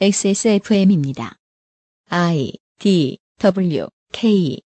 [0.00, 1.34] XSFM입니다.
[2.08, 4.60] I D W K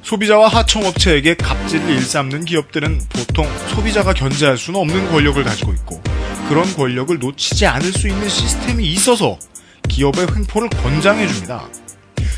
[0.00, 6.00] 소비자와 하청업체에게 갑질을 일삼는 기업들은 보통 소비자가 견제할 수는 없는 권력을 가지고 있고
[6.48, 9.38] 그런 권력을 놓치지 않을 수 있는 시스템이 있어서
[9.90, 11.68] 기업의 횡포를 권장해 줍니다.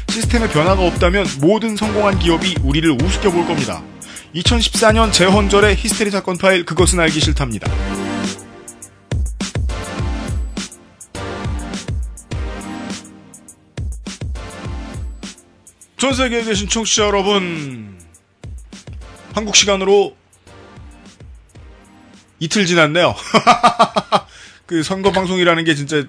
[0.09, 3.85] 시스템에 변화가 없다면 모든 성공한 기업이 우리를 우습게 볼 겁니다.
[4.35, 7.71] 2014년 재헌절의 히스테리 사건 파일 그것은 알기 싫답니다.
[16.01, 17.99] 전 세계에 계신 청취자 여러분,
[19.35, 20.17] 한국 시간으로
[22.39, 23.15] 이틀 지났네요.
[24.65, 26.03] 그 선거 방송이라는 게 진짜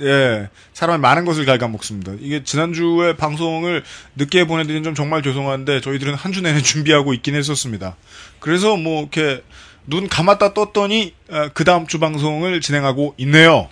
[0.00, 2.14] 예 사람의 많은 것을 갉아먹습니다.
[2.18, 3.84] 이게 지난주에 방송을
[4.16, 7.94] 늦게 보내드린 점 정말 죄송한데 저희들은 한 주 내내 준비하고 있긴 했었습니다.
[8.40, 9.44] 그래서 뭐 이렇게
[9.86, 11.14] 눈 감았다 떴더니
[11.54, 13.68] 그 다음 주 방송을 진행하고 있네요.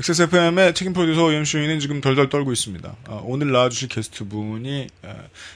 [0.00, 2.96] XSFM의 책임 프로듀서 연수인은 지금 덜덜 떨고 있습니다.
[3.08, 5.08] 어, 오늘 나와주실 게스트 분이 에,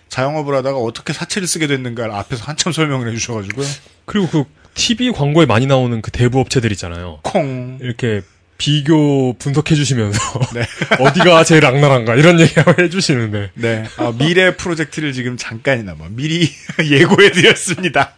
[0.08, 3.66] 자영업을 하다가 어떻게 사채를 쓰게 됐는가를 앞에서 한참 설명을 해주셔가지고요.
[4.04, 7.18] 그리고 그 TV 광고에 많이 나오는 그 대부 업체들 있잖아요.
[7.22, 7.78] 콩.
[7.80, 8.22] 이렇게
[8.58, 10.20] 비교 분석해 주시면서
[11.00, 13.84] 어디가 제일 악랄한가 이런 얘기 해주시는데 네.
[13.96, 16.48] 아, 미래 프로젝트를 지금 잠깐이나마 미리
[16.84, 18.14] 예고해 드렸습니다.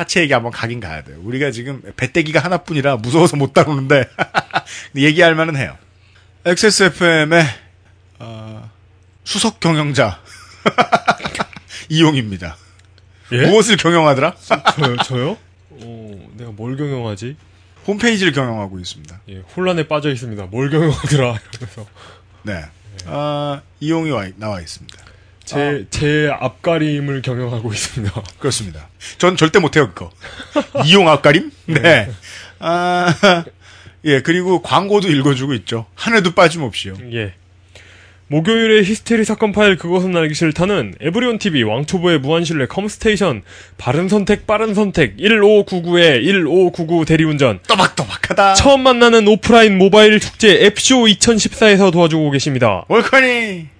[0.00, 1.18] 사채 얘기 한번 가긴 가야 돼요.
[1.22, 4.08] 우리가 지금 배때기가 하나뿐이라 무서워서 못 다루는데
[4.96, 5.76] 얘기할 만은 해요.
[6.46, 7.44] XSFM의
[8.18, 8.70] 어,
[9.24, 10.22] 수석 경영자
[11.90, 12.56] 이용입니다.
[13.32, 13.46] 예?
[13.46, 14.36] 무엇을 경영하더라?
[14.74, 14.96] 저요?
[15.04, 15.30] 저요?
[15.68, 17.36] 어, 내가 뭘 경영하지?
[17.86, 19.20] 홈페이지를 경영하고 있습니다.
[19.28, 20.46] 예, 혼란에 빠져 있습니다.
[20.46, 21.86] 뭘 경영하더라 이러면서
[22.44, 22.64] 네.
[23.04, 25.09] 아, 이용이 와, 나와 있습니다.
[25.50, 28.22] 제, 제 앞가림을 경영하고 있습니다.
[28.38, 28.88] 그렇습니다.
[29.18, 30.10] 전 절대 못해요, 그거.
[30.86, 31.50] 이용 앞가림?
[31.66, 32.08] 네.
[32.60, 33.14] 아,
[34.04, 35.86] 예, 그리고 광고도 읽어주고 있죠.
[35.94, 36.94] 한 해도 빠짐없이요.
[37.12, 37.34] 예.
[38.28, 43.42] 목요일에 히스테리 사건 파일 그것은 알기 싫다는 에브리온 TV 왕초보의 무한실내 컴스테이션
[43.76, 48.54] 바른 선택 빠른 선택 1599의 1599 대리운전 또박또박하다.
[48.54, 52.84] 처음 만나는 오프라인 모바일 축제 앱쇼 2014에서 도와주고 계십니다.
[52.86, 53.79] 월커니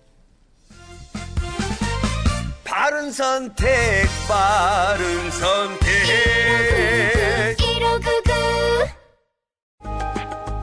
[2.71, 5.91] 바른 선택, 바른 선택.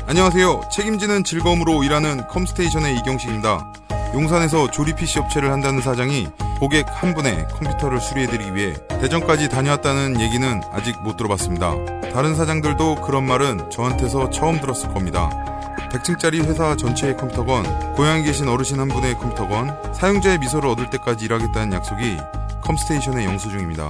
[0.07, 0.71] 안녕하세요.
[0.73, 3.75] 책임지는 즐거움으로 일하는 컴스테이션의 이경식입니다.
[4.15, 10.63] 용산에서 조립 PC 업체를 한다는 사장이 고객 한 분의 컴퓨터를 수리해드리기 위해 대전까지 다녀왔다는 얘기는
[10.73, 11.75] 아직 못 들어봤습니다.
[12.15, 15.58] 다른 사장들도 그런 말은 저한테서 처음 들었을 겁니다.
[15.89, 21.73] 100층짜리 회사 전체의 컴퓨터건, 고향에 계신 어르신 한 분의 컴퓨터건, 사용자의 미소를 얻을 때까지 일하겠다는
[21.73, 22.19] 약속이
[22.63, 23.89] 컴스테이션의 영수증입니다.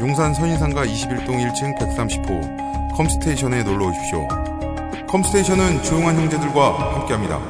[0.00, 4.26] 용산 선인상가 21동 1층 130호 컴스테이션에 놀러 오십시오.
[5.08, 7.40] 컴스테이션은 조용한 형제들과 함께합니다.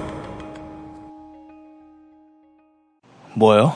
[3.34, 3.74] 뭐요?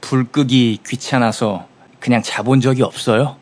[0.00, 1.66] 불 끄기 귀찮아서
[2.00, 3.36] 그냥 자본 적이 없어요?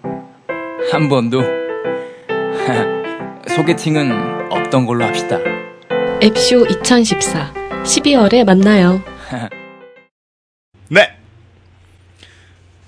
[0.92, 1.42] 한 번도?
[3.48, 5.38] 소개팅은 없던 걸로 합시다.
[6.22, 9.02] 앱쇼 2014 12월에 만나요.
[10.88, 11.16] 네.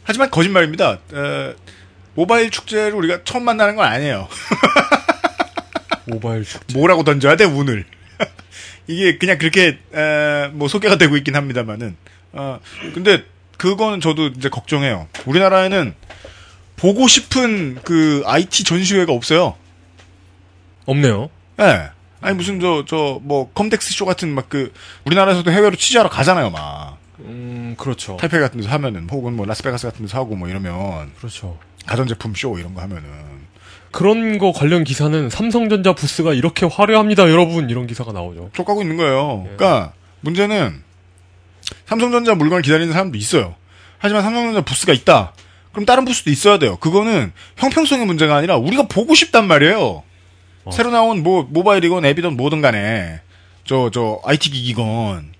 [0.05, 0.99] 하지만 거짓말입니다.
[1.15, 1.55] 에,
[2.15, 4.29] 모바일 축제를 우리가 처음 만나는 건 아니에요.
[6.07, 6.77] 모바일 축제.
[6.77, 7.87] 뭐라고 던져야 돼 운을.
[8.87, 11.97] 이게 그냥 그렇게 에, 뭐 소개가 되고 있긴 합니다만은.
[12.33, 12.61] 어,
[12.93, 13.25] 근데
[13.57, 15.09] 그거는 저도 이제 걱정해요.
[15.25, 15.95] 우리나라에는
[16.77, 19.57] 보고 싶은 그 IT 전시회가 없어요.
[20.85, 21.31] 없네요.
[21.61, 21.63] 예.
[21.65, 21.91] 네.
[22.23, 24.73] 아니 무슨 저 저 뭐 컴덱스 쇼 같은 막 그
[25.05, 26.97] 우리나라에서도 해외로 취재하러 가잖아요, 막.
[27.21, 28.17] 음, 그렇죠.
[28.19, 31.59] 타이페이 같은 데서 하면은 혹은 뭐 라스베가스 같은 데서 하고 뭐 이러면 그렇죠.
[31.87, 33.05] 가전제품 쇼 이런 거 하면은
[33.91, 37.69] 그런 거 관련 기사는 삼성전자 부스가 이렇게 화려합니다, 여러분.
[37.71, 38.51] 이런 기사가 나오죠.
[38.55, 39.45] 족하고 있는 거예요.
[39.51, 39.57] 예.
[39.57, 40.83] 그러니까 문제는
[41.87, 43.55] 삼성전자 물건을 기다리는 사람도 있어요.
[43.99, 45.33] 하지만 삼성전자 부스가 있다.
[45.73, 46.77] 그럼 다른 부스도 있어야 돼요.
[46.77, 50.03] 그거는 형평성의 문제가 아니라 우리가 보고 싶단 말이에요.
[50.65, 50.71] 어.
[50.71, 53.21] 새로 나온 뭐 모바일이건 앱이든 뭐든 간에
[53.65, 55.33] 저저 IT 기기건.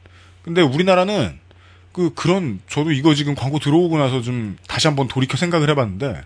[0.43, 1.39] 근데 우리나라는
[1.93, 6.23] 그 그런 저도 이거 지금 광고 들어오고 나서 좀 다시 한번 돌이켜 생각을 해봤는데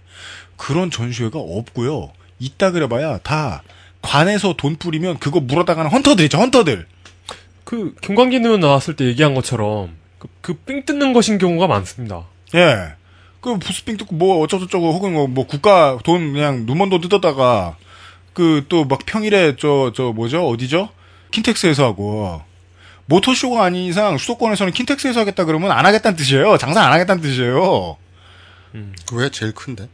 [0.57, 2.13] 그런 전시회가 없고요.
[2.39, 3.63] 있다 그래봐야 다
[4.03, 6.87] 관에서 돈 뿌리면 그거 물어다가는 헌터들 있죠 헌터들.
[7.65, 9.97] 그 김광기 의원 나왔을 때 얘기한 것처럼
[10.41, 12.25] 그삥 뜯는 것인 경우가 많습니다.
[12.55, 12.95] 예.
[13.41, 17.77] 그 부스빙 뜯고 뭐 어쩌고저쩌고 혹은 뭐, 뭐 국가 돈 그냥 눈먼 돈 뜯었다가
[18.37, 20.91] 그 또 막 평일에 저 저 뭐죠 어디죠
[21.31, 22.43] 킨텍스에서 하고
[23.07, 26.59] 모터쇼가 아닌 이상 수도권에서는 킨텍스에서 하겠다 그러면 안 하겠다는 뜻이에요.
[26.59, 27.97] 장사 안 하겠다는 뜻이에요.
[29.09, 29.89] 그왜 제일 큰데?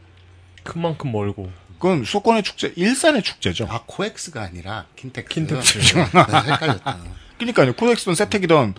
[0.63, 1.51] 큰 만큼 멀고.
[1.79, 3.67] 그건 수도권의 축제, 일산의 축제죠.
[3.69, 5.29] 아 코엑스가 아니라 킨텍스.
[5.29, 5.77] 킨텍스.
[5.93, 6.97] 네, 헷갈렸다.
[7.37, 7.73] 그러니까요.
[7.73, 8.73] 코엑스든 세택이든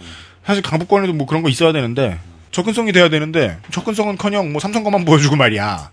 [0.44, 2.19] 사실 강북권에도 뭐 그런 거 있어야 되는데
[2.50, 5.90] 접근성이 돼야 되는데 접근성은커녕 뭐 삼성 것만 보여주고 말이야.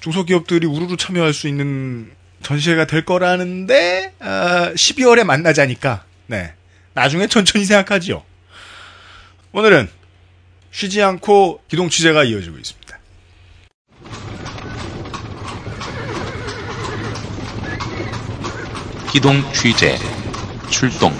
[0.00, 2.10] 중소기업들이 우르르 참여할 수 있는
[2.42, 6.52] 전시회가 될 거라는데 아, 12월에 만나자니까 네
[6.94, 8.22] 나중에 천천히 생각하지요.
[9.52, 9.88] 오늘은
[10.70, 12.98] 쉬지 않고 기동 취재가 이어지고 있습니다.
[19.12, 19.96] 기동 취재
[20.70, 21.12] 출동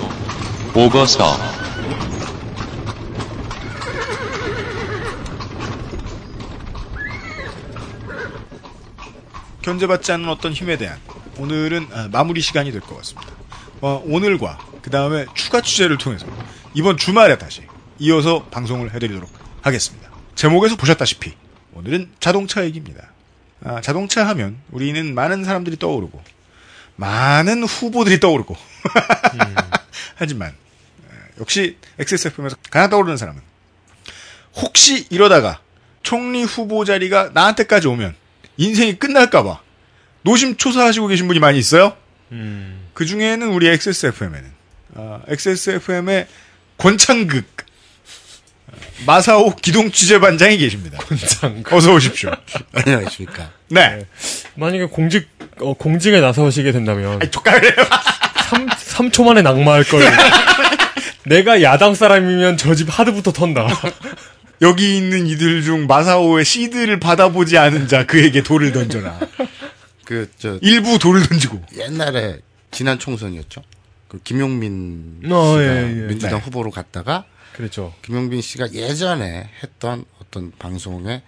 [0.73, 1.37] 보고서
[9.69, 10.99] 견제받지 않는 어떤 힘에 대한
[11.37, 13.31] 오늘은 아, 마무리 시간이 될 것 같습니다.
[13.83, 16.27] 어, 오늘과 그 다음에 추가 취재를 통해서
[16.73, 17.63] 이번 주말에 다시
[17.99, 19.31] 이어서 방송을 해드리도록
[19.61, 20.11] 하겠습니다.
[20.35, 21.35] 제목에서 보셨다시피
[21.75, 23.11] 오늘은 자동차 얘기입니다.
[23.63, 26.23] 아, 자동차 하면 우리는 많은 사람들이 떠오르고
[26.97, 28.57] 많은 후보들이 떠오르고
[30.17, 33.43] 하지만 어, 역시 XSFM에서 가장 떠오르는 사람은
[34.57, 35.61] 혹시 이러다가
[36.03, 38.15] 총리 후보 자리가 나한테까지 오면
[38.59, 39.61] 인생이 끝날까봐
[40.23, 41.97] 노심초사하시고 계신 분이 많이 있어요.
[42.93, 44.51] 그 중에는 우리 XSFM에는
[44.95, 46.27] 어, XSFM의
[46.77, 47.45] 권창극
[48.67, 48.73] 어,
[49.07, 50.99] 마사오 기동 취재반장이 계십니다.
[50.99, 52.31] 권창극 어서 오십시오.
[52.75, 53.51] 안녕하십니까.
[53.69, 54.05] 네.
[54.57, 55.29] 만약에 공직
[55.61, 57.73] 어, 공직에 나서시게 된다면 아니 족가래요.
[58.51, 60.03] 3, 3초 만에 낙마할 걸.
[61.27, 63.69] 내가 야당 사람이면 저 집 하드부터 턴다.
[64.63, 69.19] 여기 있는 이들 중 마사오의 시드를 받아보지 않은 자 그에게 돌을 던져라.
[70.05, 72.41] 그 저 일부 돌을 던지고 옛날에
[72.71, 73.63] 지난 총선이었죠.
[74.09, 76.07] 그 김용민 어, 씨가 예, 예.
[76.07, 76.45] 민주당 네.
[76.45, 77.95] 후보로 갔다가 그렇죠.
[78.03, 81.23] 김용민 씨가 예전에 했던 어떤 방송에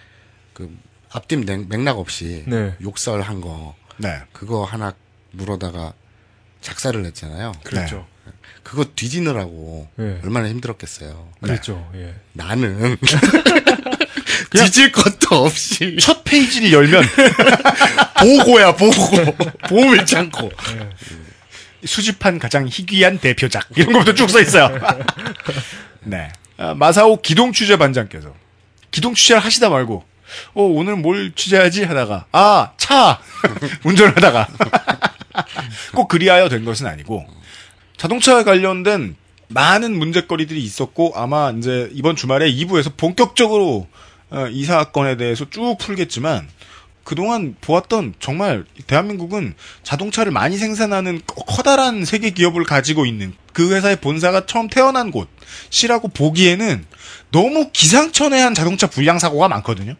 [0.54, 0.74] 그
[1.10, 2.74] 앞뒤 맥- 맥락 없이 네.
[2.82, 4.20] 욕설한 거 네.
[4.32, 4.94] 그거 하나
[5.32, 5.92] 물어다가
[6.62, 7.52] 작사를 냈잖아요.
[7.64, 8.06] 그렇죠.
[8.70, 10.20] 그거 뒤지느라고 네.
[10.22, 11.32] 얼마나 힘들었겠어요.
[11.40, 11.90] 그렇죠.
[11.96, 12.14] 예.
[12.34, 12.96] 나는
[14.55, 17.02] 뒤질 것도 없이 첫 페이지를 열면
[18.20, 18.94] 보고야 보고
[19.69, 20.52] 보험을 않고
[21.84, 24.70] 수집한 가장 희귀한 대표작 이런 것부터 쭉 써 있어요.
[26.05, 26.31] 네.
[26.56, 28.32] 아, 마사오 기동 취재 반장께서
[28.93, 30.05] 기동 취재를 하시다 말고
[30.55, 33.20] 어 오늘 뭘 취재하지 하다가 아 차
[33.82, 34.46] 운전하다가
[35.93, 37.26] 꼭 그리하여 된 것은 아니고
[38.00, 39.14] 자동차에 관련된
[39.49, 43.88] 많은 문제거리들이 있었고 아마 이제 이번 주말에 2부에서 본격적으로
[44.31, 46.49] 어, 이 사건에 대해서 쭉 풀겠지만
[47.05, 49.52] 그동안 보았던 정말 대한민국은
[49.82, 56.08] 자동차를 많이 생산하는 커- 커다란 세계 기업을 가지고 있는 그 회사의 본사가 처음 태어난 곳이라고
[56.08, 56.87] 보기에는
[57.32, 59.94] 너무 기상천외한 자동차 불량 사고가 많거든요.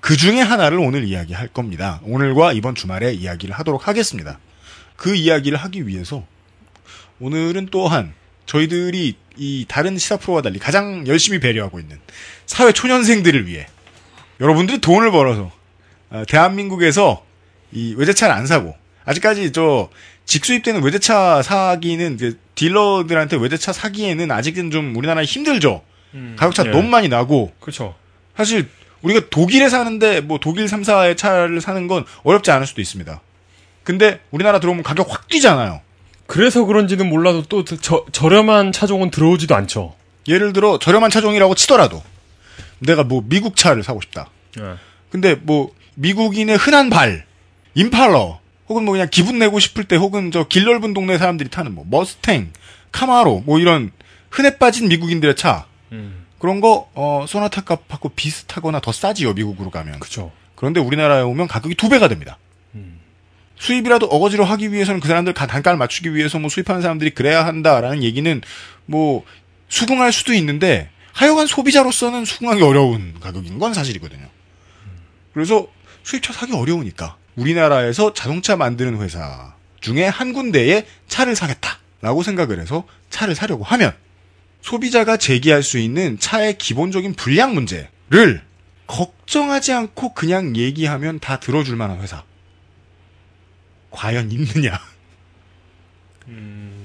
[0.00, 2.00] 그 중에 하나를 오늘 이야기할 겁니다.
[2.02, 4.38] 오늘과 이번 주말에 이야기를 하도록 하겠습니다.
[4.96, 6.26] 그 이야기를 하기 위해서
[7.20, 8.14] 오늘은 또한
[8.46, 11.98] 저희들이 이 다른 시사 프로와 달리 가장 열심히 배려하고 있는
[12.46, 13.66] 사회 초년생들을 위해
[14.40, 15.50] 여러분들이 돈을 벌어서
[16.10, 17.24] 어, 대한민국에서
[17.72, 19.88] 이 외제차를 안 사고 아직까지 저
[20.24, 25.82] 직수입되는 외제차 사기는 그 딜러들한테 외제차 사기에는 아직은 좀 우리나라에 힘들죠.
[26.36, 26.70] 가격차 예.
[26.70, 27.94] 너무 많이 나고 그렇죠.
[28.36, 28.68] 사실
[29.02, 33.20] 우리가 독일에 사는데 뭐 독일 3사의 차를 사는 건 어렵지 않을 수도 있습니다.
[33.84, 35.80] 근데 우리나라 들어오면 가격 확 뛰잖아요.
[36.28, 39.94] 그래서 그런지는 몰라도 또 저, 저렴한 차종은 들어오지도 않죠.
[40.28, 42.02] 예를 들어 저렴한 차종이라고 치더라도
[42.80, 44.28] 내가 뭐 미국 차를 사고 싶다.
[44.60, 44.74] 예.
[45.10, 47.24] 근데 뭐 미국인의 흔한 발,
[47.74, 51.74] 임팔러 혹은 뭐 그냥 기분 내고 싶을 때 혹은 저 길 넓은 동네 사람들이 타는
[51.74, 52.52] 뭐 머스탱,
[52.92, 53.90] 카마로 뭐 이런
[54.30, 56.26] 흔해 빠진 미국인들의 차 음.
[56.38, 59.98] 그런 거 어, 소나타 값하고 비슷하거나 더 싸지요 미국으로 가면.
[59.98, 60.30] 그렇죠.
[60.56, 62.36] 그런데 우리나라에 오면 가격이 두 배가 됩니다.
[63.58, 68.02] 수입이라도 어거지로 하기 위해서는 그 사람들 가- 단가를 맞추기 위해서 뭐 수입하는 사람들이 그래야 한다라는
[68.02, 68.40] 얘기는
[68.86, 69.24] 뭐
[69.68, 74.26] 수긍할 수도 있는데 하여간 소비자로서는 수긍하기 어려운 가격인 건 사실이거든요.
[75.34, 75.66] 그래서
[76.04, 83.34] 수입차 사기 어려우니까 우리나라에서 자동차 만드는 회사 중에 한 군데에 차를 사겠다라고 생각을 해서 차를
[83.34, 83.92] 사려고 하면
[84.62, 88.42] 소비자가 제기할 수 있는 차의 기본적인 불량 문제를
[88.86, 92.24] 걱정하지 않고 그냥 얘기하면 다 들어줄 만한 회사.
[93.90, 94.78] 과연 있느냐?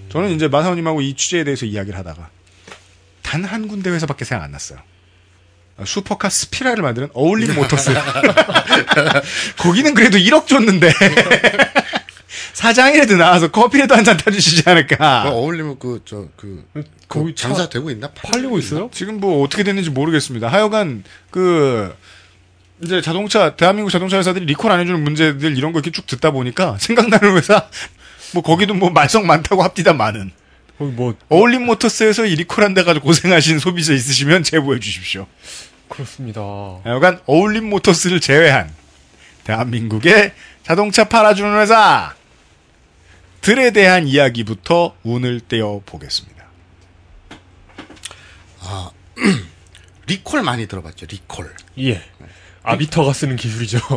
[0.10, 2.30] 저는 이제 마사오님하고 이 취재에 대해서 이야기를 하다가
[3.22, 4.80] 단 한 군데 회사밖에 생각 안 났어요.
[5.84, 7.92] 슈퍼카 스피라를 만드는 어울림 모터스.
[9.58, 10.92] 거기는 그래도 1억 줬는데
[12.54, 15.30] 사장이라도 나와서 커피라도 한 잔 타주시지 않을까.
[15.32, 16.66] 어울리면 그 저 그
[17.08, 18.10] 거기 장사 되고 있나?
[18.12, 18.90] 팔리고 있어요?
[18.94, 20.48] 지금 뭐 어떻게 됐는지 모르겠습니다.
[20.48, 21.96] 하여간 그
[22.84, 26.78] 이제 자동차 대한민국 자동차 회사들이 리콜 안 해주는 문제들 이런 거 이렇게 쭉 듣다 보니까
[26.80, 27.68] 생각나는 회사
[28.34, 30.32] 뭐 거기도 뭐 말썽 많다고 합디다 많은.
[30.78, 35.28] 거기 뭐 어울림 모터스에서 이 리콜한 데 가지고 고생하신 소비자 있으시면 제보해 주십시오.
[35.88, 36.42] 그렇습니다.
[36.84, 38.74] 하여간 어울림 모터스를 제외한
[39.44, 42.16] 대한민국의 자동차 팔아주는 회사
[43.42, 46.44] 들에 대한 이야기부터 운을 떼어 보겠습니다.
[48.62, 48.90] 아
[50.08, 51.06] 리콜 많이 들어봤죠.
[51.10, 51.54] 리콜.
[51.80, 52.02] 예.
[52.64, 53.78] 아비터가 쓰는 기술이죠.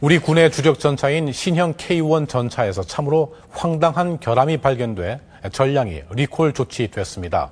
[0.00, 5.20] 우리 군의 주력 전차인 신형 K1 전차에서 참으로 황당한 결함이 발견돼
[5.52, 7.50] 전량이 리콜 조치됐습니다.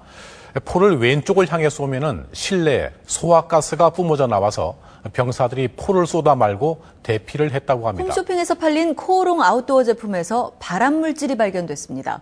[0.64, 4.76] 포를 왼쪽을 향해 쏘면은 실내에 소화가스가 뿜어져 나와서
[5.12, 8.04] 병사들이 포를 쏘다 말고 대피를 했다고 합니다.
[8.04, 12.20] 홈쇼핑에서 팔린 코오롱 아웃도어 제품에서 발암 물질이 발견됐습니다.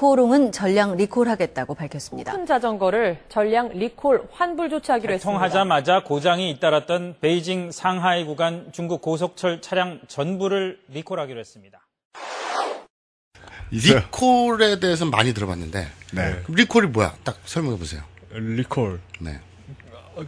[0.00, 2.32] 코오롱은 전량 리콜하겠다고 밝혔습니다.
[2.32, 5.30] 큰 자전거를 전량 리콜 환불 조치하기로 했습니다.
[5.30, 11.86] 통하자마자 고장이 잇따랐던 베이징 상하이 구간 중국 고속철 차량 전부를 리콜하기로 했습니다.
[13.70, 16.42] 리콜에 대해서 많이 들어봤는데 네.
[16.48, 17.14] 리콜이 뭐야?
[17.22, 18.00] 딱 설명해 보세요.
[18.30, 19.00] 리콜.
[19.20, 19.38] 네.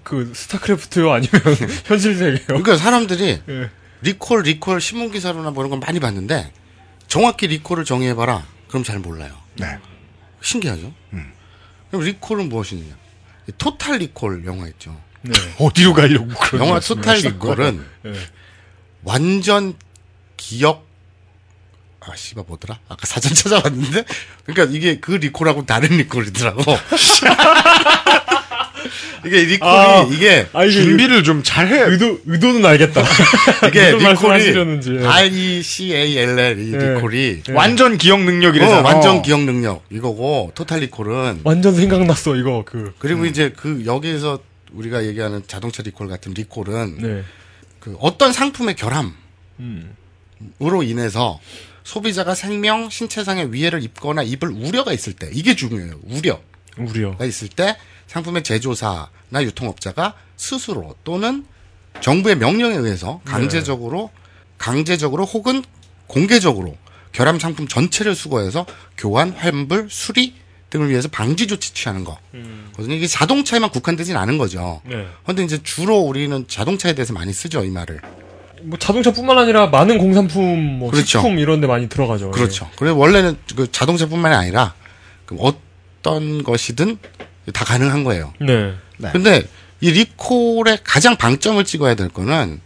[0.03, 1.41] 그 스타크래프트요 아니면
[1.87, 2.45] 현실 세계요?
[2.47, 3.71] 그러니까 사람들이 예.
[4.03, 6.53] 리콜 리콜 신문 기사로나 뭐 이런 건 많이 봤는데
[7.07, 8.45] 정확히 리콜을 정의해 봐라.
[8.73, 9.37] 그럼 잘 몰라요.
[9.57, 9.79] 네.
[10.41, 10.95] 신기하죠?
[11.91, 12.97] 그럼 리콜은 무엇이냐?
[13.59, 14.99] 토탈 리콜 영화 있죠.
[15.21, 15.35] 네.
[15.61, 18.13] 어디로 가려고 그런 영화 토탈 리콜은 네.
[19.05, 19.75] 완전
[20.39, 20.87] 기억
[22.01, 22.81] 아 씨발 뭐더라?
[22.89, 24.05] 아까 사전 찾아봤는데
[24.47, 26.63] 그러니까 이게 그 리콜하고 다른 리콜이더라고.
[29.25, 31.83] 이게 리콜이 아, 이게 아, 준비를 좀 잘해.
[31.91, 33.03] 의도 의도는 알겠다.
[33.69, 34.97] 이게 리콜이 말씀하시려는지.
[35.01, 35.07] 예.
[35.07, 36.95] R E C A L L 이 예.
[36.95, 38.81] 리콜이 완전 기억 능력이래잖아.
[38.81, 42.95] 어, 완전 기억 능력 이거고 토탈 리콜은 완전 생각났어 이거 그.
[42.99, 44.41] 그리고 이제 그 여기에서
[44.73, 47.23] 우리가 얘기하는 자동차 리콜 같은 리콜은 네.
[47.79, 49.13] 그 어떤 상품의 결함으로
[49.61, 49.95] 음.
[50.83, 51.41] 인해서
[51.85, 55.99] 소비자가 생명, 신체상의 위해를 입거나 입을 우려가 있을 때 이게 중요해요.
[56.05, 56.41] 우려.
[56.79, 57.17] 우려.
[57.17, 57.77] 가 있을 때
[58.13, 61.47] 상품의 제조사나 유통업자가 스스로 또는
[62.03, 64.11] 정부의 명령에 의해서 강제적으로
[64.59, 65.65] 강제적으로 혹은
[66.07, 66.77] 공개적으로
[67.13, 68.67] 결함 상품 전체를 수거해서
[68.99, 70.35] 교환, 환불, 수리
[70.69, 72.19] 등을 위해서 방지 조치 취하는 거.
[72.77, 72.95] 거든요.
[72.95, 74.83] 이게 자동차에만 국한되진 않은 거죠.
[74.85, 75.07] 네.
[75.23, 78.01] 그런데 이제 주로 우리는 자동차에 대해서 많이 쓰죠 이 말을.
[78.63, 81.21] 뭐 자동차뿐만 아니라 많은 공산품, 뭐 그렇죠.
[81.21, 82.31] 식품 이런 데 많이 들어가죠.
[82.31, 82.71] 그렇죠.
[82.77, 84.75] 그래서 원래는 그 자동차뿐만이 아니라
[85.27, 86.99] 그 어떤 것이든
[87.53, 88.33] 다 가능한 거예요.
[88.41, 88.75] 네.
[89.13, 89.43] 근데
[89.81, 92.61] 이 리콜의 가장 방점을 찍어야 될 거는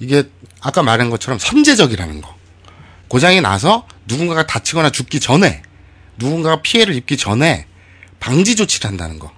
[0.00, 0.24] 이게
[0.60, 2.34] 아까 말한 것처럼 선제적이라는 거.
[3.08, 5.62] 고장이 나서 누군가가 다치거나 죽기 전에
[6.16, 7.66] 누군가가 피해를 입기 전에
[8.20, 9.32] 방지 조치를 한다는 거.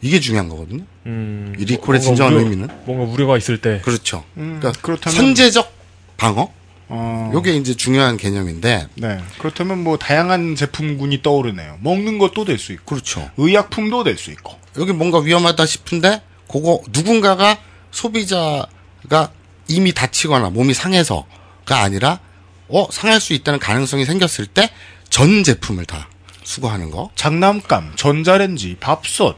[0.00, 0.84] 이게 중요한 거거든요.
[1.06, 3.80] 음, 이 리콜의 진정한 우려- 의미는 뭔가 우려가 있을 때.
[3.84, 4.24] 그렇죠.
[4.36, 5.72] 음, 그러니까 그렇다면- 선제적
[6.16, 6.52] 방어.
[6.88, 7.30] 어.
[7.32, 9.20] 요게 이제 중요한 개념인데 네.
[9.38, 11.78] 그렇다면 뭐 다양한 제품군이 떠오르네요.
[11.80, 13.30] 먹는 것도 될 수 있고, 그렇죠.
[13.36, 14.58] 의약품도 될 수 있고.
[14.78, 17.58] 여기 뭔가 위험하다 싶은데 그거 누군가가
[17.90, 19.30] 소비자가
[19.68, 22.20] 이미 다치거나 몸이 상해서가 아니라
[22.68, 24.70] 어 상할 수 있다는 가능성이 생겼을 때
[25.10, 26.08] 전 제품을 다
[26.42, 27.08] 수거하는 거.
[27.14, 29.36] 장난감, 전자레인지, 밥솥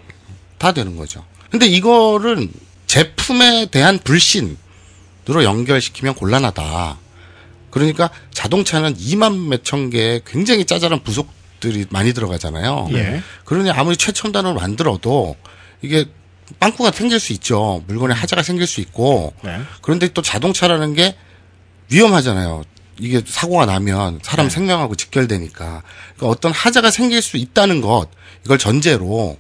[0.59, 1.23] 다 되는 거죠.
[1.51, 2.51] 근데 이거는
[2.87, 4.57] 제품에 대한 불신으로
[5.45, 6.97] 연결시키면 곤란하다.
[7.77, 12.89] 그러니까 자동차는 2만 몇천 개의 굉장히 짜잘한 부속들이 많이 들어가잖아요.
[12.93, 13.23] 예.
[13.45, 15.37] 그러니 아무리 최첨단으로 만들어도
[15.83, 16.07] 이게
[16.59, 17.85] 빵꾸가 생길 수 있죠.
[17.87, 19.35] 물건에 하자가 생길 수 있고.
[19.45, 19.61] 네.
[19.83, 21.17] 그런데 또 자동차라는 게
[21.93, 22.63] 위험하잖아요.
[22.99, 25.83] 이게 사고가 나면 사람 생명하고 직결되니까.
[26.17, 28.09] 그러니까 어떤 하자가 생길 수 있다는 것,
[28.47, 29.37] 이걸 전제로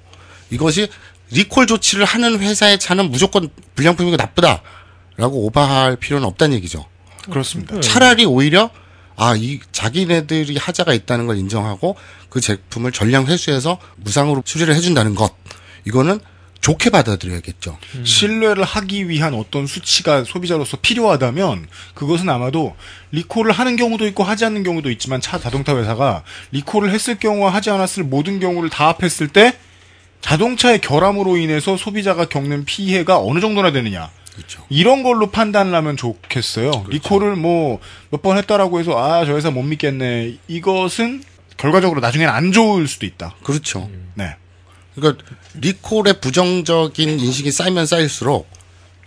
[0.50, 0.90] 이것이
[1.31, 6.85] 리콜 조치를 하는 회사의 차는 무조건 불량품이고 나쁘다라고 오버할 필요는 없다는 얘기죠.
[7.30, 7.80] 그렇습니다.
[7.80, 8.71] 차라리 오히려
[9.16, 11.97] 아, 이 자기네들이 하자가 있다는 걸 인정하고
[12.28, 15.35] 그 제품을 전량 회수해서 무상으로 수리를 해준다는 것.
[15.87, 16.21] 이거는
[16.61, 17.78] 좋게 받아들여야겠죠.
[18.04, 22.75] 신뢰를 하기 위한 어떤 수치가 소비자로서 필요하다면 그것은 아마도
[23.12, 27.71] 리콜을 하는 경우도 있고 하지 않는 경우도 있지만 차 자동차 회사가 리콜을 했을 경우와 하지
[27.71, 29.56] 않았을 모든 경우를 다 합했을 때
[30.23, 34.11] 자동차의 결함으로 인해서 소비자가 겪는 피해가 어느 정도나 되느냐.
[34.69, 36.87] 이런 걸로 판단을 하면 좋겠어요.
[36.88, 40.37] 리콜을 뭐 몇 번 했다라고 해서 아 저 회사 못 믿겠네.
[40.49, 41.23] 이것은
[41.57, 43.35] 결과적으로 나중에는 안 좋을 수도 있다.
[43.43, 43.88] 그렇죠.
[44.14, 44.37] 네.
[44.95, 45.25] 그러니까
[45.55, 48.49] 리콜의 부정적인 인식이 쌓이면 쌓일수록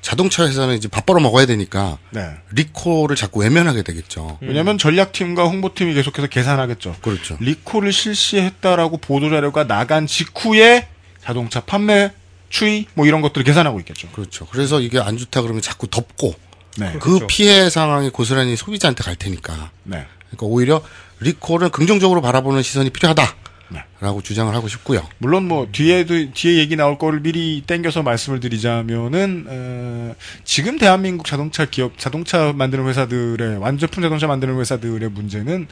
[0.02, 2.30] 자동차 회사는 이제 밥 벌어 먹어야 되니까 네.
[2.52, 4.38] 리콜을 자꾸 외면하게 되겠죠.
[4.42, 6.96] 왜냐하면 전략팀과 홍보팀이 계속해서 계산하겠죠.
[7.02, 7.38] 그렇죠.
[7.40, 10.88] 리콜을 실시했다라고 보도 자료가 나간 직후에
[11.22, 12.12] 자동차 판매
[12.50, 14.10] 추이 뭐 이런 것들을 계산하고 있겠죠.
[14.10, 14.46] 그렇죠.
[14.48, 16.34] 그래서 이게 안 좋다 그러면 자꾸 덮고
[16.78, 16.94] 네.
[16.94, 17.28] 그 그렇죠.
[17.28, 19.72] 피해 상황이 고스란히 소비자한테 갈 테니까.
[19.84, 20.06] 네.
[20.28, 20.82] 그러니까 오히려
[21.20, 23.36] 리콜은 긍정적으로 바라보는 시선이 필요하다.
[23.72, 23.84] 네.
[24.00, 25.08] 라고 주장을 하고 싶고요.
[25.20, 31.66] 물론 뭐 뒤에도 뒤에 얘기 나올 거를 미리 땡겨서 말씀을 드리자면은 어, 지금 대한민국 자동차
[31.66, 35.68] 기업 자동차 만드는 회사들의 완제품 자동차 만드는 회사들의 문제는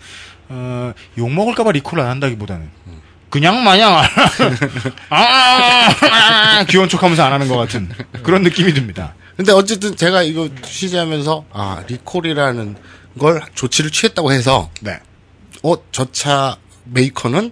[0.49, 2.69] 어, 욕 먹을까봐 리콜 안 한다기보다는
[3.29, 4.05] 그냥 마냥 안
[5.09, 7.89] 아, 아, 아, 귀여운 척하면서 안 하는 것 같은
[8.23, 9.15] 그런 느낌이 듭니다.
[9.35, 12.75] 근데 어쨌든 제가 이거 취재하면서 아 리콜이라는
[13.19, 14.99] 걸 조치를 취했다고 해서 네.
[15.61, 17.51] 어저 차 메이커는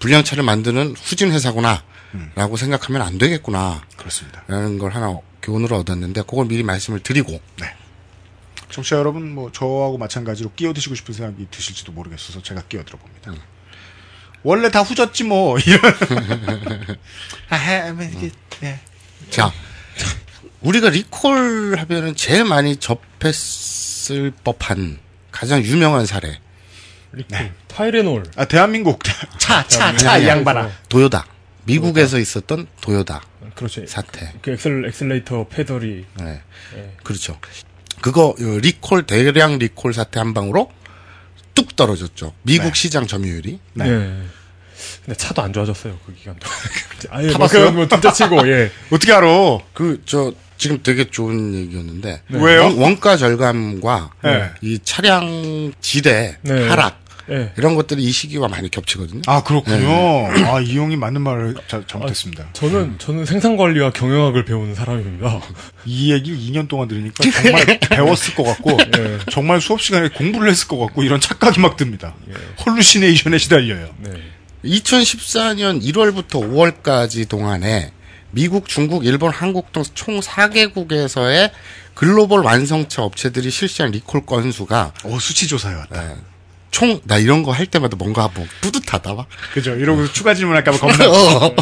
[0.00, 1.82] 불량차를 만드는 후진 회사구나
[2.34, 4.42] 라고 생각하면 안 되겠구나 그렇습니다.
[4.46, 7.40] 라는 걸 하나 교훈을 얻었는데 그걸 미리 말씀을 드리고
[8.70, 13.32] 청취자 여러분 뭐 저하고 마찬가지로 끼어드시고 싶은 생각이 드실지도 모르겠어서 제가 끼어들어 봅니다.
[14.44, 15.80] 원래 다 후졌지 뭐 이런.
[17.48, 18.30] 아, 해, 뭐 이게,
[18.62, 18.78] 예.
[19.30, 19.52] 자
[20.60, 24.98] 우리가 리콜 하면은 제일 많이 접했을 법한
[25.32, 26.38] 가장 유명한 사례
[27.12, 29.02] 리콜 타이레놀 아 대한민국
[29.38, 30.70] 차 차 차 양반아.
[30.88, 31.26] 도요다
[31.64, 33.22] 미국에서 있었던 도요다
[33.54, 33.86] 그렇죠.
[33.86, 36.42] 사태 그 엑셀 엑셀레이터 페달이 네.
[36.76, 36.92] 예.
[37.02, 37.38] 그렇죠.
[38.00, 40.70] 그거 어, 리콜 대량 리콜 사태 한 방으로
[41.54, 42.32] 뚝 떨어졌죠.
[42.42, 42.72] 미국 네.
[42.74, 43.58] 시장 점유율이.
[43.74, 43.84] 네.
[45.04, 46.46] 근데 차도 안 좋아졌어요 그 기간도.
[47.10, 47.72] 아예 타봤어요?
[47.72, 48.70] 뭐 진짜 치고 예.
[48.90, 49.26] 어떻게 알아?
[49.72, 52.42] 그 저 지금 되게 좋은 얘기였는데 네.
[52.42, 52.64] 왜요?
[52.64, 54.50] 원, 원가 절감과 네.
[54.62, 56.68] 이 차량 지대 네.
[56.68, 57.52] 하락 네.
[57.56, 59.22] 이런 것들이 이 시기와 많이 겹치거든요.
[59.26, 59.78] 아 그렇군요.
[59.78, 60.44] 네.
[60.44, 62.48] 아 이용이 맞는 말을 자- 잘못했습니다.
[62.52, 65.40] 저는 저는 생산 관리와 경영학을 배우는 사람입니다.
[65.86, 69.18] 이 얘기를 2년 동안 들으니까 정말 배웠을 것 같고 예.
[69.30, 72.14] 정말 수업 시간에 공부를 했을 것 같고 이런 착각이 막 듭니다.
[72.66, 73.88] 헐루시네이션에 시달려요.
[74.00, 74.10] 네.
[74.64, 76.40] 2014년 1월부터
[76.82, 77.92] 5월까지 동안에
[78.30, 81.50] 미국, 중국, 일본, 한국 등 총 4개국에서의
[81.94, 86.16] 글로벌 완성차 업체들이 실시한 리콜 건수가 어 수치 조사해 왔다.
[86.74, 89.28] 총 나 이런 거 할 때마다 뭔가 뭐 뿌듯하다 막.
[89.52, 89.76] 그죠?
[89.76, 91.06] 이러고 추가 질문할까봐 겁나.
[91.08, 91.54] 어.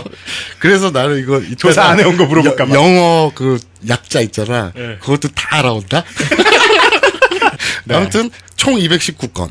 [0.58, 2.70] 그래서 나는 이거 조사 안 해온 거 물어볼까 봐.
[2.74, 4.72] 여- 영어 그 약자 있잖아.
[4.74, 4.96] 네.
[5.00, 6.02] 그것도 다 알아온다.
[7.84, 7.94] 네.
[7.94, 9.50] 아무튼 총 219건.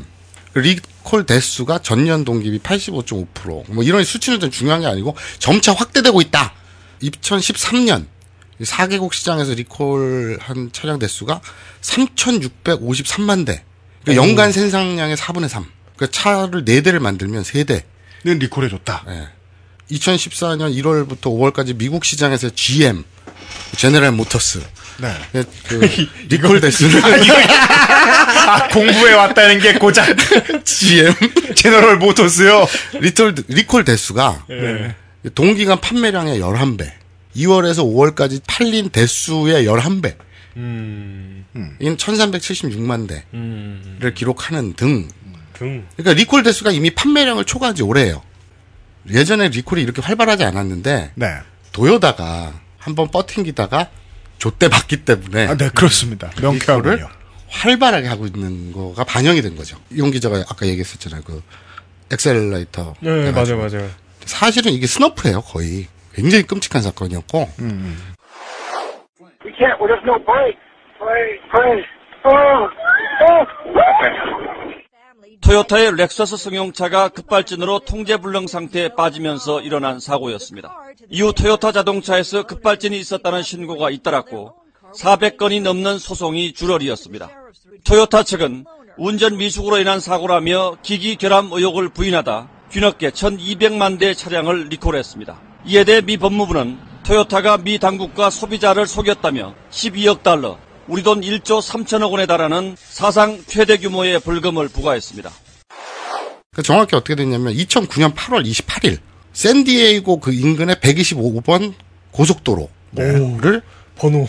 [0.56, 3.72] 리콜 대수가 전년 동기 비 85.5%.
[3.72, 6.54] 뭐 이런 수치는 좀 중요한 게 아니고 점차 확대되고 있다.
[7.04, 8.06] 2013년
[8.62, 11.40] 4개국 시장에서 리콜한 차량 대수가
[11.82, 13.64] 3,653만 대.
[14.04, 14.28] 그러니까 오.
[14.28, 15.66] 연간 생산량의 4분의 3.
[15.96, 17.84] 그러니까 차를 4대를 만들면 3대.
[18.24, 19.04] 는 리콜해 줬다.
[19.92, 23.04] 2014년 1월부터 5월까지 미국 시장에서 GM,
[23.78, 24.62] 제네럴 모터스,
[25.00, 25.44] 네.
[25.68, 25.80] 그
[26.30, 30.16] 리콜 대수는 아, 공부해 왔다는 게 고작
[30.64, 31.14] GM
[31.56, 32.68] 제너럴 모터스요.
[33.00, 34.96] 리콜 리콜 대수가 네.
[35.34, 36.92] 동기간 판매량의 11배,
[37.36, 40.16] 2월에서 5월까지 팔린 대수의 11배.
[40.58, 41.46] 음.
[41.80, 44.12] 인 1376만 대를 음.
[44.16, 45.08] 기록하는 등
[45.54, 45.86] 등.
[45.96, 48.22] 그러니까 리콜 대수가 이미 판매량을 초과한 지 오래예요.
[49.10, 51.28] 예전에 리콜이 이렇게 활발하지 않았는데 네.
[51.72, 53.90] 도요다가 한번 버팅기다가
[54.40, 56.32] 좆돼 봤기 때문에 아, 네, 그렇습니다.
[56.42, 56.96] 명쾌하군요.
[56.96, 57.08] 리콜을
[57.50, 59.78] 활발하게 하고 있는 거가 반영이 된 거죠.
[59.92, 61.22] 이용 기자가 아까 얘기했었잖아요.
[61.24, 61.44] 그
[62.12, 62.96] 엑셀레이터.
[63.02, 63.58] 네, 해가지고.
[63.60, 63.92] 맞아요, 맞아요.
[64.26, 65.88] 사실은 이게 snuff예요, 거의.
[66.14, 67.50] 굉장히 끔찍한 사건이었고.
[67.60, 67.68] We
[69.62, 69.80] can't.
[69.80, 70.58] Well, there's no brake.
[70.98, 71.38] Brake.
[71.54, 71.86] Brake.
[72.26, 72.68] Oh.
[73.30, 73.46] Oh.
[75.42, 80.72] 토요타의 렉서스 승용차가 급발진으로 통제불능 상태에 빠지면서 일어난 사고였습니다.
[81.10, 84.54] 이후 토요타 자동차에서 급발진이 있었다는 신고가 잇따랐고
[84.96, 87.30] 400건이 넘는 소송이 줄어리었습니다.
[87.84, 88.66] 토요타 측은
[88.98, 95.42] 운전 미숙으로 인한 사고라며 기기 결함 의혹을 부인하다 뒤늦게 1200만 대 차량을 리콜했습니다.
[95.66, 102.12] 이에 대해 미 법무부는 토요타가 미 당국과 소비자를 속였다며 12억 달러, 우리 돈 1조 3천억
[102.12, 105.32] 원에 달하는 사상 최대 규모의 벌금을 부과했습니다.
[106.54, 109.00] 그 정확히 어떻게 됐냐면 2009년 8월 28일
[109.34, 111.74] 샌디에이고 그 인근의 125번
[112.12, 113.62] 고속도로를
[113.96, 114.28] 번호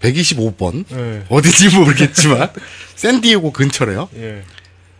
[0.00, 1.24] 125번 네.
[1.28, 2.50] 어딘지 모르겠지만
[2.96, 4.08] 샌디에고 근처래요.
[4.16, 4.42] 예.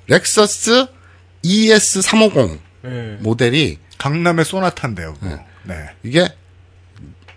[0.09, 0.87] 렉서스
[1.43, 3.17] ES 350 예.
[3.21, 5.15] 모델이 강남의 소나타인데요.
[5.15, 5.39] 그거.
[5.65, 5.75] 네.
[6.03, 6.29] 이게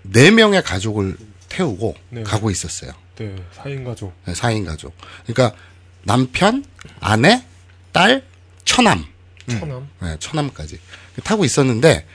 [0.03, 1.17] 네 명의 가족을
[1.49, 2.23] 태우고 네.
[2.23, 2.91] 가고 있었어요.
[3.17, 3.35] 네.
[3.57, 4.13] 4인 가족.
[4.25, 4.95] 네, 4인 가족.
[5.25, 5.57] 그러니까
[6.03, 6.63] 남편,
[6.99, 7.43] 아내,
[7.91, 8.23] 딸,
[8.65, 9.05] 처남.
[9.49, 9.89] 처남.
[10.01, 10.79] 네, 처남까지
[11.23, 12.05] 타고 있었는데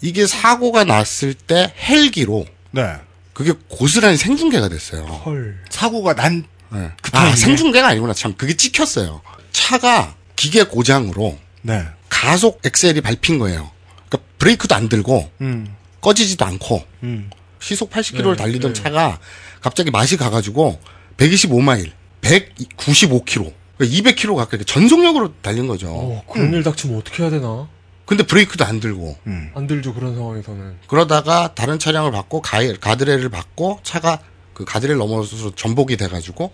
[0.00, 2.96] 이게 사고가 났을 때 헬기로 네.
[3.32, 5.04] 그게 고스란히 생중계가 됐어요.
[5.04, 5.62] 헐.
[5.70, 6.90] 사고가 난 네.
[7.02, 7.34] 그 아?
[7.36, 8.14] 생중계가 아니구나.
[8.14, 9.20] 참 그게 찍혔어요.
[9.52, 11.86] 차가 기계 고장으로 네.
[12.08, 13.70] 가속 엑셀이 밟힌 거예요.
[14.08, 15.76] 그러니까 브레이크도 안 들고 음.
[16.06, 17.30] 꺼지지도 않고 음.
[17.60, 18.82] 시속 80km를 네, 달리던 네.
[18.82, 19.18] 차가
[19.62, 20.78] 갑자기 맛이 가가지고
[21.16, 25.88] 125마일, 195km, 200km 가까이 전속력으로 달린 거죠.
[25.90, 27.68] 어, 그런 일 닥치면 어떻게 해야 되나?
[28.04, 29.16] 근데 브레이크도 안 들고
[29.54, 30.76] 안 들죠 그런 상황에서는.
[30.88, 34.18] 그러다가 다른 차량을 받고 가, 가드레일을 받고 차가
[34.52, 36.52] 그 가드레일 넘어서 전복이 돼가지고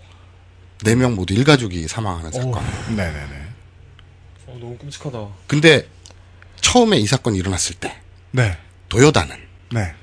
[0.85, 2.63] 네 명 모두 일가족이 사망하는 사건.
[2.95, 3.41] 네네네.
[4.47, 5.27] 어, 너무 끔찍하다.
[5.47, 5.87] 근데
[6.61, 7.99] 처음에 이 사건이 일어났을 때
[8.31, 8.55] 네.
[8.89, 9.35] 도요다는
[9.71, 9.93] 네.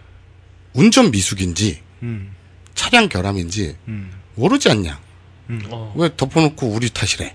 [0.73, 2.33] 운전 미숙인지 음.
[2.75, 4.13] 차량 결함인지 음.
[4.35, 5.01] 모르지 않냐?
[5.71, 5.93] 어.
[5.97, 7.35] 왜 덮어놓고 우리 탓이래?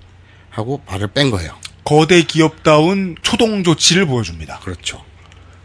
[0.49, 1.57] 하고 발을 뺀 거예요.
[1.83, 4.59] 거대 기업다운 초동 조치를 보여줍니다.
[4.59, 5.03] 그렇죠.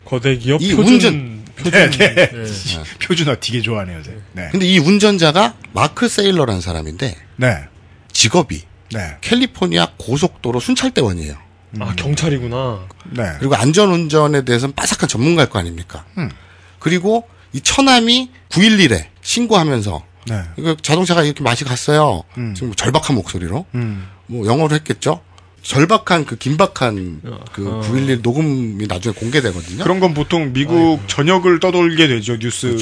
[0.04, 2.14] 거대 기업 이 표준 운전- 표준 네, 네.
[2.30, 2.32] 네.
[3.02, 4.02] 표준화 되게 좋아하네요.
[4.02, 4.16] 네.
[4.32, 4.48] 네.
[4.52, 7.64] 근데 이 운전자가 마크 세일러라는 사람인데 네.
[8.12, 9.16] 직업이 네.
[9.20, 11.36] 캘리포니아 고속도로 순찰대원이에요.
[11.80, 12.86] 아 경찰이구나.
[13.10, 13.32] 네.
[13.38, 16.04] 그리고 안전운전에 대해서는 빠삭한 전문가일 거 아닙니까?
[16.18, 16.30] 음.
[16.78, 20.42] 그리고 이 처남이 911에 신고하면서 네.
[20.56, 22.22] 이거 자동차가 이렇게 맛이 갔어요.
[22.38, 22.54] 음.
[22.54, 24.08] 지금 절박한 목소리로 음.
[24.26, 25.20] 뭐 영어로 했겠죠.
[25.62, 27.80] 절박한 그 긴박한 그 어.
[27.80, 29.82] 911 녹음이 나중에 공개되거든요.
[29.82, 32.36] 그런 건 보통 미국 전역을 떠돌게 되죠.
[32.36, 32.78] 뉴스를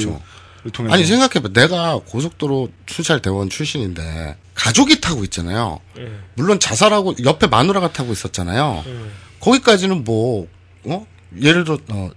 [0.71, 0.93] 통해서.
[0.93, 1.49] 아니 생각해봐.
[1.53, 5.79] 내가 고속도로 순찰 대원 출신인데 가족이 타고 있잖아요.
[5.97, 6.11] 예.
[6.35, 8.83] 물론 자살하고 옆에 마누라가 타고 있었잖아요.
[8.85, 8.99] 예.
[9.39, 10.47] 거기까지는 뭐
[10.85, 11.07] 어?
[11.41, 12.11] 예를 들어 어,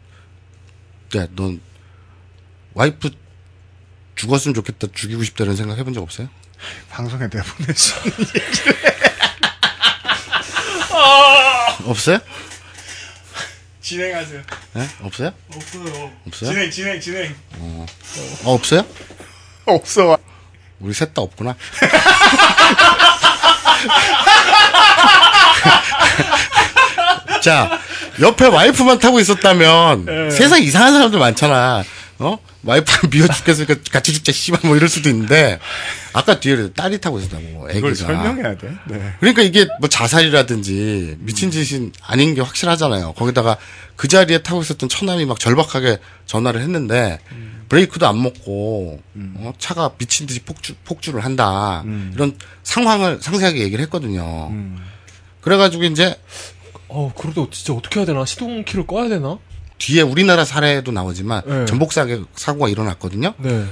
[1.16, 1.60] 야, 넌
[2.74, 3.10] 와이프
[4.14, 6.28] 죽었으면 좋겠다, 죽이고 싶다 이런 생각 해본 적 없어요?
[6.90, 7.28] 방송에
[7.76, 8.12] 수 있는
[11.86, 12.18] 없어요?
[13.88, 14.42] 진행하세요.
[14.74, 14.86] 네?
[15.02, 15.32] 없어요?
[15.54, 16.12] 없어요.
[16.26, 16.50] 없어요?
[16.50, 17.34] 진행, 진행, 진행.
[17.56, 17.86] 어,
[18.44, 18.84] 어, 없어요?
[19.64, 20.18] 없어.
[20.78, 21.56] 우리 셋 다 없구나.
[27.42, 27.78] 자,
[28.20, 30.30] 옆에 와이프만 타고 있었다면 예.
[30.30, 31.84] 세상 이상한 사람들 많잖아.
[32.20, 32.36] 어?
[32.64, 35.60] 와이프 미워 죽겠으니까 같이 죽자 씨발 뭐 이럴 수도 있는데
[36.12, 37.78] 아까 뒤에 딸이 타고 있었다고 애기가.
[37.78, 38.74] 이걸 설명해야 돼.
[38.88, 39.14] 네.
[39.20, 43.12] 그러니까 이게 뭐 자살이라든지 미친 짓이 아닌 게 확실하잖아요.
[43.12, 43.56] 거기다가
[43.96, 47.20] 그 자리에 타고 있었던 처남이 막 절박하게 전화를 했는데
[47.68, 49.00] 브레이크도 안 먹고
[49.36, 51.84] 어, 차가 미친 듯이 폭주, 폭주를 한다.
[52.14, 54.50] 이런 상황을 상세하게 얘기를 했거든요.
[55.40, 56.16] 그래가지고 이제
[56.88, 58.24] 어 그래도 진짜 어떻게 해야 되나?
[58.24, 59.38] 시동키를 꺼야 되나?
[59.78, 61.64] 뒤에 우리나라 사례도 나오지만 네.
[61.66, 63.34] 전복 사고, 사고가 일어났거든요.
[63.38, 63.64] 네.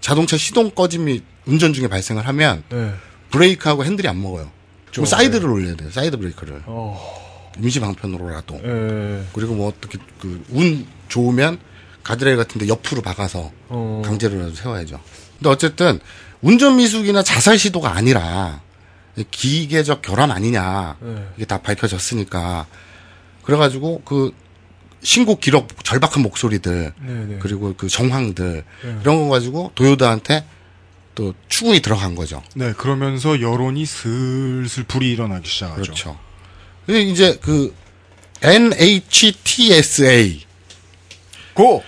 [0.00, 2.92] 자동차 시동 꺼짐이 운전 중에 발생을 하면 네.
[3.30, 4.50] 브레이크하고 핸들이 안 먹어요.
[4.90, 5.10] 그럼 네.
[5.10, 5.90] 사이드를 올려야 돼요.
[5.90, 6.62] 사이드 브레이크를.
[6.66, 7.52] 어.
[7.60, 8.56] 임시 방편으로라도.
[8.64, 9.24] 예.
[9.32, 11.58] 그리고 뭐 어떻게 그 운 좋으면
[12.02, 14.02] 가드레일 같은데 옆으로 박아서 어.
[14.04, 15.00] 강제로라도 세워야죠.
[15.38, 16.00] 근데 어쨌든
[16.42, 18.60] 운전 미숙이나 자살 시도가 아니라
[19.30, 21.28] 기계적 결함 아니냐 네.
[21.36, 22.66] 이게 다 밝혀졌으니까
[23.42, 24.32] 그래가지고 그
[25.04, 27.38] 신고 기록 절박한 목소리들 네네.
[27.40, 28.98] 그리고 그 정황들 네.
[29.02, 30.44] 이런 거 가지고 도요다한테
[31.14, 32.42] 또 추궁이 들어간 거죠.
[32.54, 35.82] 네, 그러면서 여론이 슬슬 불이 일어나기 시작하죠.
[35.82, 36.18] 그렇죠.
[36.86, 37.74] 근데 이제 그
[38.42, 40.44] NHTSA
[41.52, 41.84] 고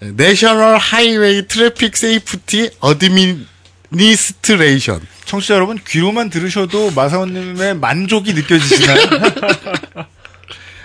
[0.00, 8.98] National Highway Traffic Safety Administration 청취자 여러분 귀로만 들으셔도 마사오님의 만족이 느껴지시나요?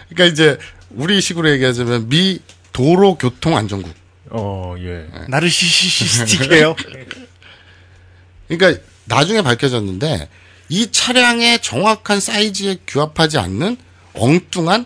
[0.09, 0.59] 그러니까 이제
[0.95, 2.39] 우리식으로 얘기하자면 미
[2.71, 3.93] 도로교통안전국.
[4.31, 5.07] 어, 예.
[5.27, 6.75] narcissistic해요.
[8.47, 10.29] 그러니까 나중에 밝혀졌는데
[10.69, 13.77] 이 차량의 정확한 사이즈에 부합하지 않는
[14.13, 14.85] 엉뚱한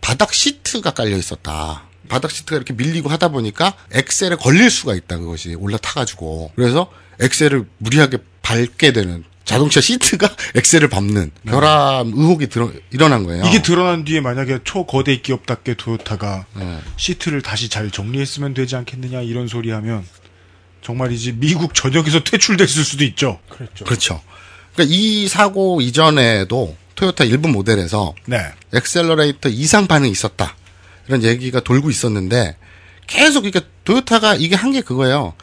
[0.00, 1.84] 바닥 시트가 깔려 있었다.
[2.08, 5.18] 바닥 시트가 이렇게 밀리고 하다 보니까 엑셀에 걸릴 수가 있다.
[5.18, 6.52] 그것이 올라타가지고.
[6.54, 13.44] 그래서 엑셀을 무리하게 밟게 되는 자동차 시트가 엑셀을 밟는 결함 의혹이 들어, 일어난 거예요.
[13.44, 16.78] 이게 드러난 뒤에 만약에 초거대 기업답게 도요타가 네.
[16.96, 20.04] 시트를 다시 잘 정리했으면 되지 않겠느냐 이런 소리 하면
[20.82, 23.38] 정말이지 미국 전역에서 퇴출됐을 수도 있죠.
[23.50, 23.84] 그렇죠.
[23.84, 24.22] 그렇죠.
[24.74, 28.38] 그러니까 이 사고 이전에도 토요타 일부 모델에서 네.
[28.72, 30.56] 엑셀러레이터 이상 반응이 있었다.
[31.06, 32.56] 이런 얘기가 돌고 있었는데
[33.06, 35.34] 계속 그러니까 도요타가 이게 한 게 그거예요.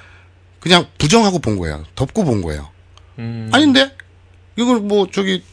[0.59, 1.85] 그냥 부정하고 본 거예요.
[1.95, 2.69] 덮고 본 거예요.
[3.19, 3.49] 음.
[3.53, 3.95] 아닌데
[4.55, 5.43] 이걸 뭐 저기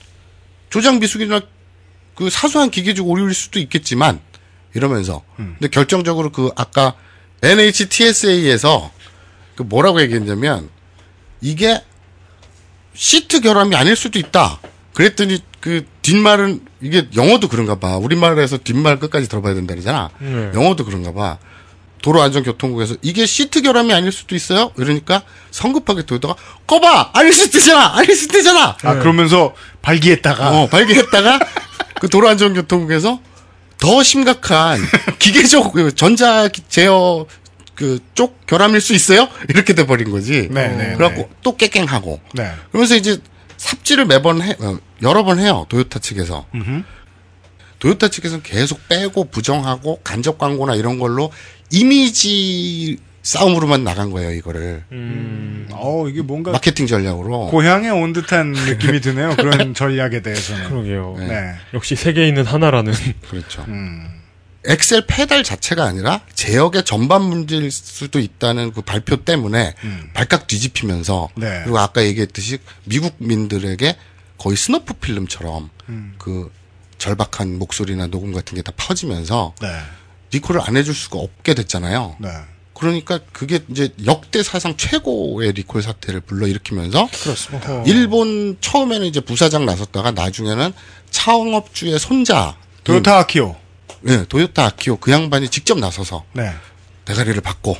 [0.71, 1.41] 조작 미숙이나
[2.15, 4.21] 그 사소한 기계적 오류일 수도 있겠지만
[4.75, 6.95] 이러면서 근데 결정적으로 그 아까
[7.43, 8.91] NHTSA에서
[9.57, 10.69] 그 뭐라고 얘기했냐면
[11.41, 11.83] 이게
[12.95, 14.61] 시트 결함이 아닐 수도 있다.
[14.95, 17.97] 그랬더니 그 뒷말은 이게 영어도 그런가 봐.
[17.97, 20.11] 우리말에서 뒷말 끝까지 들어봐야 된다 그러잖아.
[20.19, 20.51] 네.
[20.55, 21.39] 영어도 그런가 봐.
[22.03, 24.71] 도로안전교통국에서 이게 시트 결함이 아닐 수도 있어요.
[24.77, 26.35] 이러니까 성급하게 도요타가
[26.67, 27.97] 꺼봐 아닐 수도 있잖아.
[27.97, 28.77] 아닐 수도 있잖아.
[28.83, 31.39] 아 그러면서 발기했다가 어, 발기했다가
[32.01, 33.21] 그 도로안전교통국에서
[33.79, 34.81] 더 심각한
[35.19, 37.27] 기계적 그 전자 제어
[37.75, 39.29] 그 쪽 결함일 수 있어요?
[39.49, 40.49] 이렇게 돼 버린 거지.
[40.51, 42.21] 네, 네, 그래갖고 또 깨갱하고.
[42.35, 42.51] 네.
[42.73, 43.19] 그러면서 이제
[43.57, 46.47] 삽질을 매번 해 어, 여러 번 해요 도요타 측에서.
[47.79, 51.31] 도요타 측에서는 계속 빼고 부정하고 간접 광고나 이런 걸로
[51.71, 54.85] 이미지 싸움으로만 나간 거예요 이거를.
[54.93, 57.49] 음, 어 이게 뭔가 마케팅 전략으로.
[57.49, 59.37] 고향에 온 듯한 느낌이 드네요.
[59.37, 60.69] 그런 전략에 대해서는.
[60.69, 61.17] 그러게요.
[61.19, 61.55] 네.
[61.75, 62.93] 역시 세계에 있는 하나라는.
[63.29, 63.65] 그렇죠.
[63.69, 64.09] 음.
[64.65, 69.75] 엑셀 페달 자체가 아니라 제어계 전반 문제일 수도 있다는 그 발표 때문에
[70.15, 71.41] 발칵 뒤집히면서 음.
[71.41, 71.61] 네.
[71.65, 73.97] 그리고 아까 얘기했듯이 미국민들에게
[74.39, 76.15] 거의 스너프 필름처럼 음.
[76.19, 76.51] 그
[76.99, 79.69] 절박한 목소리나 녹음 같은 게 다 퍼지면서 네.
[80.31, 82.17] 리콜을 안 해줄 수가 없게 됐잖아요.
[82.19, 82.29] 네.
[82.75, 87.83] 그러니까 그게 이제 역대 사상 최고의 리콜 사태를 불러일으키면서 그렇습니다.
[87.87, 90.73] 일본 처음에는 이제 부사장 나섰다가 나중에는
[91.11, 93.57] 차업주의 손자 도요타 아키오.
[94.03, 96.53] 네, 도요타 아키오 그 양반이 직접 나서서 네.
[97.05, 97.77] 대가리를 받고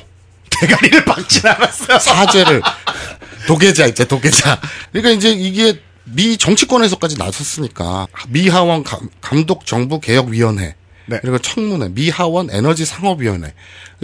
[0.49, 1.99] 대가리를 박진 않았어요.
[1.99, 2.61] 사죄를
[3.47, 4.59] 도계자 이제 도계자.
[4.91, 10.75] 그러니까 이제 이게 미 정치권에서까지 나섰으니까 미 하원 감, 감독 정부 개혁 위원회
[11.09, 11.19] 네.
[11.21, 13.53] 그리고 청문회 미 하원 에너지 상업위원회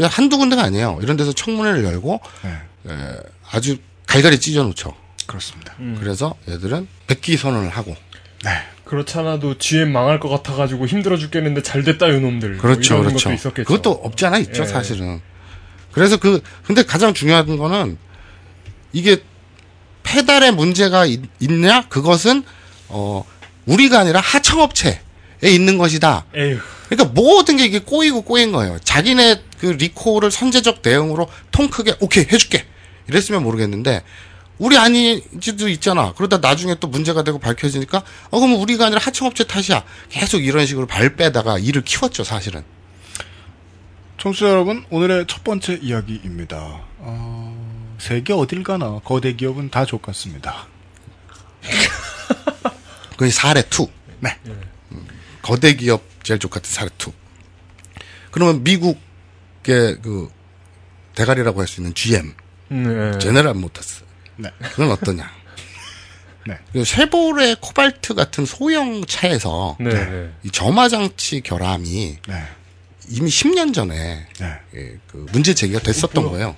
[0.01, 0.99] 한두 군데가 아니에요.
[1.01, 3.17] 이런 데서 청문회를 열고 에,
[3.51, 4.93] 아주 갈갈이 찢어 놓죠.
[5.25, 5.75] 그렇습니다.
[5.99, 7.95] 그래서 얘들은 백기 선언을 하고
[8.85, 12.57] 그렇지 않아도 GM 망할 것 같아가지고 힘들어 죽겠는데 잘 됐다 이놈들.
[12.57, 13.29] 그렇죠, 뭐 그렇죠.
[13.29, 13.67] 것도 있었겠죠.
[13.67, 14.67] 그것도 없지 않아 있죠, 예.
[14.67, 15.21] 사실은.
[15.91, 17.97] 그래서 그 근데 가장 중요한 거는
[18.93, 19.21] 이게
[20.03, 22.43] 페달에 문제가 있, 냐 그것은
[22.89, 23.25] 어
[23.65, 24.99] 우리가 아니라 하청업체에
[25.43, 26.25] 있는 것이다.
[26.35, 26.59] 에휴.
[26.87, 28.79] 그러니까 모든 게 이게 꼬이고 꼬인 거예요.
[28.83, 32.65] 자기네 그 리콜을 선제적 대응으로 통 크게 오케이 해줄게
[33.07, 34.03] 이랬으면 모르겠는데
[34.57, 36.13] 우리 아니지도 있잖아.
[36.13, 39.83] 그러다 나중에 또 문제가 되고 밝혀지니까 어 그럼 우리가 아니라 하청업체 탓이야.
[40.09, 42.63] 계속 이런 식으로 발 빼다가 일을 키웠죠 사실은.
[44.17, 46.81] 청취자 여러분, 오늘의 첫 번째 이야기입니다.
[46.97, 50.67] 어, 세계 어딜 가나 거대 기업은 다 족같습니다.
[53.17, 53.87] 그게 사례 2.
[54.21, 54.35] 네.
[55.45, 57.11] 거대 기업 제일 족같은 사례 2.
[58.31, 58.97] 그러면 미국의
[60.01, 60.27] 그
[61.13, 62.33] 대가리라고 할 수 있는 GM,
[62.69, 63.19] 네.
[63.19, 64.03] 제네랄 모터스.
[64.37, 64.49] 네.
[64.71, 65.31] 그건 어떠냐?
[66.47, 66.57] 네.
[66.73, 70.31] 그 쉐보레 코발트 같은 소형 차에서 네, 네.
[70.41, 72.43] 이 점화 장치 결함이 네.
[73.09, 74.27] 이미 10년 전에
[74.73, 76.55] 예, 그 문제 제기가 됐었던 거예요.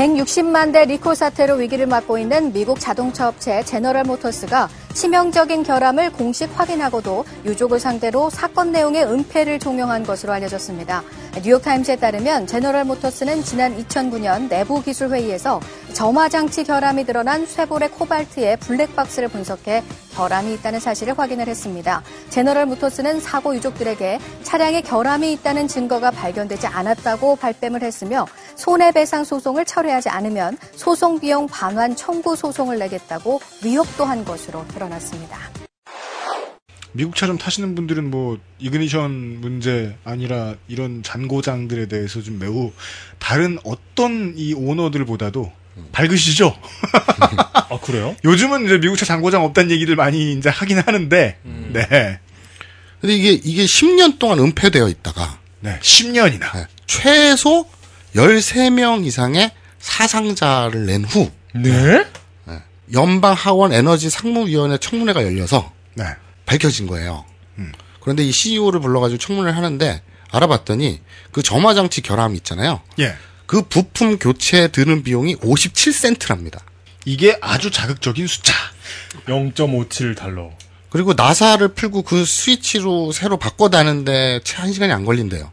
[0.00, 6.48] 160만 대 리콜 사태로 위기를 맞고 있는 미국 자동차 업체 제너럴 모터스가 치명적인 결함을 공식
[6.58, 11.02] 확인하고도 유족을 상대로 사건 내용의 은폐를 종용한 것으로 알려졌습니다.
[11.44, 15.60] 뉴욕타임스에 따르면 제너럴 모터스는 지난 2009년 내부 기술 회의에서
[15.92, 19.82] 점화 장치 결함이 드러난 쇠볼의 코발트의 블랙박스를 분석해
[20.14, 22.02] 결함이 있다는 사실을 확인을 했습니다.
[22.30, 28.26] 제너럴 모터스는 사고 유족들에게 차량에 결함이 있다는 증거가 발견되지 않았다고 발뺌을 했으며
[28.60, 35.38] 손해배상 소송을 철회하지 않으면 소송 비용 반환 청구 소송을 내겠다고 위협도 한 것으로 드러났습니다.
[36.92, 42.72] 미국 차 좀 타시는 분들은 뭐 이그니션 문제 아니라 이런 잔고장들에 대해서 좀 매우
[43.20, 45.52] 다른 어떤 이 오너들보다도
[45.92, 46.54] 밝으시죠?
[47.52, 48.16] 아 그래요?
[48.24, 51.70] 요즘은 이제 미국 차 잔고장 없다는 얘기를 많이 이제 하긴 하는데, 음.
[51.72, 52.18] 네.
[53.00, 57.66] 근데 이게 이게 10년 동안 은폐되어 있다가 네, 10년이나 최소
[58.14, 62.06] 13명 이상의 사상자를 낸후 네?
[62.92, 66.04] 연방 하원 에너지 상무위원회 청문회가 열려서 네.
[66.46, 67.24] 밝혀진 거예요.
[68.00, 71.00] 그런데 이 CEO를 불러가지고 청문회를 하는데 알아봤더니
[71.32, 72.80] 그 점화 장치 결함 있잖아요.
[72.98, 73.14] 예.
[73.46, 76.60] 그 부품 교체에 드는 비용이 57센트랍니다.
[77.04, 78.54] 이게 아주 자극적인 숫자.
[79.26, 80.50] 0.57달러.
[80.88, 85.50] 그리고 나사를 풀고 그 스위치로 새로 바꿔다는데 채 한 시간이 안 걸린대요.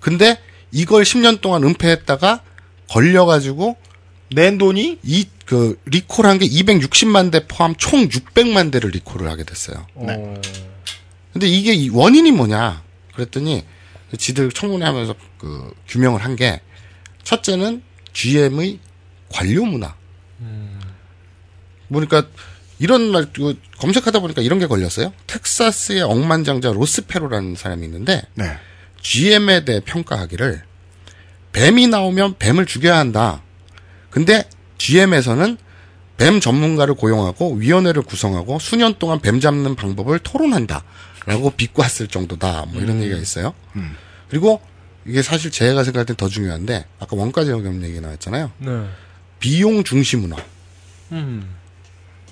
[0.00, 0.38] 근데
[0.72, 2.42] 이걸 10년 동안 은폐했다가
[2.88, 3.76] 걸려가지고
[4.30, 9.86] 낸 돈이 이 그 리콜한 게 260만 대 포함 총 600만 대를 리콜을 하게 됐어요.
[9.94, 10.34] 네.
[11.32, 12.82] 근데 이게 이 원인이 뭐냐?
[13.14, 13.64] 그랬더니
[14.18, 16.60] 지들 청문회 하면서 그 규명을 한 게
[17.22, 18.80] 첫째는 GM의
[19.28, 19.94] 관료 문화.
[21.88, 22.26] 보니까
[22.80, 25.12] 이런 말 그, 검색하다 보니까 이런 게 걸렸어요.
[25.28, 28.56] 텍사스의 억만장자 로스페로라는 사람이 있는데 네.
[29.06, 30.64] GM에 대해 평가하기를
[31.52, 33.40] 뱀이 나오면 뱀을 죽여야 한다.
[34.10, 35.58] 근데 GM에서는
[36.16, 40.82] 뱀 전문가를 고용하고 위원회를 구성하고 수년 동안 뱀 잡는 방법을 토론한다.
[41.24, 42.66] 라고 비꼬았을 정도다.
[42.68, 43.54] 뭐 이런 얘기가 있어요.
[43.76, 43.94] 음.
[44.28, 44.60] 그리고
[45.06, 48.50] 이게 사실 제가 생각할 땐 더 중요한데 아까 원가 절감 얘기 나왔잖아요.
[48.58, 48.88] 네.
[49.38, 50.36] 비용 중시 문화.
[51.12, 51.54] 음.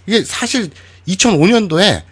[0.07, 0.71] 이게 사실
[1.07, 2.03] 2005년도에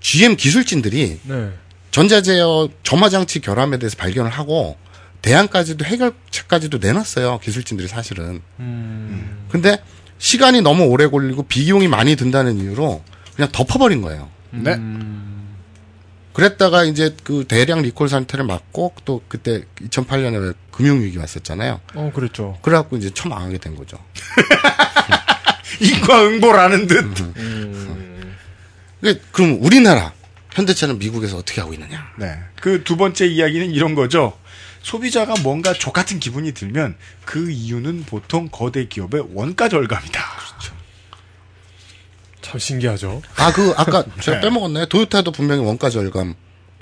[0.00, 1.52] GM 기술진들이 네.
[1.96, 4.76] 전자제어 점화장치 결함에 대해서 발견을 하고
[5.22, 7.38] 대안까지도 해결책까지도 내놨어요.
[7.42, 8.42] 기술진들이 사실은.
[8.60, 9.46] 음.
[9.48, 9.82] 근데
[10.18, 13.02] 시간이 너무 오래 걸리고 비용이 많이 든다는 이유로
[13.34, 14.28] 그냥 덮어버린 거예요.
[14.50, 14.78] 네.
[16.34, 21.80] 그랬다가 이제 그 대량 리콜 상태를 맞고 또 그때 2008년에 금융위기 왔었잖아요.
[21.94, 22.58] 어, 그랬죠.
[22.60, 23.96] 그래갖고 이제 처망하게 된 거죠.
[25.80, 27.14] 인과응보라는 듯.
[29.00, 30.12] 그, 그럼 우리나라
[30.60, 32.10] 현대차는 미국에서 어떻게 하고 있느냐?
[32.18, 32.38] 네.
[32.60, 34.32] 그 두 번째 이야기는 이런 거죠.
[34.82, 40.20] 소비자가 뭔가 족 같은 기분이 들면 그 이유는 보통 거대 기업의 원가 절감이다.
[40.38, 40.74] 그렇죠.
[42.40, 43.20] 참 신기하죠.
[43.36, 44.48] 아, 그, 아까 제가 네.
[44.48, 44.86] 빼먹었네.
[44.88, 46.34] 도요타도 분명히 원가 절감.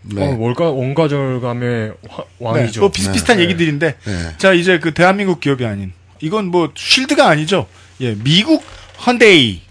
[0.02, 0.22] 네.
[0.22, 2.72] 어, 원가, 원가 절감의 화- 왕이죠.
[2.72, 3.44] 네, 뭐 비슷비슷한 네.
[3.44, 4.34] 얘기들인데 네.
[4.36, 7.66] 자 이제 그 대한민국 기업이 아닌 이건 뭐 쉴드가 아니죠.
[8.02, 8.62] 예, 미국
[9.06, 9.62] 헌데이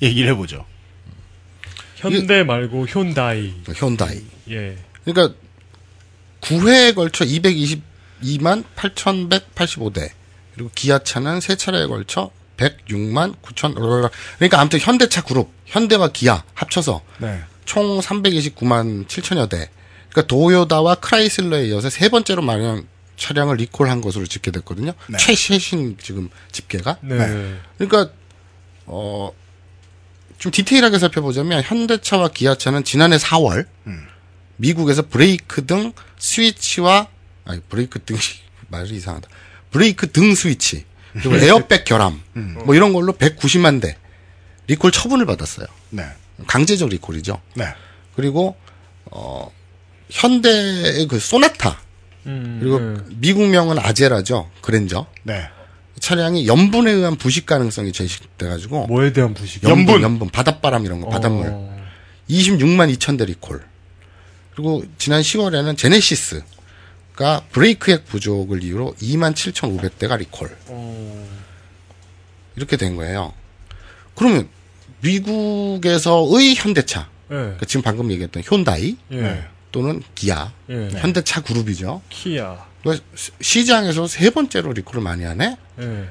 [0.00, 0.64] 얘기를 해보죠.
[2.00, 3.54] 현대 말고 현다이.
[3.74, 4.22] 현다이.
[4.50, 4.76] 예.
[5.04, 5.34] 그러니까
[6.40, 10.10] 9회에 걸쳐 222만 8,185대
[10.54, 17.40] 그리고 기아차는 세 차례에 걸쳐 106만 9천 그러니까 아무튼 현대차 그룹 현대와 기아 합쳐서 네.
[17.64, 19.70] 총 329만 7천여 대
[20.10, 22.86] 그러니까 도요다와 크라이슬러에 이어서 세 번째로 많은
[23.16, 24.92] 차량을 리콜한 것으로 집계됐거든요.
[25.08, 25.18] 네.
[25.18, 26.96] 최신 지금 집계가.
[27.02, 27.16] 네.
[27.78, 28.12] 그러니까
[28.86, 29.30] 어.
[30.40, 33.66] 좀 디테일하게 살펴보자면 현대차와 기아차는 지난해 4월
[34.56, 37.08] 미국에서 브레이크 등 스위치와
[37.44, 38.16] 아니 브레이크 등
[38.68, 39.28] 말이 이상하다.
[39.70, 42.20] 브레이크 등 스위치 그리고 에어백 결함
[42.64, 43.96] 뭐 이런 걸로 190만 대
[44.66, 45.66] 리콜 처분을 받았어요.
[45.90, 46.04] 네.
[46.46, 47.40] 강제적 리콜이죠.
[47.54, 47.66] 네.
[48.16, 48.56] 그리고
[49.10, 49.52] 어
[50.08, 51.80] 현대의 그 소나타
[52.26, 53.16] 음, 그리고 네.
[53.16, 54.50] 미국명은 아제라죠.
[54.62, 55.06] 그랜저.
[55.22, 55.48] 네.
[56.00, 59.62] 차량이 염분에 의한 부식 가능성이 제시돼가지고 뭐에 대한 부식?
[59.62, 61.46] 염분, 염분, 바닷바람 이런 거, 바닷물.
[61.50, 61.86] 어.
[62.28, 63.60] 26만 2천 대 리콜.
[64.54, 70.56] 그리고 지난 10월에는 제네시스가 브레이크액 부족을 이유로 2만 7,500대가 리콜.
[70.68, 71.28] 어.
[72.56, 73.32] 이렇게 된 거예요.
[74.16, 74.48] 그러면
[75.02, 77.34] 미국에서의 현대차, 예.
[77.34, 79.44] 그러니까 지금 방금 얘기했던 현다이 예.
[79.72, 80.88] 또는 기아, 예.
[80.92, 82.02] 현대차 그룹이죠.
[83.14, 85.56] 시- 시장에서 세 번째로 리콜을 많이 하네.
[85.80, 86.08] 예.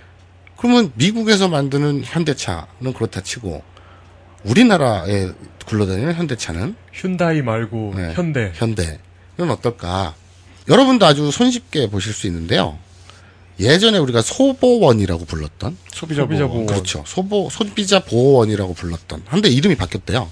[0.58, 3.64] 그러면 미국에서 만드는 현대차는 그렇다 치고
[4.44, 5.30] 우리나라에
[5.66, 8.14] 굴러다니는 현대차는 현다이 말고 네.
[8.14, 8.52] 현대.
[8.56, 9.00] 현대
[9.36, 10.16] 이건 어떨까?
[10.68, 12.78] 여러분도 아주 손쉽게 보실 수 있는데요.
[13.60, 16.58] 예전에 우리가 소보원이라고 불렀던 소비자, 소비자 보호.
[16.60, 16.66] 보호.
[16.68, 17.04] 그렇죠.
[17.06, 20.30] 소보 소비자 보호원이라고 불렀던 한데 이름이 바뀌었대요.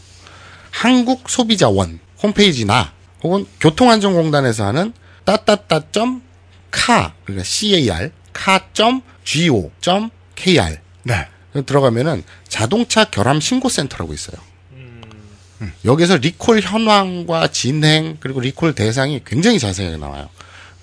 [0.72, 4.94] 한국 소비자원 홈페이지나 혹은 교통안전공단에서 하는
[5.26, 8.60] 따따따.카 그러니까 car 카
[9.28, 11.28] .go.kr 네.
[11.66, 14.38] 들어가면은 자동차 결함 신고 센터라고 있어요.
[15.86, 20.30] 여기서 리콜 현황과 진행 그리고 리콜 대상이 굉장히 자세하게 나와요.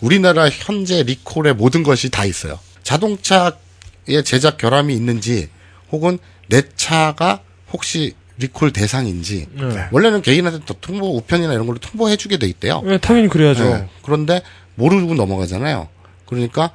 [0.00, 2.58] 우리나라 현재 리콜의 모든 것이 다 있어요.
[2.82, 3.52] 자동차의
[4.24, 5.48] 제작 결함이 있는지
[5.92, 7.40] 혹은 내 차가
[7.72, 9.88] 혹시 리콜 대상인지 네.
[9.92, 12.82] 원래는 개인한테 더 통보 우편이나 이런 걸로 통보해주게 돼 있대요.
[12.86, 13.64] 예, 당연히 그래야죠.
[13.64, 13.88] 네.
[14.02, 14.42] 그런데
[14.74, 15.88] 모르고 넘어가잖아요.
[16.26, 16.70] 그러니까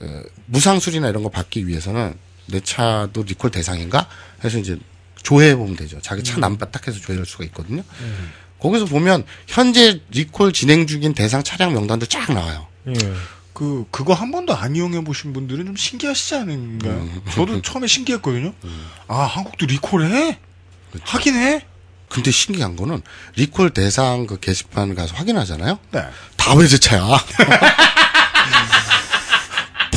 [0.00, 2.14] 어, 무상수리나 이런 거 받기 위해서는
[2.46, 4.06] 내 차도 리콜 대상인가
[4.44, 4.78] 해서 이제
[5.22, 5.98] 조회해 보면 되죠.
[6.02, 7.82] 자기 차 남바 딱 해서 조회할 수가 있거든요.
[8.60, 12.66] 거기서 보면 현재 리콜 진행 중인 대상 차량 명단도 쫙 나와요.
[12.88, 12.92] 예.
[13.54, 16.92] 그 그거 한 번도 안 이용해 보신 분들은 좀 신기하시지 않은가요?
[16.92, 17.22] 음.
[17.32, 18.52] 저도 처음에 신기했거든요.
[19.08, 20.38] 아 한국도 리콜해?
[20.90, 21.04] 그렇죠.
[21.06, 21.64] 하긴 해.
[22.08, 23.00] 근데 신기한 거는
[23.36, 25.78] 리콜 대상 그 게시판 가서 확인하잖아요.
[25.92, 26.04] 네.
[26.36, 27.00] 다 외제차야.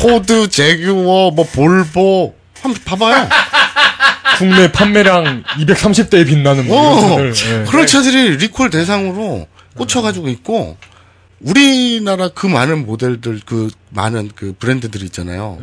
[0.05, 3.27] 포드, 제규어, 뭐 볼보 한번 봐봐요.
[4.37, 7.25] 국내 판매량 230대에 빛나는 뭐 어.
[7.25, 7.63] 예.
[7.67, 10.77] 그런 차들이 리콜 대상으로 꽂혀가지고 있고,
[11.41, 15.57] 우리나라 그 많은 모델들, 그 많은 그 브랜드들 있잖아요.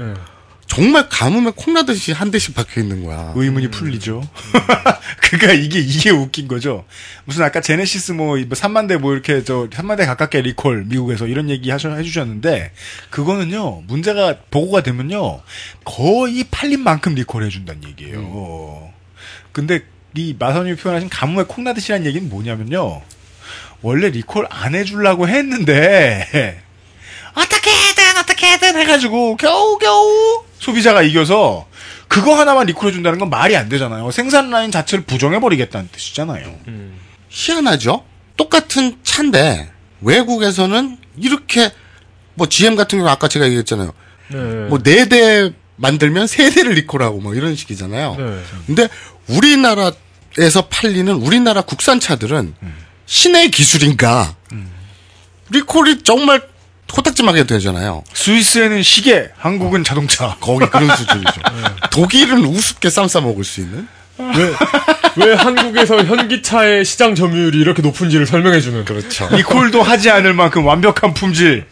[0.72, 0.74] 예.
[0.74, 3.32] 정말 가뭄에 콩나듯이 한 대씩 박혀 있는 거야.
[3.36, 4.22] 의문이 풀리죠.
[5.20, 6.84] 그러니까 이게 이게 웃긴 거죠.
[7.24, 11.50] 무슨 아까 제네시스 뭐 3만 대 뭐 이렇게 저 3만 대 가깝게 리콜 미국에서 이런
[11.50, 12.72] 얘기 하셔 해주셨는데
[13.10, 15.40] 그거는요 문제가 보고가 되면요
[15.84, 18.90] 거의 팔린 만큼 리콜 해준다는 얘기예요.
[19.52, 19.80] 근데
[20.14, 23.02] 이 마선이 표현하신 가뭄에 콩나듯이라는 얘기는 뭐냐면요
[23.82, 26.62] 원래 리콜 안 해주려고 했는데
[27.34, 31.66] 어떻게든 어떻게든 해가지고 겨우겨우 소비자가 이겨서
[32.06, 34.12] 그거 하나만 리콜해준다는 건 말이 안 되잖아요.
[34.12, 36.54] 생산 라인 자체를 부정해버리겠다는 뜻이잖아요.
[37.28, 38.04] 희한하죠?
[38.36, 41.72] 똑같은 차인데 외국에서는 이렇게
[42.34, 43.92] 뭐 GM 같은 경우 아까 제가 얘기했잖아요.
[44.68, 48.16] 뭐네 대 만들면 세 대를 리콜하고 뭐 이런 식이잖아요.
[48.66, 48.88] 근데
[49.26, 52.54] 우리나라에서 팔리는 우리나라 국산 차들은
[53.06, 54.36] 신의 기술인가
[55.50, 56.51] 리콜이 정말
[56.92, 58.04] 코딱지 막이 되잖아요.
[58.12, 60.36] 스위스에는 시계, 한국은 자동차.
[60.40, 61.40] 거기 그런 수준이죠.
[61.90, 63.88] 독일은 우습게 쌈 싸 먹을 수 있는.
[64.18, 68.84] 왜, 왜 한국에서 현기차의 시장 점유율이 이렇게 높은지를 설명해주는.
[68.84, 69.28] 그렇죠.
[69.34, 71.66] 리콜도 하지 않을 만큼 완벽한 품질.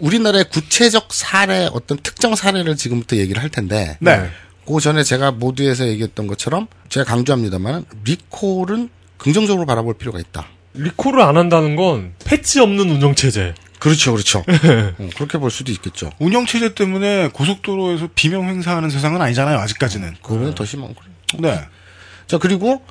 [0.00, 3.96] 우리나라의 구체적 사례, 어떤 특정 사례를 지금부터 얘기를 할 텐데.
[4.00, 4.28] 네.
[4.66, 10.46] 그 전에 제가 모두에서 얘기했던 것처럼 제가 강조합니다만 리콜은 긍정적으로 바라볼 필요가 있다.
[10.74, 13.54] 리콜을 안 한다는 건 패치 없는 운영체제.
[13.82, 14.38] 그렇죠, 그렇죠.
[14.38, 16.12] 어, 그렇게 볼 수도 있겠죠.
[16.20, 19.58] 운영 체제 때문에 고속도로에서 비명 행사하는 세상은 아니잖아요.
[19.58, 20.18] 아직까지는.
[20.22, 21.10] 그거는 더 심한 거예요.
[21.40, 21.66] 네.
[22.28, 22.84] 자, 그리고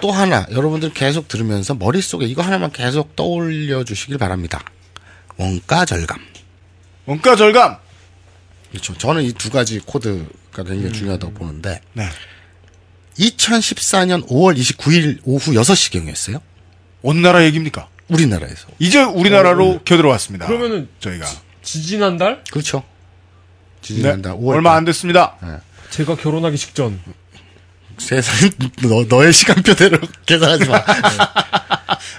[0.00, 4.64] 또 하나, 여러분들 계속 들으면서 머릿속에 이거 하나만 계속 떠올려 주시길 바랍니다.
[5.36, 6.18] 원가 절감.
[7.06, 7.76] 원가 절감!
[8.70, 8.98] 그렇죠.
[8.98, 12.08] 저는 이 두 가지 코드가 굉장히 중요하다고 보는데, 네.
[13.16, 16.40] 2014년 5월 29일 오후 6시경이었어요.
[17.04, 17.88] 어느 나라 얘기입니까?
[18.08, 18.68] 우리나라에서.
[18.78, 20.46] 이제 우리나라로 겨들어왔습니다.
[20.46, 21.26] 그러면은 저희가.
[21.62, 22.44] 지 지난달?
[22.52, 22.78] 그렇죠.
[22.78, 22.84] 네.
[23.82, 24.54] 지지난달 5월.
[24.54, 25.36] 얼마 안 됐습니다.
[25.90, 27.00] 제가 결혼하기 직전.
[27.98, 28.50] 세상,
[28.82, 30.84] 너, 너의 시간표대로 계산하지 마.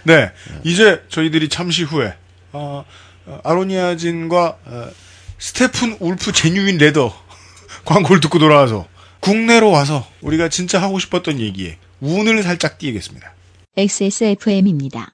[0.03, 0.31] 네.
[0.63, 2.15] 이제 저희들이 잠시 후에,
[2.51, 2.83] 어,
[3.25, 4.89] 어, 아로니아진과 어,
[5.37, 7.13] 스테픈 울프 genuine leather
[7.85, 8.87] 광고를 듣고 돌아와서
[9.19, 13.33] 국내로 와서 우리가 진짜 하고 싶었던 얘기에 운을 살짝 띄겠습니다.
[13.75, 15.13] XSFM입니다.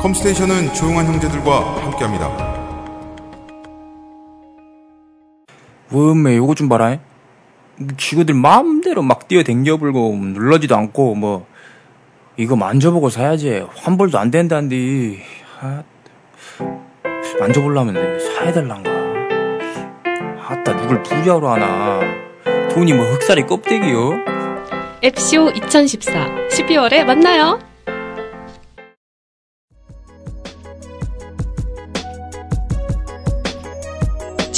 [0.00, 2.60] 컴스테이션은 조용한 형제들과 함께합니다.
[5.92, 6.98] 워메 요거 좀 봐라.
[7.98, 11.46] 지구들 마음대로 막 뛰어댕겨 불고 눌러지도 않고 뭐
[12.36, 15.22] 이거 만져보고 사야지 환불도 안 된다는데
[15.60, 15.82] 아,
[17.38, 18.90] 만져보려면 사야 될란가
[20.48, 22.00] 아따 누굴 부자로 하나
[22.70, 24.12] 돈이 뭐 흑살이 껍데기요
[25.02, 27.69] 앱쇼 2014 12월에 만나요.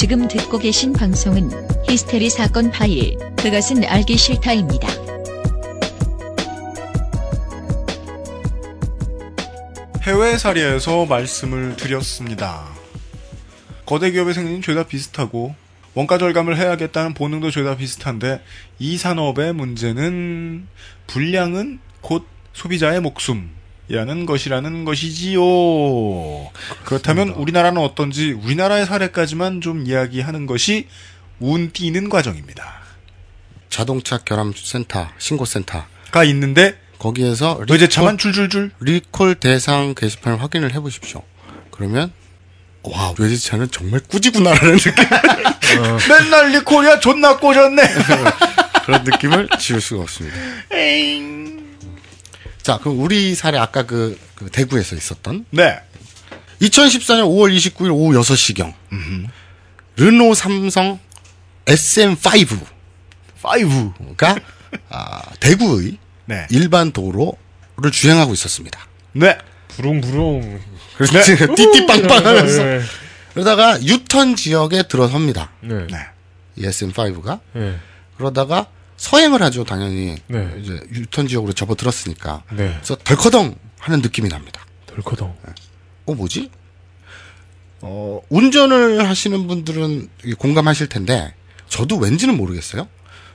[0.03, 1.49] 지금 듣고 계신 방송은
[1.87, 4.85] 히스테리 사건 파일, 그것은 알기 싫다입니다.
[10.01, 12.67] 해외 사례에서 말씀을 드렸습니다.
[13.85, 15.55] 거대 기업의 생리는 죄다 비슷하고
[15.93, 18.43] 원가 절감을 해야겠다는 본능도 죄다 비슷한데
[18.79, 20.67] 이 산업의 문제는
[21.07, 23.51] 불량은 곧 소비자의 목숨
[23.89, 25.41] 이라는 것이라는 것이지요.
[26.85, 30.87] 그렇다면 우리나라는 어떤지 우리나라의 사례까지만 좀 이야기하는 것이
[31.39, 32.81] 운 띄는 과정입니다.
[33.69, 35.85] 자동차 결함센터, 신고센터.
[36.11, 41.23] 가 있는데 거기에서 외제차만 줄줄줄 리콜 대상 게시판을 확인을 해보십시오.
[41.71, 42.11] 그러면
[42.83, 44.93] 와 외제차는 정말 꾸지구나라는 느낌.
[46.07, 47.81] 맨날 리콜이야 존나 꽂았네.
[48.85, 50.37] 그런 느낌을 지울 수가 없습니다.
[52.63, 55.79] 자, 그럼 우리 사례 아까 그, 그 대구에서 있었던 네.
[56.61, 58.73] 2014년 5월 29일 오후 6시경
[59.97, 60.97] 르노 삼성
[61.65, 62.59] SM5
[63.41, 64.41] 5가
[64.89, 66.47] 아, 대구의 네.
[66.49, 68.79] 일반 도로를 주행하고 있었습니다.
[69.11, 69.37] 네.
[69.67, 70.61] 부릉부릉.
[70.95, 71.35] 그렇지.
[71.35, 71.55] 네.
[71.55, 72.63] 띠띠빵빵 하면서.
[72.63, 72.81] 네.
[73.33, 75.51] 그러다가 유턴 지역에 들어섭니다.
[75.61, 75.87] 네.
[76.55, 77.39] 이 SM5가.
[77.53, 77.77] 네.
[78.17, 78.67] 그러다가
[79.03, 80.15] 서행을 하죠, 당연히.
[80.27, 80.49] 네.
[80.61, 82.43] 이제 유턴 지역으로 접어들었으니까.
[82.51, 82.71] 네.
[82.75, 84.65] 그래서 덜커덩 하는 느낌이 납니다.
[84.85, 85.35] 덜커덩.
[86.05, 86.49] 어, 뭐지?
[87.81, 91.33] 어, 운전을 하시는 분들은 공감하실 텐데,
[91.67, 92.87] 저도 왠지는 모르겠어요.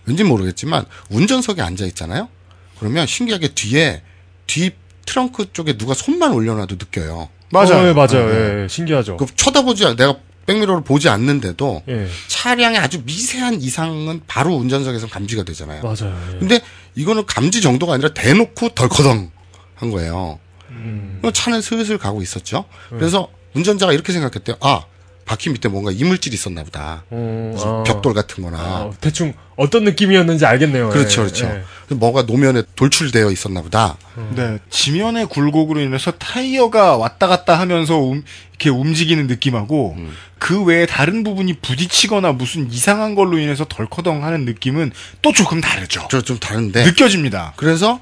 [0.06, 2.30] 왠지 모르겠지만 운전석에 앉아 있잖아요.
[2.78, 4.02] 그러면 신기하게 뒤에
[4.46, 4.70] 뒤
[5.04, 7.28] 트렁크 쪽에 누가 손만 올려놔도 느껴요.
[7.50, 7.84] 맞아요.
[7.84, 8.26] 어, 예, 맞아요.
[8.26, 8.62] 네.
[8.62, 9.18] 예, 신기하죠.
[9.18, 10.16] 그 쳐다보지 않- 내가
[10.49, 12.09] 백미러를 보지 않는데도 예.
[12.26, 15.82] 차량의 아주 미세한 이상은 바로 운전석에서 감지가 되잖아요.
[15.82, 16.18] 맞아요.
[16.34, 16.38] 예.
[16.38, 16.61] 근데
[16.94, 19.30] 이거는 감지 정도가 아니라 대놓고 덜커덩
[19.74, 20.40] 한 거예요.
[20.70, 21.20] 음.
[21.34, 22.64] 차는 슬슬 가고 있었죠.
[22.88, 24.57] 그래서 운전자가 이렇게 생각했대요.
[24.61, 24.84] 아,
[25.29, 27.05] 바퀴 밑에 뭔가 이물질이 있었나 보다.
[27.11, 27.83] 어, 무슨 아.
[27.83, 28.59] 벽돌 같은 거나.
[28.59, 30.89] 아, 대충 어떤 느낌이었는지 알겠네요.
[30.89, 31.45] 그렇죠, 예, 그렇죠.
[31.91, 31.95] 예.
[31.95, 33.99] 뭐가 노면에 돌출되어 있었나 보다.
[34.35, 40.16] 네, 지면의 굴곡으로 인해서 타이어가 왔다 갔다 하면서 움- 이렇게 움직이는 느낌하고 음.
[40.39, 46.09] 그 외에 다른 부분이 부딪히거나 무슨 이상한 걸로 인해서 덜커덩 하는 느낌은 또 조금 다르죠.
[46.11, 46.85] 저 좀 다른데.
[46.87, 47.53] 느껴집니다.
[47.57, 48.01] 그래서,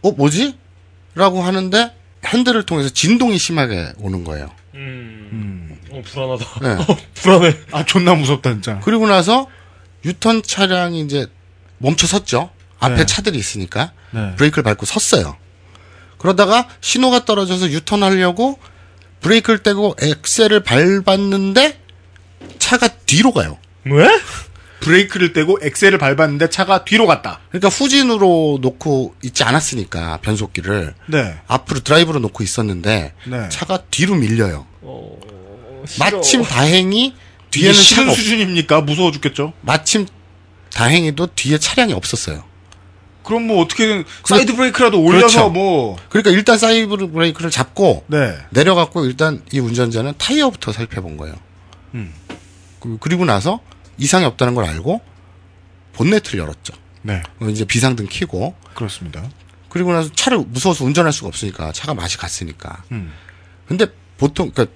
[0.00, 0.56] 어, 뭐지?
[1.14, 1.92] 라고 하는데
[2.24, 4.50] 핸들을 통해서 진동이 심하게 오는 거예요.
[4.74, 5.71] 음.
[5.92, 6.46] 어, 불안하다.
[6.62, 6.68] 네.
[6.82, 7.56] 어, 불안해.
[7.72, 8.80] 아, 존나 무섭다, 진짜.
[8.82, 9.46] 그리고 나서
[10.04, 11.26] 유턴 차량이 이제
[11.78, 12.50] 멈춰 섰죠.
[12.78, 13.06] 앞에 네.
[13.06, 14.34] 차들이 있으니까 네.
[14.36, 15.36] 브레이크를 밟고 섰어요.
[16.18, 18.58] 그러다가 신호가 떨어져서 유턴하려고
[19.20, 21.80] 브레이크를 떼고 엑셀을 밟았는데
[22.58, 23.58] 차가 뒤로 가요.
[23.84, 24.08] 왜?
[24.80, 27.38] 브레이크를 떼고 엑셀을 밟았는데 차가 뒤로 갔다.
[27.50, 31.38] 그러니까 후진으로 놓고 있지 않았으니까 변속기를 네.
[31.46, 33.48] 앞으로 드라이브로 놓고 있었는데 네.
[33.48, 34.66] 차가 뒤로 밀려요.
[34.80, 35.31] 싫어.
[35.98, 37.14] 마침 다행히
[37.50, 38.80] 뒤에는 차가 없- 수준입니까?
[38.82, 39.52] 무서워 죽겠죠?
[39.60, 40.06] 마침
[40.72, 42.44] 다행히도 뒤에 차량이 없었어요.
[43.22, 45.50] 그럼 뭐 어떻게든 사이드 브레이크라도 올려서 그렇죠.
[45.50, 48.34] 뭐 그러니까 일단 사이드 브레이크를 잡고 네.
[48.50, 51.34] 내려갖고 일단 이 운전자는 타이어부터 살펴본 거예요.
[51.94, 52.12] 음.
[52.80, 53.60] 그- 그리고 나서
[53.98, 55.00] 이상이 없다는 걸 알고
[55.92, 56.72] 본네트를 열었죠.
[57.02, 57.22] 네.
[57.40, 59.22] 어, 이제 비상등 켜고 그렇습니다.
[59.68, 62.82] 그리고 나서 차를 무서워서 운전할 수가 없으니까 차가 맛이 갔으니까.
[62.92, 63.12] 음.
[63.68, 63.86] 근데
[64.18, 64.74] 보통 그러니까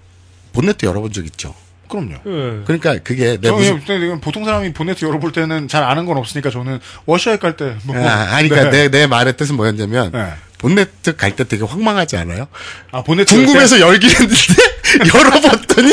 [0.56, 1.54] 본네트 열어본 적 있죠.
[1.88, 2.14] 그럼요.
[2.26, 2.64] 예.
[2.64, 7.40] 그러니까 그게 내저 무슨 보통 사람이 보네트 열어볼 때는 잘 아는 건 없으니까 저는 워셔액
[7.40, 7.94] 갈때 뭐.
[7.96, 8.88] 아, 아니, 그러니까 네.
[8.88, 10.32] 내, 내 말의 뜻은 뭐였냐면, 네.
[10.58, 12.48] 본네트 갈 때 되게 황망하지 않아요?
[12.90, 14.34] 아, 보네트 궁금해서 열긴 했는데,
[15.14, 15.92] 열어봤더니,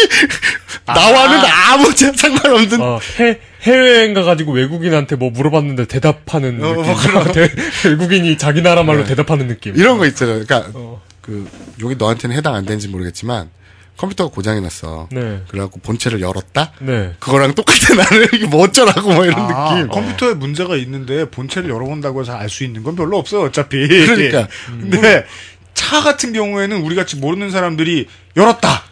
[0.87, 2.81] 나와는 아 무 상관없는.
[2.81, 6.83] 어, 해, 해외여행 가가지고 외국인한테 뭐 물어봤는데 대답하는 어, 느낌.
[6.85, 7.31] 뭐 그런 거.
[7.33, 7.51] 대-
[7.85, 9.09] 외국인이 자기 나라 말로 네.
[9.09, 9.75] 대답하는 느낌.
[9.75, 10.43] 이런 거 있잖아요.
[10.43, 11.01] 그러니까, 어.
[11.21, 11.47] 그,
[11.83, 13.49] 여기 너한테는 해당 안 되는지 모르겠지만,
[13.97, 15.07] 컴퓨터가 고장이 났어.
[15.11, 15.41] 네.
[15.47, 16.71] 그래갖고 본체를 열었다?
[16.79, 17.13] 네.
[17.19, 17.93] 그거랑 똑같아.
[17.95, 19.87] 나는 이게 뭐 어쩌라고, 뭐 이런 아, 느낌.
[19.89, 23.87] 컴퓨터에 문제가 있는데 본체를 열어본다고 해서 알 수 있는 건 별로 없어요, 어차피.
[23.87, 24.47] 그러니까.
[24.67, 25.25] 근데
[25.73, 28.83] 차 같은 경우에는 우리 같이 모르는 사람들이 열었다.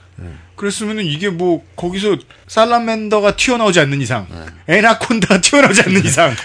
[0.55, 4.27] 그랬으면은 이게 뭐 거기서 살라맨더가 튀어나오지 않는 이상,
[4.67, 6.35] 에나콘다가 튀어나오지 않는 이상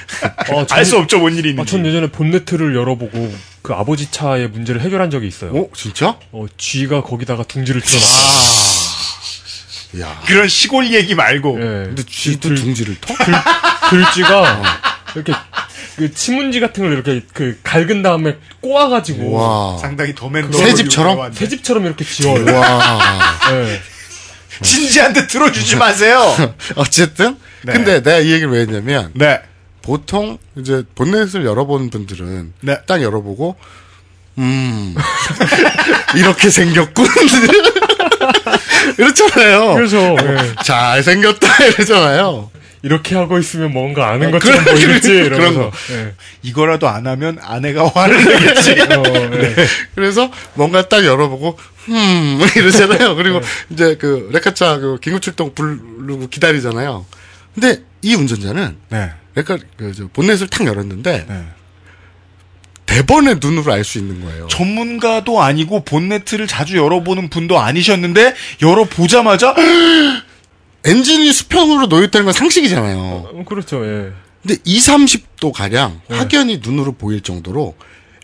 [0.52, 1.70] 어, 알수 없죠, 뭔 일이 아, 있는지.
[1.70, 3.34] 전 예전에 본네트를 열어보고
[3.66, 5.50] 그 아버지 차의 문제를 해결한 적이 있어요.
[5.56, 6.16] 어, 진짜?
[6.30, 8.86] 어, 쥐가 거기다가 둥지를 튀어나왔어요.
[10.02, 10.22] 야.
[10.24, 11.56] 그런 시골 얘기 말고.
[11.58, 11.62] 예.
[11.86, 13.12] 근데 쥐도 들- 둥지를 터?
[13.90, 14.62] 들쥐가
[15.16, 15.32] 이렇게
[15.96, 19.78] 그 치문지 같은 걸 이렇게 그 갈근 다음에 꼬아가지고 와.
[19.78, 21.32] 상당히 더맨 새 집처럼?
[21.32, 22.44] 새 집처럼 이렇게 지어요.
[22.56, 23.38] 와.
[23.50, 23.80] 예.
[24.62, 26.36] 진지한테 들어주지 마세요.
[26.76, 27.72] 어쨌든 네.
[27.72, 29.40] 근데 내가 이 얘기를 왜 했냐면 네.
[29.86, 32.78] 보통 이제 본넷을 열어본 분들은 네.
[32.88, 33.54] 딱 열어보고
[34.38, 34.94] 음
[36.16, 37.06] 이렇게 생겼군
[38.98, 39.74] 이렇잖아요.
[39.74, 40.54] 그래서 예.
[40.64, 42.50] 잘 생겼다 이러잖아요.
[42.82, 45.70] 이렇게 하고 있으면 뭔가 아는 어, 것처럼 보이겠지 이러면서.
[45.92, 46.14] 예.
[46.42, 48.72] 이거라도 안 하면 아내가 화를 내겠지.
[48.72, 49.02] 어,
[49.34, 49.54] 예.
[49.94, 51.58] 그래서 뭔가 딱 열어보고
[51.90, 53.14] 음 이러잖아요.
[53.14, 53.46] 그리고 네.
[53.70, 57.06] 이제 그 레카차 그 긴급출동 부르고 기다리잖아요.
[57.54, 58.76] 근데 이 운전자는
[59.36, 59.42] 네.
[59.42, 61.44] 레카 그저 본넷을 탁 열었는데 네.
[62.86, 64.46] 대번의 눈으로 알 수 있는 거예요.
[64.48, 69.54] 전문가도 아니고 본네트를 자주 열어보는 분도 아니셨는데 열어보자마자
[70.84, 72.98] 엔진이 수평으로 놓였다는 건 상식이잖아요.
[72.98, 73.84] 어, 그렇죠.
[73.84, 74.12] 예.
[74.42, 76.16] 근데 2, 30도 가량 네.
[76.16, 77.74] 확연히 눈으로 보일 정도로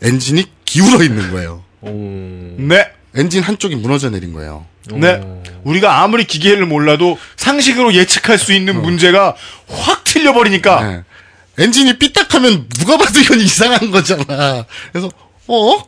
[0.00, 1.64] 엔진이 기울어 있는 거예요.
[1.80, 1.90] 오.
[1.90, 2.88] 네.
[3.14, 4.64] 엔진 한쪽이 무너져 내린 거예요.
[4.90, 5.20] 네.
[5.64, 9.34] 우리가 아무리 기계를 몰라도 상식으로 예측할 수 있는 문제가
[9.68, 11.02] 확 틀려버리니까 네.
[11.58, 14.66] 엔진이 삐딱하면 누가 봐도 이건 이상한 거잖아.
[14.92, 15.10] 그래서
[15.48, 15.82] 어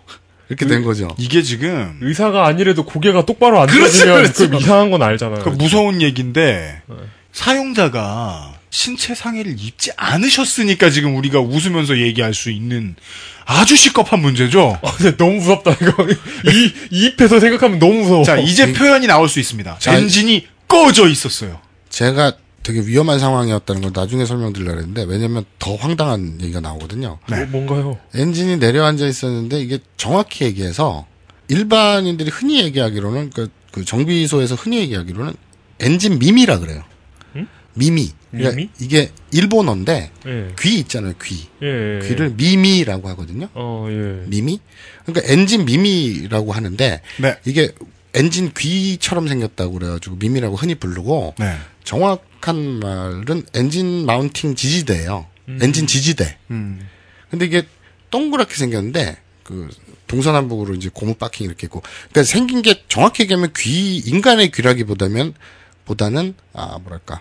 [0.49, 1.09] 이렇게 된 거죠.
[1.18, 4.51] 이게 지금 의사가 아니래도 고개가 똑바로 안 그렇죠, 들어지면 그렇죠.
[4.51, 5.43] 그 이상한 건 알잖아요.
[5.43, 6.83] 그 무서운 얘기인데
[7.33, 12.97] 사용자가 신체 상해를 입지 않으셨으니까 지금 우리가 웃으면서 얘기할 수 있는
[13.47, 14.79] 아주 시급한 문제죠.
[14.83, 16.07] 아, 근데 너무 무섭다 이거.
[16.51, 18.25] 이 이입해서 생각하면 너무 무서워.
[18.25, 19.77] 자 이제 표현이 나올 수 있습니다.
[19.79, 21.61] 자, 엔진이 꺼져 있었어요.
[21.89, 22.33] 제가
[22.65, 27.19] 되게 위험한 상황이었다는 걸 나중에 설명드리려고 했는데 왜냐면 더 황당한 얘기가 나오거든요.
[27.29, 27.99] 뭐, 뭔가요?
[28.15, 31.07] 엔진이 내려앉아 있었는데 이게 정확히 얘기해서
[31.49, 35.35] 일반인들이 흔히 얘기하기로는 그, 그 정비소에서 흔히 얘기하기로는
[35.81, 36.83] 엔진 みみ라 그래요.
[37.75, 38.11] みみ.
[38.31, 38.70] 그러니까 みみ?
[38.81, 40.49] 이게 일본어인데 예.
[40.59, 41.47] 귀 있잖아요, 귀.
[41.62, 42.07] 예.
[42.07, 43.49] 귀를 みみ라고 하거든요.
[43.55, 44.27] 어, 예.
[44.27, 44.61] みみ?
[45.05, 47.37] 그러니까 엔진 みみ라고 하는데 네.
[47.45, 47.73] 이게
[48.15, 51.57] 엔진 귀처럼 생겼다고 그래가지고 みみ라고 흔히 부르고 네.
[51.85, 55.26] 정확한 말은 엔진 mounting 지지대예요.
[55.61, 56.39] 엔진 지지대.
[56.51, 56.89] 음.
[57.30, 57.66] 근데 이게
[58.11, 59.68] 동그랗게 생겼는데 그
[60.07, 65.35] 동서남북으로 이제 고무 바킹 이렇게 있고 그러니까 생긴 게 정확히 얘기하면 귀 인간의 귀라기보다면
[65.85, 67.20] 보다는 아 뭐랄까 아,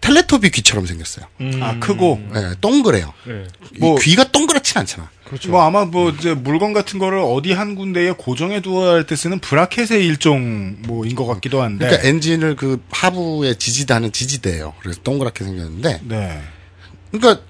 [0.00, 1.26] 텔레토비 귀처럼 생겼어요.
[1.60, 2.20] 아, 크고.
[2.32, 3.12] 네, 동그래요.
[3.28, 3.46] 예.
[3.74, 5.10] 이 뭐- 귀가 동그랗진 않잖아.
[5.24, 5.50] 그렇죠.
[5.50, 9.38] 뭐 아마 뭐 이제 물건 같은 거를 어디 한 군데에 고정해 두어야 할 때 쓰는
[9.40, 11.86] 브라켓의 일종 뭐인 것 같기도 한데.
[11.86, 14.74] 그러니까 엔진을 그 하부에 지지대하는 지지대예요.
[14.80, 16.42] 그래서 동그랗게 생겼는데 네.
[17.12, 17.42] 그러니까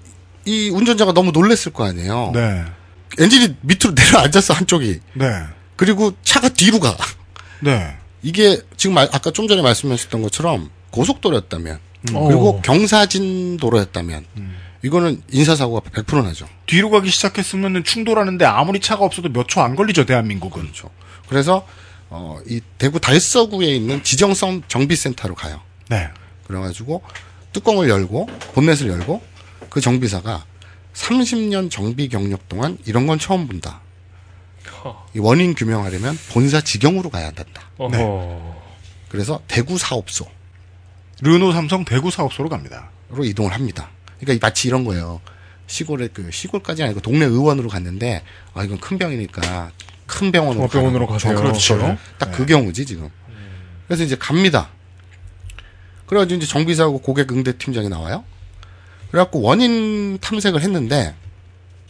[0.45, 2.31] 이 운전자가 너무 놀랬을 거 아니에요.
[2.35, 2.65] 네.
[3.19, 5.01] 엔진이 밑으로 내려앉았어 한쪽이.
[5.15, 5.27] 네.
[5.77, 6.97] 그리고 차가 뒤로 가.
[7.61, 7.95] 네.
[8.23, 11.79] 이게 지금 아- 아까 좀 전에 말씀하셨던 것처럼 고속도로였다면
[12.11, 12.27] 음.
[12.27, 12.61] 그리고 오.
[12.63, 14.25] 경사진 도로였다면
[14.83, 16.47] 이거는 인사사고가 100% 나죠.
[16.67, 20.63] 뒤로 가기 시작했으면 충돌하는데 아무리 차가 없어도 몇 초 안 걸리죠, 대한민국은.
[20.63, 20.91] 그렇죠.
[21.29, 21.67] 그래서
[22.09, 25.61] 어, 이 대구 달서구에 있는 지정성 정비센터로 가요.
[25.89, 26.09] 네.
[26.47, 27.03] 그래가지고
[27.53, 29.23] 뚜껑을 열고 본넷을 열고
[29.71, 30.45] 그 정비사가
[30.95, 33.81] 30년 정비 경력 동안 이런 건 처음 본다.
[35.15, 37.45] 이 원인 규명하려면 본사 직영으로 가야 한다.
[37.79, 38.55] 어허.
[39.09, 40.27] 그래서 대구 사업소.
[41.23, 42.91] 르노 삼성 대구 사업소로 갑니다.
[43.09, 43.89] 로 이동을 합니다.
[44.21, 45.21] 그러니까 마치 이런 거예요.
[45.67, 48.23] 시골에 그 시골까지 아니고 동네 의원으로 갔는데
[48.55, 49.71] 아 이건 큰 병이니까
[50.07, 51.13] 큰 병원으로 종합병원으로 가라고.
[51.25, 51.37] 가세요.
[51.37, 51.77] 그렇죠.
[51.79, 51.99] 네.
[52.19, 53.09] 딱그 경우지 지금.
[53.87, 54.69] 그래서 이제 갑니다.
[56.07, 58.25] 그래가지고 이제 정비사하고 고객 응대 팀장이 나와요.
[59.11, 61.15] 그래갖고 원인 탐색을 했는데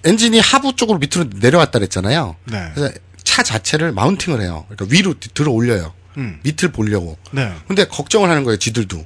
[0.04, 2.36] 엔진이 하부 쪽으로 밑으로 내려왔다 그랬잖아요.
[2.44, 2.70] 네.
[2.74, 4.64] 그래서 차 자체를 mounting을 해요.
[4.68, 5.92] 그러니까 위로 뒤- 들어 올려요.
[6.16, 6.38] 음.
[6.44, 7.18] 밑을 보려고.
[7.32, 7.52] 네.
[7.66, 9.04] 근데 걱정을 하는 거예요, 지들도.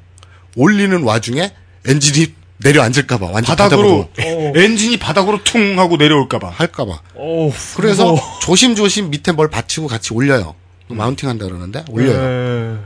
[0.57, 1.53] 올리는 와중에
[1.87, 4.53] 엔진이 내려앉을까봐, 완전 바닥으로, 바닥으로.
[4.61, 6.51] 엔진이 바닥으로 퉁 하고 내려올까봐.
[6.51, 7.01] 할까봐.
[7.15, 10.55] 어, 그래서 조심조심 밑에 뭘 받치고 같이 올려요.
[10.89, 12.77] mounting 한다 그러는데, 올려요.
[12.77, 12.79] 예.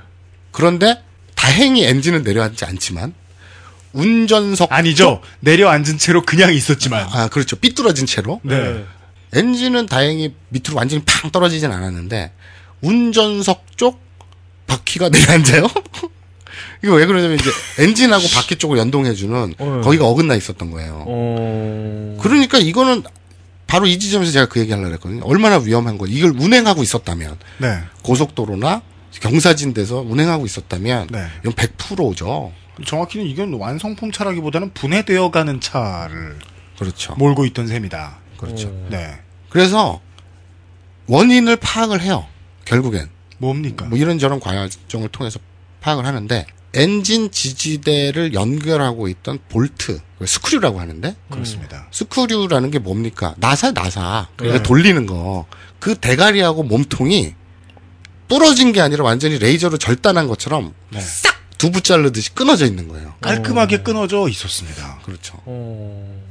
[0.53, 1.03] 그런데
[1.35, 3.15] 다행히 엔진은 내려앉지 않지만,
[3.93, 4.73] 운전석.
[4.73, 5.21] 아니죠.
[5.41, 7.09] 내려앉은 채로 그냥 있었지만.
[7.11, 7.57] 아, 그렇죠.
[7.57, 8.41] 삐뚤어진 채로.
[8.45, 8.85] 네.
[9.33, 12.31] 엔진은 다행히 밑으로 완전히 팡 떨어지진 않았는데,
[12.81, 14.01] 운전석 쪽
[14.69, 15.67] 바퀴가 내려앉아요?
[16.85, 17.51] 이거 왜 그러냐면 이제
[17.83, 19.81] 엔진하고 바퀴 쪽을 연동해주는 어.
[19.83, 21.05] 거기가 어긋나 있었던 거예요.
[21.07, 22.19] 어.
[22.21, 23.03] 그러니까 이거는
[23.67, 25.23] 바로 이 지점에서 제가 그 얘기 하려고 했거든요.
[25.25, 26.07] 얼마나 위험한 거.
[26.07, 27.39] 이걸 운행하고 있었다면.
[27.59, 27.81] 네.
[28.03, 28.83] 고속도로나
[29.21, 31.09] 경사진 데서 운행하고 있었다면.
[31.11, 31.27] 네.
[31.41, 32.53] 이건 100%죠.
[32.85, 36.39] 정확히는 이건 완성품 차라기보다는 분해되어 가는 차를
[36.79, 37.15] 그렇죠.
[37.15, 38.19] 몰고 있던 셈이다.
[38.37, 38.69] 그렇죠.
[38.91, 39.19] 네.
[39.49, 40.03] 그래서
[41.07, 42.27] 원인을 파악을 해요.
[42.67, 43.09] 결국엔.
[43.39, 43.87] 뭡니까?
[43.87, 45.41] 뭐 이런저런 과정을 통해서
[45.81, 51.87] 파악을 하는데 엔진 지지대를 연결하고 있던 볼트, 스크류라고 하는데 그렇습니다.
[51.93, 53.35] 스크류라는 게 뭡니까?
[53.39, 54.29] 나사 나사.
[54.37, 54.63] 그러니까 네.
[54.63, 55.47] 돌리는 거.
[55.79, 57.35] 그 대가리하고 몸통이
[58.29, 61.01] 부러진 게 아니라 완전히 레이저로 절단한 것처럼 네.
[61.01, 63.15] 싹 두부 자르듯이 끊어져 있는 거예요.
[63.21, 64.99] 깔끔하게 끊어져 있었습니다.
[65.05, 65.39] 그렇죠.
[65.45, 66.23] 어.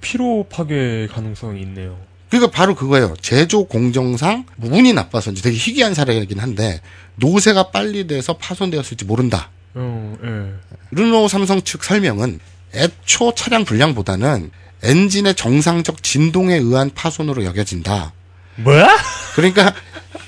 [0.00, 1.96] 피로 파괴 가능성이 있네요.
[2.28, 3.14] 그러니까 바로 그거예요.
[3.20, 6.80] 제조 공정상 운이 나빠서인지 되게 희귀한 사례이긴 한데
[7.16, 9.50] 노세가 빨리 돼서 파손되었을지 모른다.
[9.74, 10.52] 어, 예.
[10.92, 12.40] 르노 삼성 측 설명은
[12.74, 14.50] 애초 차량 불량보다는
[14.82, 18.12] 엔진의 정상적 진동에 의한 파손으로 여겨진다.
[18.56, 18.88] 뭐야?
[19.34, 19.74] 그러니까,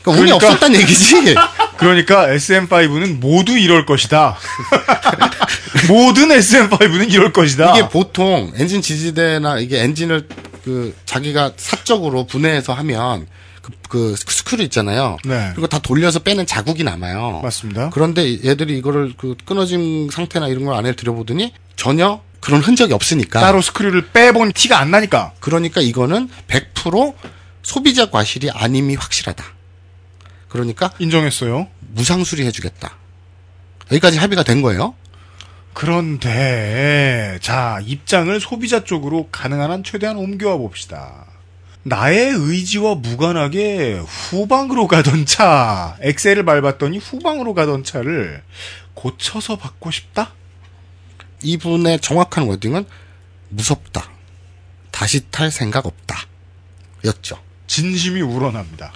[0.03, 1.35] 그러니까 운이 그러니까- 없었다는 얘기지.
[1.77, 4.37] 그러니까 SM5는 모두 이럴 것이다.
[5.89, 7.77] 모든 SM5는 이럴 것이다.
[7.77, 10.27] 이게 보통 엔진 지지대나 이게 엔진을
[10.65, 13.27] 그 자기가 사적으로 분해해서 하면
[13.67, 15.17] 그, 그 스크류 있잖아요.
[15.25, 15.51] 네.
[15.53, 17.41] 그리고 다 돌려서 빼는 자국이 남아요.
[17.43, 17.91] 맞습니다.
[17.91, 23.41] 그런데 얘들이 이거를 그 끊어진 상태나 이런 걸 안에 들여보더니 전혀 그런 흔적이 없으니까.
[23.41, 25.33] 따로 스크류를 빼본 티가 안 나니까.
[25.41, 27.15] 그러니까 이거는 100%
[27.63, 29.45] 소비자 과실이 아님이 확실하다.
[30.49, 31.67] 그러니까 인정했어요.
[31.81, 32.97] 무상 수리해 주겠다.
[33.91, 34.95] 여기까지 합의가 된 거예요.
[35.73, 41.27] 그런데 자 입장을 소비자 쪽으로 가능한 한 최대한 옮겨와 봅시다.
[41.87, 48.43] 나의 의지와 무관하게 후방으로 가던 차, 엑셀을 밟았더니 후방으로 가던 차를
[48.95, 50.35] 고쳐서 받고 싶다?
[51.45, 52.87] 이분의 정확한 워딩은
[53.51, 54.11] 무섭다.
[54.91, 56.17] 다시 탈 생각 없다.
[57.05, 57.41] 였죠.
[57.69, 58.93] 진심이 우러납니다.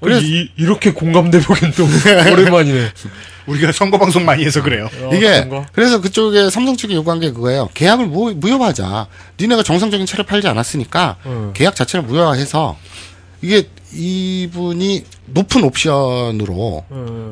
[0.00, 1.84] 그래서 이, 이렇게 공감대보긴 또
[2.32, 2.90] 오랜만이네.
[3.46, 4.88] 우리가 선거 방송 많이 해서 그래요.
[5.12, 7.68] 이게 그래서 그쪽에 삼성 측이 요구한 게 그거예요.
[7.74, 9.06] 계약을 무, 무효하자.
[9.40, 11.50] 니네가 정상적인 차를 팔지 않았으니까 음.
[11.54, 12.76] 계약 자체를 무효화해서
[13.40, 16.84] 이게 이분이 높은 옵션으로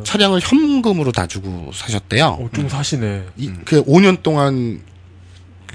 [0.04, 2.26] 차량을 현금으로 다 주고 사셨대요.
[2.26, 3.24] 어, 좀 사시네.
[3.36, 4.80] 이, 그 5년 동안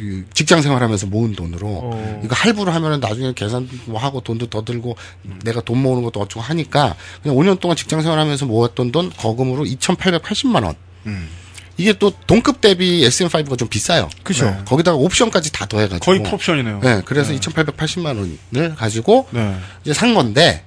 [0.01, 2.21] 그 직장 생활하면서 모은 돈으로 어.
[2.25, 4.95] 이거 할부를 하면은 나중에 계산 뭐 하고 돈도 더 들고
[5.43, 10.63] 내가 돈 모으는 것도 어쩌고 하니까 그냥 5년 동안 직장 생활하면서 모았던 돈 거금으로 2,880만
[10.63, 10.73] 원.
[11.05, 11.29] 음.
[11.77, 14.09] 이게 또 동급 대비 SM5가 좀 비싸요.
[14.23, 14.45] 그죠.
[14.45, 14.57] 네.
[14.65, 16.79] 거기다가 옵션까지 다 더해가지고 거의 풀옵션이네요.
[16.81, 18.17] 네, 그래서 2,880만
[18.51, 19.55] 원을 가지고 네.
[19.83, 20.63] 이제 산 건데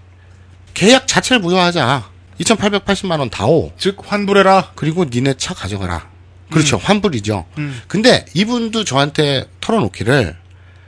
[0.74, 2.08] 계약 자체를 무효하자.
[2.40, 3.72] 2,880만 원 다오.
[3.78, 4.72] 즉 환불해라.
[4.76, 6.13] 그리고 니네 차 가져가라.
[6.50, 6.76] 그렇죠.
[6.76, 7.46] 환불이죠.
[7.58, 7.80] 음.
[7.88, 10.36] 근데 이분도 저한테 털어놓기를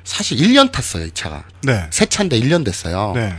[0.05, 1.45] 사실 1년 탔어요, 이 차가.
[1.63, 1.87] 네.
[1.91, 3.13] 새 차인데 1년 됐어요.
[3.15, 3.35] 네.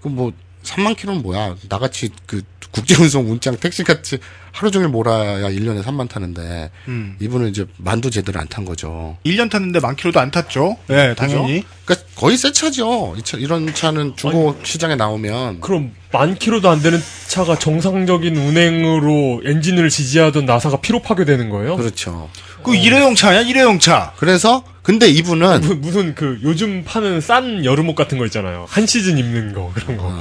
[0.00, 0.32] 그뭐
[0.62, 1.56] 3만 킬로는 뭐야?
[1.68, 4.18] 나같이 그 국제운송 운장 택시같이
[4.52, 7.16] 하루 종일 몰아야 1년에 3만 타는데 음.
[7.20, 9.16] 이분은 이제 만도 제대로 안 탄 거죠.
[9.24, 10.76] 1년 탔는데 만 킬로도 안 탔죠.
[10.88, 11.64] 네, 당연히.
[11.84, 13.14] 그러니까 거의 새 차죠.
[13.16, 19.42] 이 차, 이런 차는 중고 시장에 나오면 그럼 만 킬로도 안 되는 차가 정상적인 운행으로
[19.46, 21.76] 엔진을 지지하던 나사가 피로 파괴되는 거예요?
[21.76, 22.28] 그렇죠.
[22.64, 23.42] 그 일회용 차냐?
[23.42, 24.12] 일회용 차.
[24.18, 28.66] 그래서 근데 이분은 무- 무슨 그 요즘 파는 싼 여름옷 같은 거 있잖아요.
[28.68, 30.12] 한 시즌 입는 거 그런 거.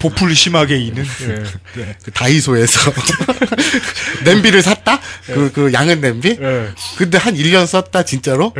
[0.00, 1.04] 보풀 심하게 이는.
[1.76, 1.96] 네.
[2.02, 2.92] 그 다이소에서
[4.24, 5.00] 냄비를 샀다?
[5.26, 6.36] 그, 그 양은 냄비?
[6.96, 8.52] 근데 한 1년 썼다, 진짜로?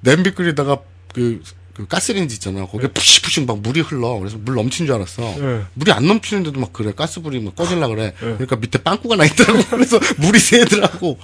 [0.00, 0.78] 냄비 끓이다가
[1.14, 1.42] 그,
[1.74, 2.66] 그 가스레인지 있잖아요.
[2.66, 4.18] 거기에 푸시푸시 막 물이 흘러.
[4.18, 5.22] 그래서 물 넘친 줄 알았어.
[5.38, 5.62] 네.
[5.74, 6.92] 물이 안 넘치는데도 막 그래.
[6.96, 8.14] 가스불이 막 꺼질라 그래.
[8.18, 9.62] 그러니까 밑에 빵꾸가 나 있더라고.
[9.70, 11.18] 그래서 물이 새더라고.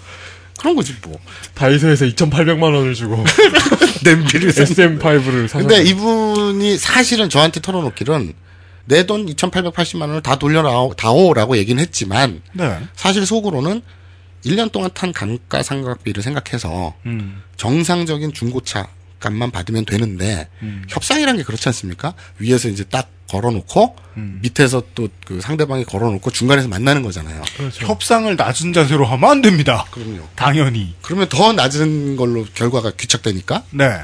[0.59, 1.19] 그런 거지, 뭐.
[1.55, 3.25] 다이소에서 2,800만 원을 주고
[4.05, 8.35] 냄비를 SM5를 사서 근데 이분이 사실은 저한테 털어놓기는
[8.85, 12.79] 내 돈 2,880만 원을 다 돌려다오라고 얘기는 했지만 네.
[12.95, 13.83] 사실 속으로는
[14.45, 17.43] 1년 동안 탄 감가상각비를 생각해서 음.
[17.57, 18.89] 정상적인 중고차
[19.21, 20.49] 값만 받으면 되는데
[20.89, 22.15] 협상이란 게 그렇지 않습니까?
[22.39, 23.97] 위에서 이제 딱 걸어놓고
[24.43, 27.41] 밑에서 또 그 상대방이 걸어놓고 중간에서 만나는 거잖아요.
[27.73, 29.87] 협상을 낮은 자세로 하면 안 됩니다.
[29.93, 30.27] 그럼요.
[30.35, 30.95] 당연히.
[31.01, 33.63] 그러면 더 낮은 걸로 결과가 귀착되니까.
[33.71, 34.01] 네.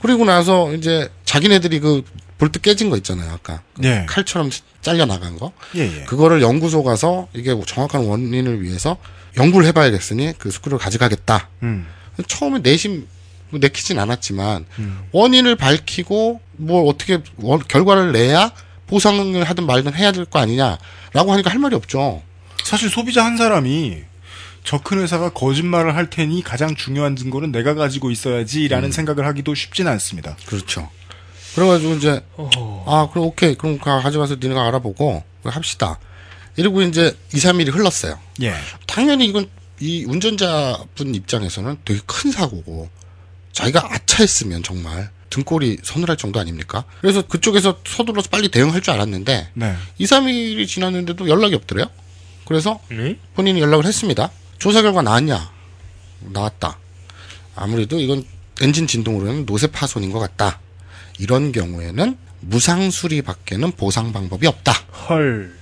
[0.00, 2.04] 그리고 나서 이제 자기네들이 그
[2.38, 3.62] 볼트 깨진 거 있잖아요, 아까.
[3.74, 4.06] 그 예.
[4.08, 4.50] 칼처럼
[4.82, 5.52] 잘려 나간 거.
[5.76, 6.04] 예, 예.
[6.04, 8.96] 그거를 연구소 가서 이게 정확한 원인을 위해서
[9.36, 11.48] 연구를 해봐야겠으니 그 스크류를 가져가겠다.
[11.62, 11.86] 음.
[12.26, 13.06] 처음에 내심
[13.50, 14.66] 뭐 내키진 않았지만
[15.12, 18.52] 원인을 밝히고 뭐 어떻게 원- 결과를 내야
[18.86, 22.22] 보상을 하든 말든 해야 될 거 아니냐라고 하니까 할 말이 없죠.
[22.64, 24.02] 사실 소비자 한 사람이
[24.64, 29.92] 저 큰 회사가 거짓말을 할 테니 가장 중요한 증거는 내가 가지고 있어야지라는 생각을 하기도 쉽지는
[29.92, 30.36] 않습니다.
[30.46, 30.90] 그렇죠.
[31.54, 32.24] 그래가지고 이제
[32.86, 35.98] 아 그럼 오케이 그럼 가- 가져가서 니네가 알아보고 합시다.
[36.56, 38.18] 이러고 이제 2, 3일이 흘렀어요.
[38.42, 38.54] 예.
[38.86, 39.48] 당연히 이건
[39.80, 42.88] 이 운전자분 입장에서는 되게 큰 사고고
[43.52, 46.84] 자기가 아차했으면 정말 등골이 서늘할 정도 아닙니까?
[47.00, 49.74] 그래서 그쪽에서 서둘러서 빨리 대응할 줄 알았는데 네.
[49.98, 51.86] 2, 3일이 지났는데도 연락이 없더래요.
[52.46, 52.80] 그래서
[53.34, 54.30] 본인이 연락을 했습니다.
[54.58, 55.50] 조사 결과 나왔냐?
[56.20, 56.78] 나왔다.
[57.56, 58.24] 아무래도 이건
[58.60, 60.60] 엔진 진동으로는 노쇠 파손인 것 같다.
[61.18, 64.72] 이런 경우에는 무상 수리밖에는 보상 방법이 없다.
[65.08, 65.54] 헐.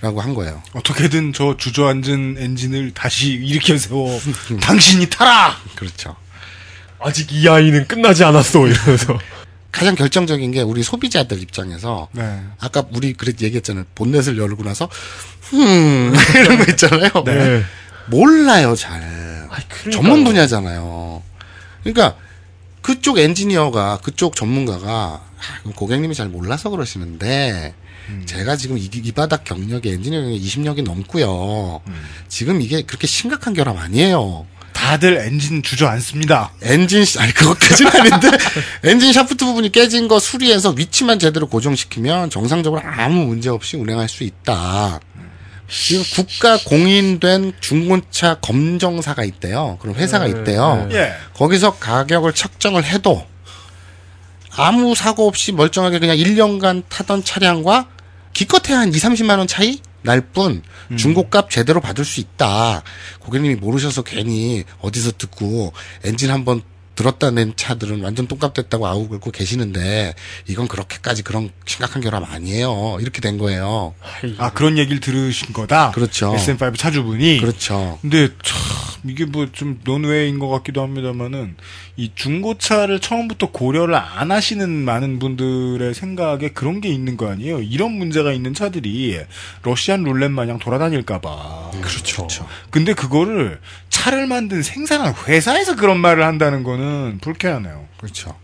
[0.00, 0.62] 라고 한 거예요.
[0.74, 4.20] 어떻게든 저 주저앉은 엔진을 다시 일으켜 세워
[4.60, 5.56] 당신이 타라.
[5.76, 6.14] 그렇죠.
[7.00, 9.18] 아직 이 아이는 끝나지 않았어 이러면서
[9.72, 12.42] 가장 결정적인 게 우리 소비자들 입장에서 네.
[12.60, 13.84] 아까 우리 그랬 얘기했잖아요.
[13.94, 14.88] 본넷을 열고 나서
[15.42, 17.10] 흠 이런 거 있잖아요.
[17.24, 17.64] 네.
[18.06, 19.48] 몰라요 잘.
[19.92, 21.22] 전문 분야잖아요.
[21.82, 22.16] 그러니까
[22.84, 27.74] 그쪽 엔지니어가 그쪽 전문가가 아, 고객님이 잘 몰라서 그러시는데
[28.26, 31.80] 제가 지금 이, 이 바닥 경력이 엔지니어 경력이 20년이 넘고요.
[32.28, 34.44] 지금 이게 그렇게 심각한 결함 아니에요.
[34.74, 36.52] 다들 엔진 주저앉습니다.
[36.60, 38.28] 엔진 시- 아니 그것까지는 아닌데
[38.84, 44.24] 엔진 샤프트 부분이 깨진 거 수리해서 위치만 제대로 고정시키면 정상적으로 아무 문제 없이 운행할 수
[44.24, 45.00] 있다.
[45.68, 49.78] 지금 국가 공인된 중고차 검정사가 있대요.
[49.80, 50.86] 그럼 회사가 네, 있대요.
[50.90, 50.96] 네.
[50.96, 51.12] 예.
[51.34, 53.26] 거기서 가격을 책정을 해도
[54.56, 57.88] 아무 사고 없이 멀쩡하게 그냥 1년간 타던 차량과
[58.32, 60.62] 기껏해야 한 2, 30만 원 차이 날 뿐
[60.96, 62.82] 중고값 제대로 받을 수 있다.
[63.20, 65.72] 고객님이 모르셔서 괜히 어디서 듣고
[66.04, 66.62] 엔진 한번
[66.94, 70.14] 들었다 낸 차들은 완전 똥값됐다고 아우 긁고 계시는데
[70.46, 72.98] 이건 그렇게까지 그런 심각한 결함 아니에요.
[73.00, 73.94] 이렇게 된 거예요.
[74.38, 75.90] 아 그런 얘기를 들으신 거다.
[75.92, 76.34] 그렇죠.
[76.34, 77.40] SM5 차주분이.
[77.40, 77.98] 그렇죠.
[78.02, 81.56] 근데 참 이게 뭐 좀 논외인 것 같기도 합니다만은
[81.96, 87.60] 이 중고차를 처음부터 고려를 안 하시는 많은 분들의 생각에 그런 게 있는 거 아니에요.
[87.60, 89.20] 이런 문제가 있는 차들이
[89.62, 91.70] 러시안 룰렛 마냥 돌아다닐까봐.
[91.80, 92.26] 그렇죠.
[92.70, 97.86] 근데 그거를 차를 만든 생산한 회사에서 그런 말을 한다는 거는 불쾌하네요.
[97.98, 98.34] 그렇죠.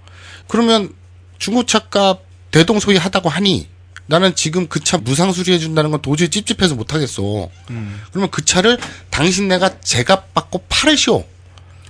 [0.46, 0.92] 그러면
[1.38, 3.68] 중고차 값 대동소이하다고 하니
[4.10, 7.48] 나는 지금 그 차 무상 수리해 준다는 건 도저히 찝찝해서 못 하겠어.
[7.70, 8.02] 음.
[8.10, 8.76] 그러면 그 차를
[9.10, 11.24] 당신네가 제값 받고 팔으시오.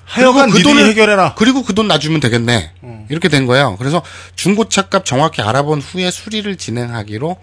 [0.05, 1.35] 하여간 니들이 해결해라.
[1.35, 2.73] 그리고 그 돈 놔주면 되겠네.
[3.09, 3.77] 이렇게 된 거예요.
[3.79, 4.03] 그래서
[4.37, 7.37] 중고차 값 정확히 알아본 후에 수리를 진행하기로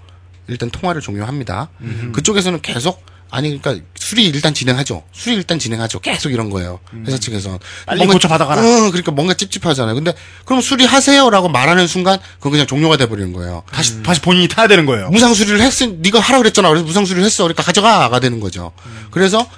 [0.48, 1.70] 일단 통화를 종료합니다.
[1.82, 2.12] 음흠.
[2.12, 5.04] 그쪽에서는 계속 아니 그러니까 수리 일단 진행하죠.
[5.12, 6.00] 수리 일단 진행하죠.
[6.00, 6.80] 계속 이런 거예요.
[7.06, 7.60] 회사 측에서 음.
[7.86, 8.62] 빨리 고쳐 받아가라.
[8.62, 9.96] 어, 그러니까 뭔가 찝찝하잖아요.
[9.96, 10.14] 근데
[10.46, 13.64] 그럼 수리하세요라고 말하는 순간 그건 그냥 종료가 돼 버리는 거예요.
[13.72, 15.10] 다시 다시 본인이 타야 되는 거예요.
[15.10, 16.70] 무상 수리를 했으 네가 하라 그랬잖아.
[16.70, 17.44] 그래서 무상 수리를 했어.
[17.44, 18.72] 그러니까 가져가가 되는 거죠.
[19.12, 19.50] 그래서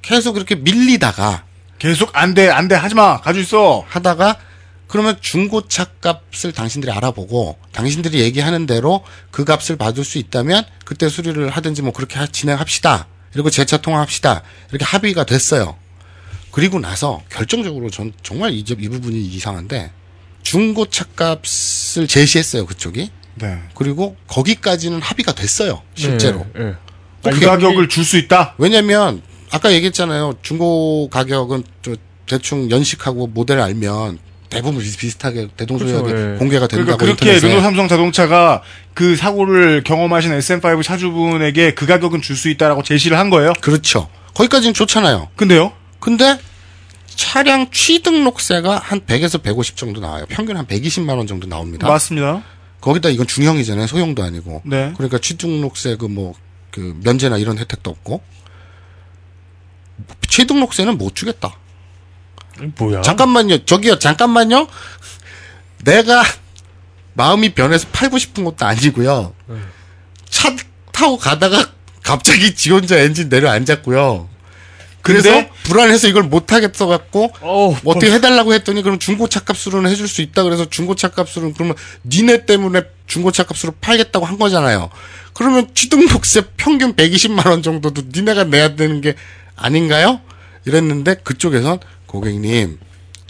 [0.00, 1.44] 계속 이렇게 밀리다가
[1.78, 3.20] 계속 안 돼, 안 돼, 하지 마.
[3.20, 3.84] 가지고 있어.
[3.88, 4.36] 하다가
[4.92, 11.48] 그러면 중고차 값을 당신들이 알아보고 당신들이 얘기하는 대로 그 값을 받을 수 있다면 그때 수리를
[11.48, 13.06] 하든지 뭐 그렇게 하- 진행합시다.
[13.32, 14.42] 그리고 재차 통화합시다.
[14.68, 15.78] 이렇게 합의가 됐어요.
[16.50, 19.90] 그리고 나서 결정적으로 전 정말 이, 이 부분이 이상한데
[20.42, 22.66] 중고차 값을 제시했어요.
[22.66, 23.10] 그쪽이.
[23.36, 23.62] 네.
[23.74, 25.80] 그리고 거기까지는 합의가 됐어요.
[25.94, 26.46] 실제로.
[26.54, 27.30] 네, 네.
[27.30, 28.56] 그 가격을 줄 수 있다.
[28.58, 30.34] 왜냐면 아까 얘기했잖아요.
[30.42, 34.18] 중고 가격은 저 대충 연식하고 모델 알면
[34.56, 36.38] 대부분 비슷- 비슷하게 대동소이하게 그렇죠, 예.
[36.38, 37.48] 공개가 된다고 그러니까 그렇게 인터넷에.
[37.48, 38.62] 르노 삼성 자동차가
[38.94, 43.52] 그 사고를 경험하신 SM5 차주분에게 그 가격은 줄 수 있다라고 제시를 한 거예요.
[43.60, 44.08] 그렇죠.
[44.34, 45.28] 거기까지는 좋잖아요.
[45.36, 45.72] 근데요?
[46.00, 46.38] 근데
[47.14, 50.24] 차량 취등록세가 한 100에서 150 정도 나와요.
[50.28, 51.86] 평균 한 120만 원 정도 나옵니다.
[51.86, 52.42] 맞습니다.
[52.80, 53.86] 거기다 이건 중형이잖아요.
[53.86, 54.62] 소형도 아니고.
[54.64, 54.92] 네.
[54.96, 56.32] 그러니까 취등록세 그 뭐
[56.72, 58.22] 그 면제나 이런 혜택도 없고.
[60.28, 61.54] 취등록세는 못 주겠다.
[62.76, 63.02] 뭐야?
[63.02, 63.64] 잠깐만요.
[63.64, 63.98] 저기요.
[63.98, 64.68] 잠깐만요.
[65.84, 66.22] 내가
[67.14, 69.34] 마음이 변해서 팔고 싶은 것도 아니고요.
[70.28, 70.54] 차
[70.92, 71.70] 타고 가다가
[72.02, 74.28] 갑자기 지 혼자 엔진 내려 앉았고요.
[75.02, 75.50] 그래서 근데?
[75.64, 77.32] 불안해서 이걸 못 하겠어 갖고
[77.84, 81.74] 어떻게 해달라고 했더니 그럼 중고차 값으로는 해줄 수 있다 그래서 중고차 값으로는 그러면
[82.04, 84.90] 니네 때문에 중고차 값으로 팔겠다고 한 거잖아요.
[85.34, 89.14] 그러면 취등록세 평균 120만 원 정도도 니네가 내야 되는 게
[89.56, 90.20] 아닌가요?
[90.66, 91.80] 이랬는데 그쪽에선
[92.12, 92.78] 고객님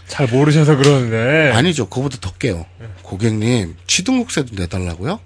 [0.08, 1.52] 잘 모르셔서 그러는데.
[1.54, 1.88] 아니죠.
[1.88, 2.66] 그거보다 더 깨요.
[3.02, 5.20] 고객님, 취등록세도 내달라고요?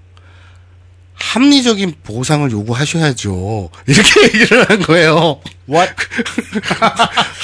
[1.18, 3.70] 합리적인 보상을 요구하셔야죠.
[3.86, 5.40] 이렇게 얘기를 한 거예요.
[5.68, 5.92] What?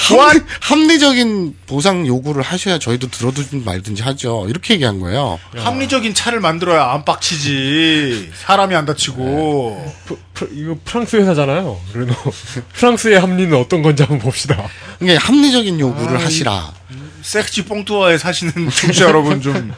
[0.07, 4.45] 합리, 합리적인 보상 요구를 하셔야 저희도 들어두든 말든지 하죠.
[4.47, 5.39] 이렇게 얘기한 거예요.
[5.55, 8.31] 합리적인 차를 만들어야 안 빡치지.
[8.45, 9.93] 사람이 안 다치고.
[10.51, 11.79] 이거 프랑스 회사잖아요.
[11.93, 12.13] 르노.
[12.73, 14.67] 프랑스의 합리는 어떤 건지 한번 봅시다.
[15.01, 16.73] 이게 합리적인 요구를 아, 하시라.
[17.21, 19.73] 섹시 뽕투어에 사시는 청취자 여러분 좀,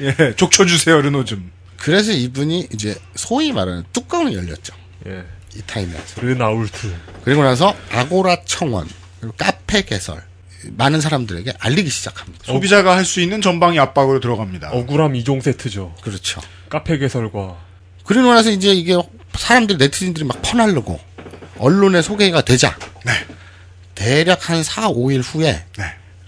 [0.00, 1.50] 예, 족쳐주세요, 르노 좀.
[1.82, 4.72] 그래서 이분이 이제 소위 말하는 뚜껑이 열렸죠.
[5.08, 5.24] 예.
[5.56, 6.20] 이 타임에서.
[6.20, 6.94] 르나울트.
[7.24, 8.88] 그리고 나서 아고라 청원,
[9.20, 10.22] 그리고 카페 개설.
[10.76, 12.44] 많은 사람들에게 알리기 시작합니다.
[12.44, 14.70] 소비자가 할 수 있는 전방위 압박으로 들어갑니다.
[14.70, 15.96] 억울함 이종 세트죠.
[16.02, 16.40] 그렇죠.
[16.68, 17.56] 카페 개설과.
[18.04, 18.96] 그리고 나서 이제 이게
[19.34, 21.00] 사람들 네티즌들이 막 퍼날르고
[21.58, 22.76] 언론에 소개가 되자
[23.96, 25.64] 대략 한 4, 5일 후에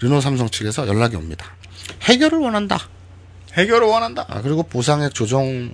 [0.01, 1.55] 르노 삼성 측에서 연락이 옵니다.
[2.01, 2.89] 해결을 원한다.
[3.55, 4.25] 해결을 원한다.
[4.29, 5.71] 아, 그리고 보상액 조정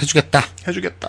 [0.00, 0.44] 해주겠다.
[0.66, 1.08] 해주겠다.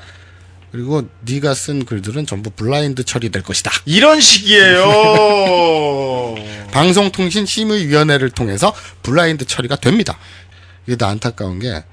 [0.71, 3.71] 그리고 네가 쓴 글들은 전부 블라인드 처리될 것이다.
[3.85, 4.85] 이런 식이에요.
[6.71, 10.17] 방송통신심의위원회를 통해서 블라인드 처리가 됩니다.
[10.87, 11.83] 이게 더 안타까운 게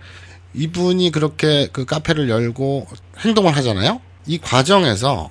[0.54, 2.86] 이분이 그렇게 그 카페를 열고
[3.18, 4.00] 행동을 하잖아요.
[4.26, 5.28] 이 과정에서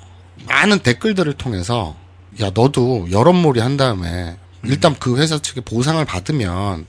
[0.47, 1.95] 많은 댓글들을 통해서
[2.41, 6.85] 야 너도 여론몰이 한 다음에 일단 그 회사 측에 보상을 받으면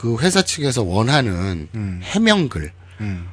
[0.00, 2.00] 그 회사 측에서 원하는 음.
[2.02, 2.72] 해명글
[3.02, 3.28] 음.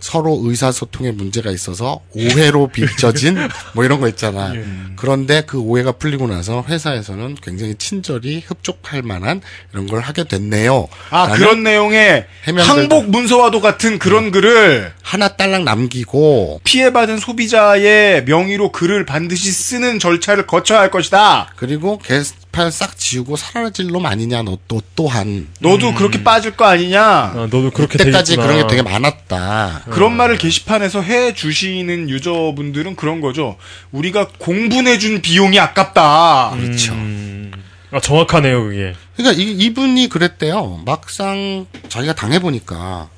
[0.00, 3.36] 서로 의사소통에 문제가 있어서 오해로 빚져진
[3.74, 4.54] 뭐 이런 거 있잖아.
[4.54, 4.60] 예.
[4.60, 4.94] 음.
[4.96, 9.42] 그런데 그 오해가 풀리고 나서 회사에서는 굉장히 친절히 흡족할 만한
[9.74, 10.88] 이런 걸 하게 됐네요.
[11.10, 14.30] 아 그런 내용의 항복 문서와도 같은 그런 네.
[14.30, 21.52] 글을 하나 딸랑 남기고 피해받은 소비자의 명의로 글을 반드시 쓰는 절차를 거쳐야 할 것이다.
[21.56, 25.94] 그리고 게스, 18 싹 지우고 사라질 놈 아니냐 너, 너 또한 너도 음.
[25.94, 29.90] 그렇게 빠질 거 아니냐 어, 너도 그렇게 때까지 그런 게 되게 많았다 어.
[29.90, 33.56] 그런 말을 게시판에서 해 주시는 유저분들은 그런 거죠
[33.92, 36.94] 우리가 공분해 준 비용이 아깝다 그렇죠.
[36.94, 37.52] 음.
[37.90, 43.10] 그렇죠 아, 정확하네요 그게 그러니까 이, 이분이 그랬대요 막상 자기가 당해보니까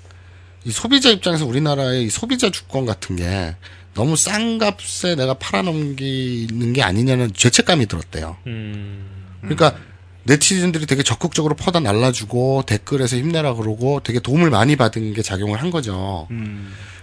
[0.64, 3.55] 이 소비자 입장에서 우리나라의 이 소비자 주권 같은 게
[3.95, 8.36] 너무 싼 값에 내가 팔아넘기는 게 아니냐는 죄책감이 들었대요.
[8.47, 9.18] 음.
[9.41, 9.76] 그러니까
[10.24, 15.70] 네티즌들이 되게 적극적으로 퍼다 날라주고 댓글에서 힘내라 그러고 되게 도움을 많이 받은 게 작용을 한
[15.70, 16.28] 거죠.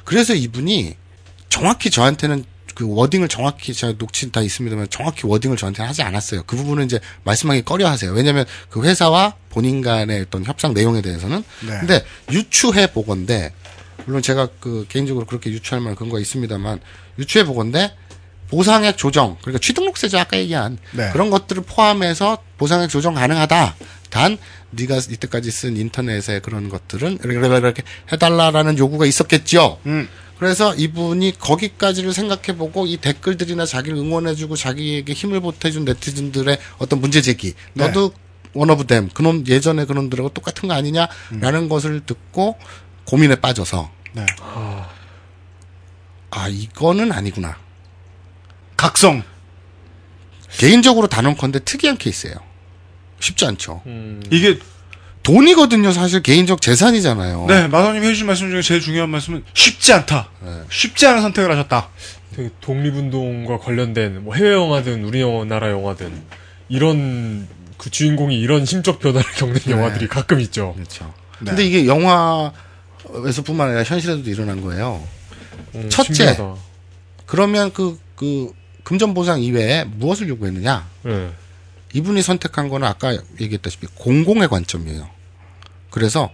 [0.03, 0.95] 그래서 이분이
[1.49, 2.43] 정확히 저한테는
[2.75, 6.43] 그 워딩을 정확히 제가 녹취 다 있습니다만 정확히 워딩을 저한테 하지 않았어요.
[6.45, 8.11] 그 부분은 이제 말씀하기 꺼려 하세요.
[8.11, 11.79] 왜냐하면 그 회사와 본인 간의 어떤 협상 내용에 대해서는 네.
[11.79, 13.53] 근데 유추해 보건데
[14.05, 16.81] 물론 제가 그 개인적으로 그렇게 유추할 만한 근거가 있습니다만
[17.17, 17.95] 유추해 보건데
[18.49, 21.09] 보상액 조정, 그러니까 취등록세죠 아까 얘기한 네.
[21.11, 23.75] 그런 것들을 포함해서 보상액 조정 가능하다.
[24.09, 24.37] 단
[24.71, 29.79] 네가 이때까지 쓴 인터넷의 그런 것들은 이렇게 이렇게 해달라라는 요구가 있었겠죠.
[29.85, 30.07] 음.
[30.37, 37.53] 그래서 이분이 거기까지를 생각해보고 이 댓글들이나 자기를 응원해주고 자기에게 힘을 보태준 네티즌들의 어떤 문제 제기,
[37.73, 37.85] 네.
[37.85, 38.13] 너도
[38.53, 42.57] 원어브 댐, 그놈 예전에 그놈들하고 똑같은 거 아니냐라는 것을 듣고
[43.05, 44.25] 고민에 빠져서 네.
[46.31, 47.57] 아 이거는 아니구나.
[48.78, 49.23] 각성.
[50.57, 52.36] 개인적으로 단언컨대 특이한 케이스예요.
[53.19, 53.82] 쉽지 않죠.
[54.32, 54.59] 이게
[55.23, 55.91] 돈이거든요.
[55.91, 57.45] 사실 개인적 재산이잖아요.
[57.47, 60.30] 네, 마사님 해주신 말씀 중에 제일 중요한 말씀은 쉽지 않다.
[60.69, 61.89] 쉽지 않은 선택을 하셨다.
[62.36, 66.23] 되게 독립운동과 관련된 뭐 해외 영화든 우리나라 영화든
[66.69, 67.47] 이런
[67.78, 69.71] 그 주인공이 이런 심적 변화를 겪는 네.
[69.71, 70.73] 영화들이 가끔 있죠.
[70.76, 71.13] 그렇죠.
[71.39, 75.05] 근데 이게 영화에서뿐만 아니라 현실에도 일어난 거예요.
[75.76, 76.55] 음, 첫째, 신기하다.
[77.26, 78.51] 그러면 그, 그,
[78.86, 80.88] 금전 보상 이외에 무엇을 요구했느냐?
[81.03, 81.31] 네.
[81.93, 85.09] 이분이 선택한 거는 아까 얘기했다시피 공공의 관점이에요.
[85.89, 86.31] 그래서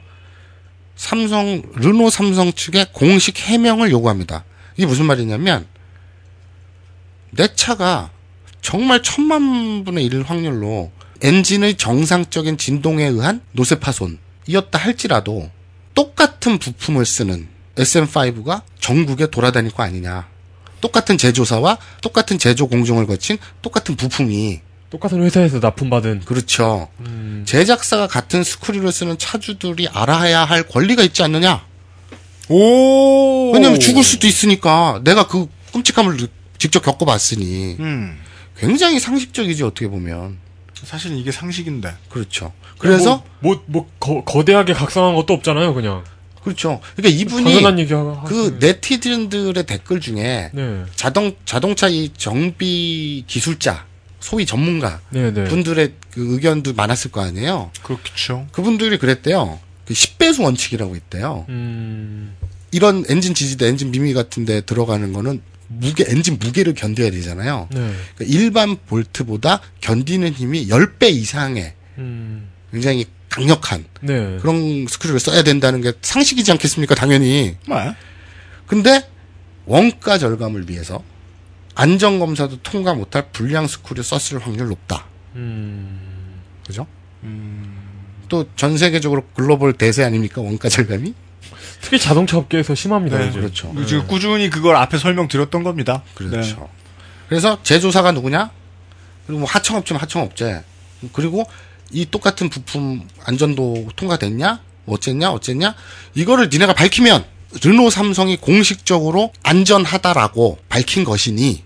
[0.96, 4.44] 삼성, 르노 삼성 측에 공식 해명을 요구합니다.
[4.76, 5.66] 이게 무슨 말이냐면,
[7.32, 8.12] 내 차가
[8.62, 10.92] 정말 천만 분의 일 확률로
[11.22, 15.50] 엔진의 정상적인 진동에 의한 노쇠 파손이었다 할지라도
[15.94, 20.31] 똑같은 부품을 쓰는 SM5가 전국에 돌아다닐 거 아니냐.
[20.82, 24.60] 똑같은 제조사와 똑같은 제조 공정을 거친 똑같은 부품이
[24.90, 26.90] 똑같은 회사에서 납품받은 그렇죠.
[27.46, 31.64] 제작사가 같은 스크류를 쓰는 차주들이 알아야 할 권리가 있지 않느냐?
[32.50, 33.52] 오.
[33.54, 36.28] 왜냐면 죽을 수도 있으니까 내가 그 끔찍함을 느-
[36.58, 38.20] 직접 겪어봤으니 음.
[38.58, 40.38] 굉장히 상식적이지 어떻게 보면.
[40.84, 41.94] 사실은 이게 상식인데.
[42.10, 42.52] 그렇죠.
[42.78, 46.04] 그래서 뭐, 뭐, 거, 거대하게 각성한 것도 없잖아요, 그냥.
[46.44, 46.82] 그렇죠.
[46.96, 50.84] 그러니까 이분이 당연한 얘기 하- 그 네티즌들의 댓글 중에 네.
[50.96, 53.86] 자동 자동차 이 정비 기술자
[54.20, 55.44] 소위 전문가 네, 네.
[55.46, 57.72] 분들의 그 의견도 많았을 거 아니에요.
[57.84, 58.48] 그렇죠.
[58.52, 59.60] 그분들이 그랬대요.
[59.86, 61.46] 그 10배수 원칙이라고 있대요.
[61.50, 62.36] 음.
[62.72, 67.68] 이런 엔진 지지대, 엔진 미미 같은 데 들어가는 거는 무게, 엔진 무게를 견뎌야 되잖아요.
[67.72, 67.92] 네.
[68.16, 72.50] 그러니까 일반 볼트보다 견디는 힘이 10배 이상의 음.
[72.72, 74.38] 굉장히 강력한 네.
[74.42, 76.96] 그런 스크류를 써야 된다는 게 상식이지 않겠습니까?
[76.96, 77.56] 당연히.
[77.68, 77.96] 네.
[78.68, 79.10] 근데
[79.66, 81.02] 원가 절감을 위해서
[81.74, 85.06] 안전 검사도 통과 못할 불량 스크류 썼을 확률 높다.
[85.36, 86.42] 음.
[86.68, 86.86] 그죠?
[88.28, 90.42] 또전 세계적으로 글로벌 대세 아닙니까?
[90.42, 91.14] 원가 절감이?
[91.82, 93.40] 특히 자동차 업계에서 심합니다, 네, 이제.
[93.40, 93.74] 그렇죠.
[93.88, 96.04] 지금 꾸준히 그걸 앞에 설명드렸던 겁니다.
[96.16, 96.60] 그렇죠.
[96.60, 96.68] 네.
[97.30, 98.52] 그래서 제조사가 누구냐?
[99.26, 100.64] 그리고 뭐 하청업체면 하청업체.
[101.14, 101.46] 그리고
[101.92, 104.60] 이 똑같은 부품 안전도 통과됐냐?
[104.86, 105.32] 어쨌냐?
[105.32, 105.76] 어쨌냐?
[106.16, 107.26] 이거를 니네가 밝히면
[107.64, 111.64] 르노 삼성이 공식적으로 안전하다라고 밝힌 것이니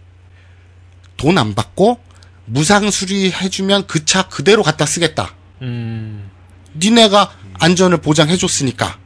[1.18, 2.00] 돈 안 받고
[2.46, 5.34] 무상 수리해주면 그 차 그대로 갖다 쓰겠다.
[5.62, 6.30] 음.
[6.78, 9.00] 니네가 안전을 보장해줬으니까.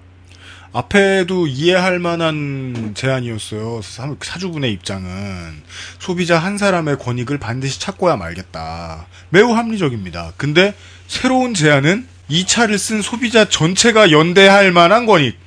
[0.72, 3.82] 앞에도 이해할 만한 제안이었어요.
[3.84, 5.64] 사- 사주분의 입장은
[6.00, 9.08] 소비자 한 사람의 권익을 반드시 찾고야 말겠다.
[9.30, 10.34] 매우 합리적입니다.
[10.38, 10.76] 근데
[11.10, 15.38] 새로운 제안은 이 차를 쓴 소비자 전체가 연대할 만한 권익,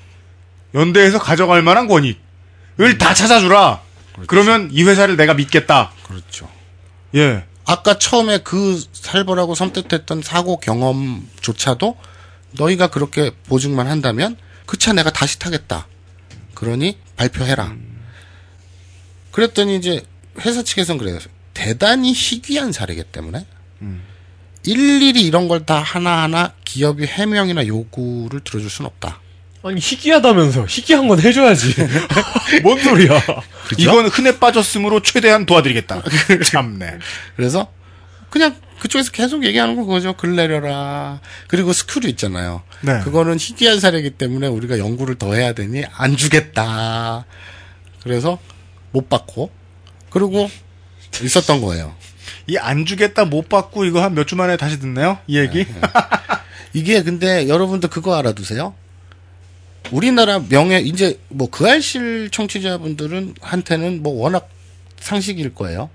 [0.74, 3.80] 연대해서 가져갈 만한 권익을 다 찾아주라.
[4.26, 5.92] 그러면이 회사를 내가 믿겠다.
[6.02, 6.50] 그렇죠.
[7.14, 7.44] 예.
[7.64, 11.96] 아까 처음에 그 살벌하고 섬뜩했던 사고 경험조차도
[12.52, 14.36] 너희가 그렇게 보증만 한다면
[14.66, 15.86] 그 차 내가 다시 타겠다.
[16.54, 17.72] 그러니 발표해라.
[19.30, 20.02] 그랬더니 이제
[20.40, 21.18] 회사 측에서는 그래요.
[21.54, 23.46] 대단히 희귀한 사례이기 때문에
[24.64, 29.20] 일일이 이런 걸 다 하나하나 기업이 해명이나 요구를 들어줄 수는 없다.
[29.64, 30.66] 아니, 희귀하다면서.
[30.68, 31.74] 희귀한 건 해줘야지.
[32.64, 33.22] 뭔 소리야.
[33.78, 36.02] 이건 흔해 빠졌으므로 최대한 도와드리겠다.
[36.50, 36.98] 참네.
[37.36, 37.70] 그래서
[38.30, 40.14] 그냥 그쪽에서 계속 얘기하는 건 그거죠.
[40.14, 41.20] 글 내려라.
[41.46, 42.62] 그리고 스크류 있잖아요.
[42.80, 42.98] 네.
[43.04, 47.24] 그거는 희귀한 사례이기 때문에 우리가 연구를 더 해야 되니 안 주겠다.
[48.02, 48.40] 그래서
[48.90, 49.50] 못 받고
[50.10, 50.50] 그리고
[51.22, 51.94] 있었던 거예요.
[52.48, 55.18] 이 안 주겠다 못 받고 이거 한 몇 주 만에 다시 듣네요.
[55.26, 55.66] 이 얘기.
[56.74, 58.74] 이게 근데 여러분들 그거 알아두세요.
[59.90, 64.48] 우리나라 명예 이제 뭐 그 알실 청취자분들은 한테는 뭐 워낙
[65.00, 65.90] 상식일 거예요.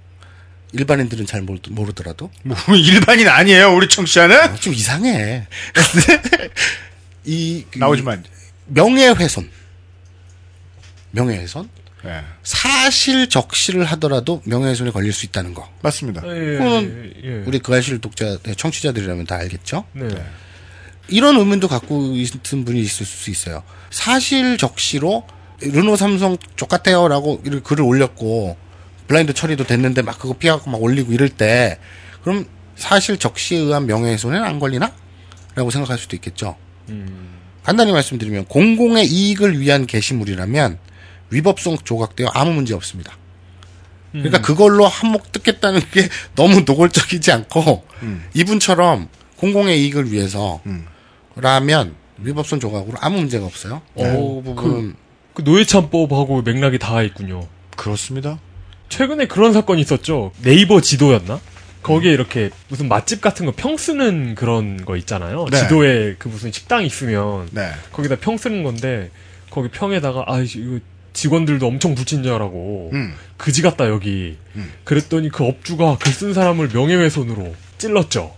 [0.74, 3.74] 일반인들은 잘 모르, 모르더라도 뭐 일반인 아니에요.
[3.76, 5.48] 우리 청취자는 좀 이상해.
[7.26, 8.18] 이그 나오지 마.
[8.68, 9.50] 명예훼손,
[11.12, 11.70] 명예훼손,
[12.06, 12.24] 예.
[12.44, 15.70] 사실 적시를 하더라도 명예훼손에 걸릴 수 있다는 거.
[15.82, 16.22] 맞습니다.
[16.26, 17.44] 예, 그거는 예.
[17.46, 19.86] 우리 그 알실 독자 청취자들이라면 다 알겠죠.
[19.94, 20.08] 네.
[21.08, 23.64] 이런 의문도 갖고 있는 분이 있을 수 있어요.
[23.90, 25.26] 사실 적시로
[25.62, 28.58] 르노 삼성 족같아요라고 글을 올렸고
[29.08, 31.80] 블라인드 처리도 됐는데 막 그거 피하고 막 올리고 이럴 때
[32.22, 32.46] 그럼
[32.76, 34.92] 사실 적시에 의한 명예훼손에는 안 걸리나?
[35.56, 36.58] 라고 생각할 수도 있겠죠.
[37.64, 40.78] 간단히 말씀드리면 공공의 이익을 위한 게시물이라면
[41.30, 43.14] 위법성 조각되어 아무 문제 없습니다.
[44.12, 44.42] 그러니까 음.
[44.42, 48.26] 그걸로 한몫 뜯겠다는 게 너무 노골적이지 않고 음.
[48.34, 50.62] 이분처럼 공공의 이익을 위해서
[51.36, 53.82] 라면 위법성 조각으로 아무 문제가 없어요.
[53.96, 54.04] 네.
[54.04, 54.96] 그 부분은
[55.34, 57.48] 그 노예참법하고 맥락이 다 있군요.
[57.76, 58.40] 그렇습니다.
[58.90, 60.32] 최근에 그런 사건이 있었죠.
[60.42, 61.40] 네이버 지도였나?
[61.84, 65.46] 거기에 이렇게 무슨 맛집 같은 거 평 쓰는 그런 거 있잖아요.
[65.52, 65.60] 네.
[65.60, 67.72] 지도에 그 무슨 식당 있으면 네.
[67.92, 69.12] 거기다 평 쓰는 건데
[69.52, 70.80] 거기 평에다가 아 이거
[71.18, 73.16] 직원들도 엄청 불친절하고 음.
[73.38, 74.38] 그지 같다 여기.
[74.84, 78.36] 그랬더니 그 업주가 글 쓴 사람을 명예훼손으로 찔렀죠.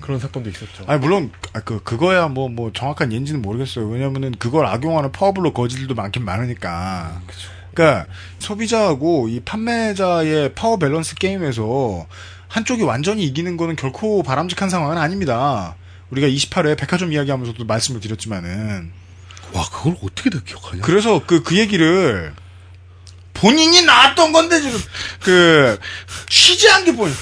[0.00, 0.84] 그런 사건도 있었죠.
[0.86, 3.86] 아니 물론 아, 그 그거야 뭐뭐 정확한 예인지는 모르겠어요.
[3.88, 7.20] 왜냐면은 그걸 악용하는 파워블로거지들도 많긴 많으니까.
[7.74, 8.06] 그러니까
[8.38, 12.06] 소비자하고 이 판매자의 파워 밸런스 게임에서
[12.48, 15.76] 한쪽이 완전히 이기는 거는 결코 바람직한 상황은 아닙니다.
[16.10, 18.92] 우리가 28회 백화점 이야기하면서도 말씀을 드렸지만은
[19.52, 20.82] 와 그걸 어떻게 다 기억하냐?
[20.82, 22.34] 그래서 그 그 얘기를
[23.34, 24.78] 본인이 나왔던 건데 지금
[25.20, 25.78] 그
[26.28, 27.12] 취재한 게 본.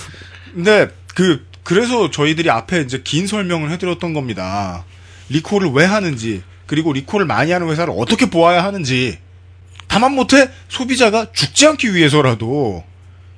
[0.55, 4.85] 근데 그 그래서 저희들이 앞에 이제 긴 설명을 해드렸던 겁니다.
[5.29, 9.19] 리콜을 왜 하는지 그리고 리콜을 많이 하는 회사를 어떻게 보아야 하는지.
[9.89, 12.85] 하다못해 소비자가 죽지 않기 위해서라도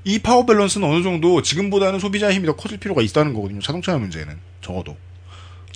[0.04, 3.60] 이 파워 밸런스는 어느 정도 지금보다는 소비자의 힘이 더 커질 필요가 있다는 거거든요.
[3.60, 4.96] 자동차의 문제는 적어도.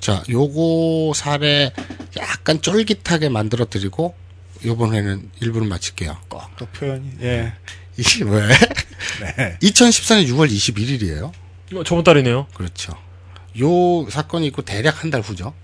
[0.03, 1.73] 자, 요거 사례
[2.19, 4.15] 약간 쫄깃하게 만들어 드리고
[4.65, 6.19] 요번에는 일부를 마칠게요.
[6.57, 7.53] 또 표현이 예.
[7.97, 8.49] 이게 왜?
[9.21, 9.59] 네.
[9.63, 11.31] 2014년 6월 21일이에요.
[11.77, 12.49] 어, 저번 달이네요.
[12.53, 12.95] 그렇죠.
[13.61, 15.55] 요 사건이 있고 대략 한 달 후죠.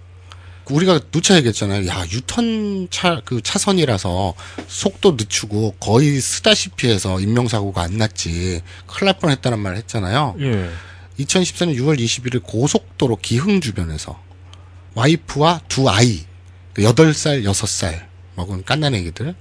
[0.71, 1.89] 우리가 누차 얘기했잖아요.
[1.89, 4.35] 야, 유턴 차, 그 차선이라서
[4.69, 8.61] 속도 늦추고 거의 쓰다시피 해서 인명사고가 안 났지.
[8.87, 10.37] 큰일 날 뻔 했다는 말 했잖아요.
[10.41, 10.71] 예.
[11.19, 14.21] 2014년 6월 21일 고속도로 기흥 주변에서
[14.99, 16.25] 와이프와 두 아이,
[16.73, 19.35] 그 8살, 6살 먹은 깐난애기들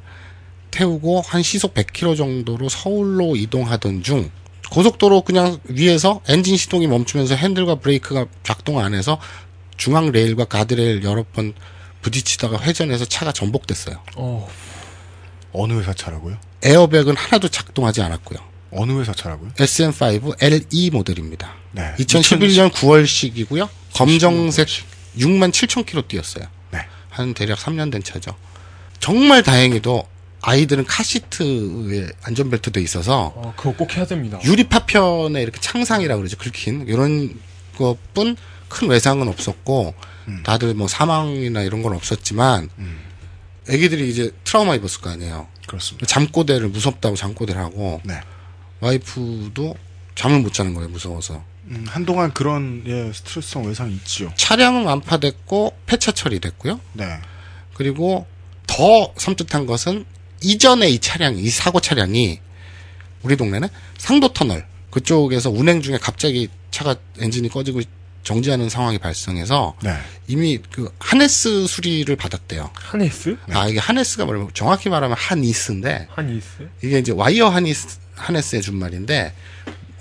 [0.70, 4.30] 태우고 한 시속 100km 정도로 서울로 이동하던 중
[4.70, 9.20] 고속도로 그냥 위에서 엔진 시동이 멈추면서 핸들과 브레이크가 작동 안 해서
[9.78, 11.54] 중앙 레일과 가드레일 여러 번
[12.02, 14.04] 부딪히다가 회전해서 차가 전복됐어요.
[14.16, 14.48] 어.
[15.54, 16.38] 어느 회사 차라고요?
[16.64, 18.40] 에어백은 하나도 작동하지 않았고요.
[18.72, 19.52] 어느 회사 차라고요?
[19.54, 21.56] SM5 LE 모델입니다.
[21.72, 21.96] 네.
[21.98, 23.70] 2011년 9월식이고요.
[23.94, 24.68] 검정색
[25.18, 26.46] 6만 7천 킬로 뛰었어요.
[26.72, 26.80] 네.
[27.10, 28.36] 한 대략 3년 된 차죠.
[29.00, 30.08] 정말 다행히도
[30.42, 34.40] 아이들은 카시트에 안전벨트 돼 있어서 어, 그거 꼭 해야 됩니다.
[34.44, 36.38] 유리 파편에 이렇게 창상이라 그러죠.
[36.38, 37.40] 긁힌 이런
[37.78, 38.38] 것뿐
[38.70, 39.94] 큰 외상은 없었고
[40.44, 42.70] 다들 뭐 사망이나 이런 건 없었지만
[43.70, 45.48] 애기들이 이제 트라우마 입었을 거 아니에요.
[45.68, 46.06] 그렇습니다.
[46.06, 48.20] 잠꼬대를 무섭다고 잠꼬대를 하고 네.
[48.80, 49.76] 와이프도
[50.16, 50.90] 잠을 못 자는 거예요.
[50.90, 51.44] 무서워서.
[51.70, 54.32] 음, 한동안 그런 예, 스트레스성 외상이 있지요.
[54.36, 56.80] 차량은 완파됐고 폐차 처리됐고요.
[56.94, 57.20] 네.
[57.74, 58.26] 그리고
[58.66, 60.06] 더 섬뜩한 것은
[60.42, 62.40] 이전에 이 차량, 이 사고 차량이
[63.24, 67.82] 우리 동네는 상도 터널 그쪽에서 운행 중에 갑자기 차가 엔진이 꺼지고
[68.24, 69.96] 정지하는 상황이 발생해서 네.
[70.28, 72.70] 이미 그 하네스 수리를 받았대요.
[72.74, 73.38] 하네스?
[73.52, 76.70] 아 이게 harness가 뭐냐면 정확히 말하면 harness인데 harness?
[76.84, 79.34] 이게 이제 wire harness harness의 준말인데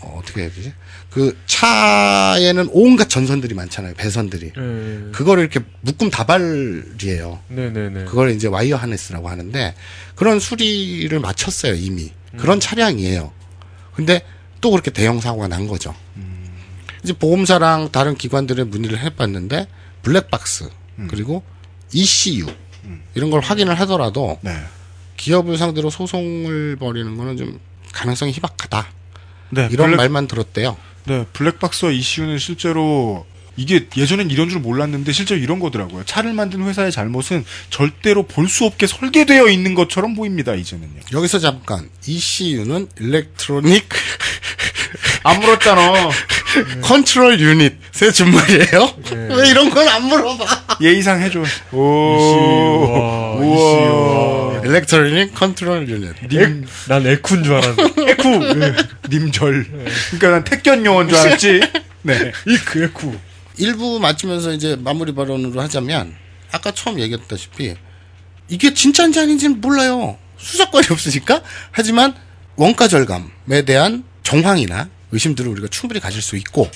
[0.01, 0.73] 어, 어떻게 해야 되지?
[1.17, 3.95] 그 차에는 온갖 전선들이 많잖아요.
[3.95, 4.53] 배선들이.
[4.55, 5.11] 네.
[5.12, 7.41] 그거를 이렇게 묶음 다발이에요.
[7.49, 8.05] 네네네.
[8.05, 9.75] 그걸 이제 wire harness라고 하는데
[10.14, 13.33] 그런 수리를 마쳤어요 이미 그런 차량이에요.
[13.95, 14.27] 근데
[14.61, 15.95] 또 그렇게 대형 사고가 난 거죠.
[17.03, 19.69] 이제 보험사랑 다른 기관들의 문의를 해봤는데
[20.03, 20.69] 블랙박스
[21.09, 21.43] 그리고
[21.95, 22.45] ECU
[23.14, 24.55] 이런 걸 확인을 하더라도 네.
[25.17, 27.59] 기업을 상대로 소송을 벌이는 거는 좀
[27.95, 28.86] 가능성이 희박하다.
[29.53, 30.77] 네, 이런 블랙- 말만 들었대요.
[31.07, 33.24] 네, 블랙박스와 이슈는 실제로
[33.59, 36.05] 이게 예전엔 이런 줄 몰랐는데 실제로 이런 거더라고요.
[36.05, 40.55] 차를 만든 회사의 잘못은 절대로 볼 수 없게 설계되어 있는 것처럼 보입니다.
[40.55, 41.01] 이제는요.
[41.12, 43.89] 여기서 잠깐 ECU는 electronic
[45.24, 46.11] 안 물었잖아.
[46.82, 48.95] control unit의 준말이에요?
[49.11, 49.28] 네.
[49.35, 50.77] 왜 이런 건 안 물어봐?
[50.81, 51.43] 예의상 해줘.
[51.73, 51.78] 오,
[53.41, 54.56] 우와.
[54.66, 56.15] electronic control unit.
[56.30, 58.02] 님, 난 에쿠인 줄 알았는데.
[58.12, 58.55] 에쿠!
[58.59, 58.72] 네.
[59.10, 59.66] 님절.
[60.10, 61.60] 그러니까 난 택견 용어인 줄 알았지.
[62.02, 62.32] 네.
[62.47, 63.16] 이그 에쿠.
[63.59, 66.14] 일부 마치면서 이제 마무리 발언으로 하자면
[66.52, 67.74] 아까 처음 얘기했다시피
[68.48, 70.18] 이게 진짜인지 아닌지는 몰라요.
[70.38, 71.43] 수사권이 없으니까.
[71.70, 72.14] 하지만
[72.56, 76.68] 원가 절감에 대한 정황이나 의심들을 우리가 충분히 가질 수 있고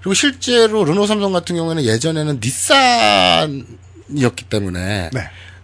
[0.00, 3.66] 그리고 실제로 르노 삼성 같은 경우에는 예전에는 닛산
[4.14, 5.10] 이었기 때문에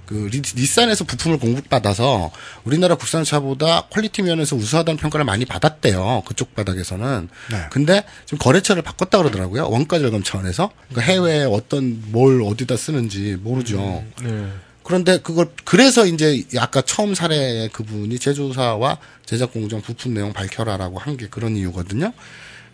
[0.09, 2.31] 그 리- 닛산에서 부품을 공급받아서
[2.65, 6.23] 우리나라 국산차보다 quality 면에서 우수하다는 평가를 많이 받았대요.
[6.25, 7.29] 그쪽 바닥에서는.
[7.51, 7.67] 네.
[7.71, 9.69] 근데 지금 거래처를 바꿨다 그러더라고요.
[9.69, 10.71] 원가 절감 차원에서.
[10.89, 14.03] 그러니까 해외에 어떤 뭘 어디다 쓰는지 모르죠.
[14.23, 14.49] 네.
[14.83, 21.19] 그런데 그걸 그래서 이제 아까 처음 사례 그분이 제조사와 제작 공정 부품 내용 밝혀라라고 한
[21.19, 22.15] 게 그런 이유거든요.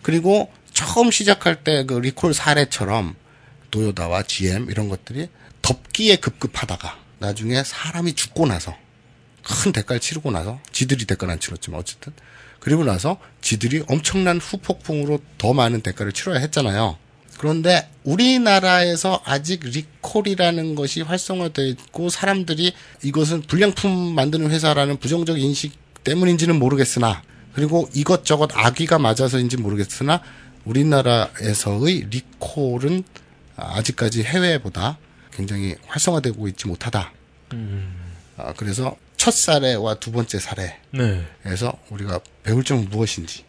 [0.03, 3.17] 그리고 처음 시작할 때 그 리콜 사례처럼
[3.73, 5.29] 도요다와 GM 이런 것들이
[5.63, 8.77] 덮기에 급급하다가 나중에 사람이 죽고 나서
[9.43, 12.13] 큰 대가를 치르고 나서 지들이 대가는 안 치렀지만 어쨌든
[12.61, 16.97] 그리고 나서 지들이 엄청난 후폭풍으로 더 많은 대가를 치러야 했잖아요.
[17.39, 22.73] 그런데 우리나라에서 아직 리콜이라는 것이 활성화되어 있고 사람들이
[23.03, 27.23] 이것은 불량품 만드는 회사라는 부정적 인식 때문인지는 모르겠으나
[27.55, 30.23] 그리고 이것저것 악의가 맞아서인지 모르겠으나
[30.65, 33.05] 우리나라에서의 리콜은
[33.57, 34.99] 아직까지 해외보다
[35.35, 37.13] 굉장히 활성화되고 있지 못하다.
[38.37, 41.25] 아, 그래서 첫 사례와 두 번째 사례에서 네.
[41.91, 43.45] 우리가 배울 점은 무엇인지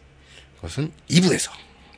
[0.56, 1.50] 그것은 2부에서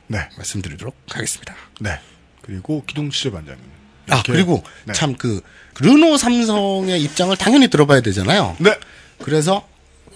[0.07, 0.27] 네.
[0.37, 1.55] 말씀드리도록 하겠습니다.
[1.79, 1.99] 네.
[2.41, 3.63] 그리고 기동 취재 반장님.
[4.09, 4.93] 아 그리고 네.
[4.93, 5.41] 참그
[5.79, 8.57] 르노 삼성의 입장을 당연히 들어봐야 되잖아요.
[8.59, 8.75] 네.
[9.21, 9.67] 그래서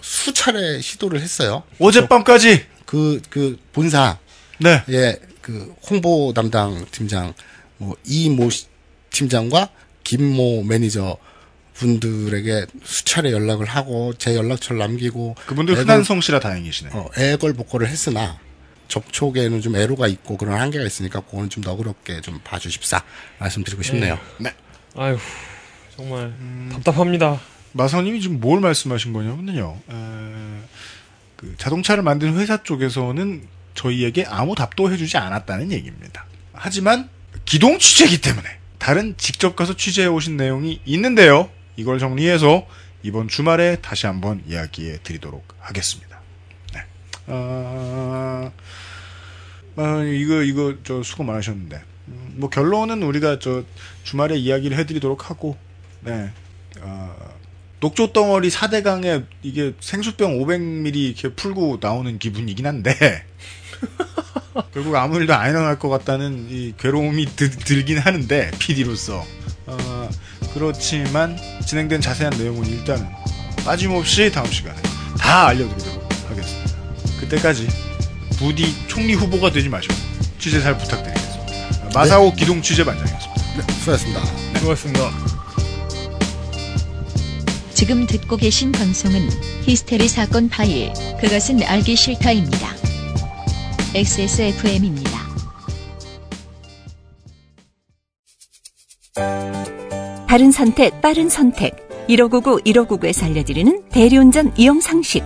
[0.01, 1.63] 수차례 시도를 했어요.
[1.79, 4.17] 어젯밤까지 그 그 본사
[4.59, 4.83] 네.
[4.89, 7.33] 예, 그 홍보 담당 팀장
[7.77, 8.65] 뭐 이모 씨-
[9.23, 9.69] 팀장과
[10.03, 11.17] 김모 매니저
[11.75, 16.89] 분들에게 수차례 연락을 하고 제 연락처를 남기고 그분들 애걸- 흔한 성씨라 다행이시네.
[16.93, 18.37] 어, 애걸복걸을 했으나
[18.89, 23.01] 접촉에는 좀 애로가 있고 그런 한계가 있으니까 그거는 좀 너그럽게 좀 봐주십사
[23.39, 24.19] 말씀드리고 싶네요.
[24.39, 24.53] 네.
[24.95, 25.17] 아휴
[25.95, 26.33] 정말
[26.71, 27.39] 답답합니다.
[27.71, 29.79] 마사오님이 지금 뭘 말씀하신 거냐면요.
[29.89, 29.93] 에,
[31.37, 36.25] 그 자동차를 만드는 회사 쪽에서는 저희에게 아무 답도 해주지 않았다는 얘기입니다.
[36.53, 37.09] 하지만
[37.45, 38.47] 기동 취재이기 때문에
[38.83, 41.49] 다른 직접 가서 취재해 오신 내용이 있는데요.
[41.77, 42.67] 이걸 정리해서
[43.01, 46.19] 이번 주말에 다시 한번 이야기해 드리도록 하겠습니다.
[46.73, 46.81] 네.
[47.27, 48.51] 아,
[49.77, 53.63] 아, 이거 이거 저 수고 많으셨는데 음, 뭐 결론은 우리가 저
[54.03, 55.55] 주말에 이야기를 해 드리도록 하고
[56.01, 56.33] 네.
[56.81, 57.15] 아,
[57.79, 63.25] 녹조 덩어리 4대강에 이게 생수병 500ml 이렇게 풀고 나오는 기분이긴 한데
[64.73, 69.25] 결국 아무 일도 안 일어날 것 같다는 이 괴로움이 드- 들긴 하는데 PD로서
[69.65, 70.09] 어,
[70.53, 73.07] 그렇지만 진행된 자세한 내용은 일단은
[73.65, 74.75] 빠짐없이 다음 시간에
[75.17, 76.71] 다 알려드리도록 하겠습니다.
[77.19, 77.67] 그때까지
[78.37, 79.93] 부디 총리 후보가 되지 마시고
[80.39, 81.89] 취재 잘 부탁드리겠습니다.
[81.95, 83.43] 마사오 기동 취재 반장이었습니다.
[83.57, 84.25] 네, 수고하셨습니다.
[84.59, 85.33] 수고하셨습니다.
[87.73, 89.29] 지금 듣고 계신 방송은
[89.63, 92.69] 히스테리 사건 파일, 그것은 알기 싫다입니다.
[93.95, 95.19] XSFM입니다.
[100.25, 102.07] 바른 선택, 빠른 선택.
[102.07, 105.23] 1599, 1599에서 알려드리는 대리운전 이용 상식.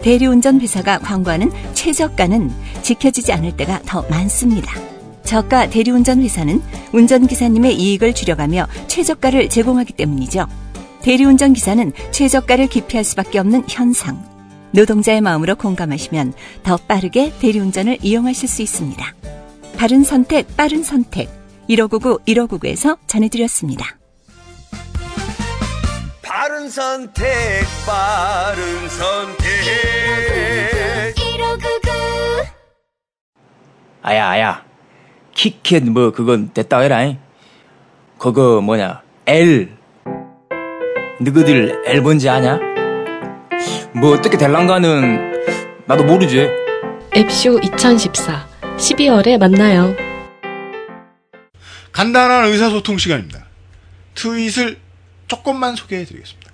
[0.00, 2.50] 대리운전 회사가 광고하는 최저가는
[2.82, 4.72] 지켜지지 않을 때가 더 많습니다.
[5.22, 6.60] 저가 대리운전 회사는
[6.92, 10.48] 운전기사님의 이익을 줄여가며 최저가를 제공하기 때문이죠.
[11.02, 14.31] 대리운전 기사는 최저가를 기피할 수밖에 없는 현상.
[14.72, 16.32] 노동자의 마음으로 공감하시면
[16.62, 19.14] 더 빠르게 대리운전을 이용하실 수 있습니다.
[19.76, 21.28] 바른 선택, 빠른 선택.
[21.68, 23.96] 1599, 1599에서 전해드렸습니다.
[26.22, 27.26] 바른 선택,
[27.86, 29.42] 바른 선택.
[34.02, 34.64] 아야, 아야.
[35.34, 37.14] 키캣 뭐 그건 됐다 해라.
[38.18, 39.02] 그거 뭐냐?
[39.26, 39.76] L.
[41.20, 42.58] 너희들 L 뭔지 아냐?
[43.94, 46.48] 뭐 어떻게 될란가는 나도 모르지.
[47.14, 48.48] 앱쇼 2014
[48.78, 49.94] 12월에 만나요.
[51.92, 53.44] 간단한 의사소통 시간입니다.
[54.14, 54.78] 트윗을
[55.28, 56.50] 조금만 소개해 드리겠습니다.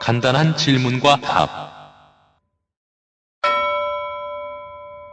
[0.00, 1.72] 간단한 질문과 답.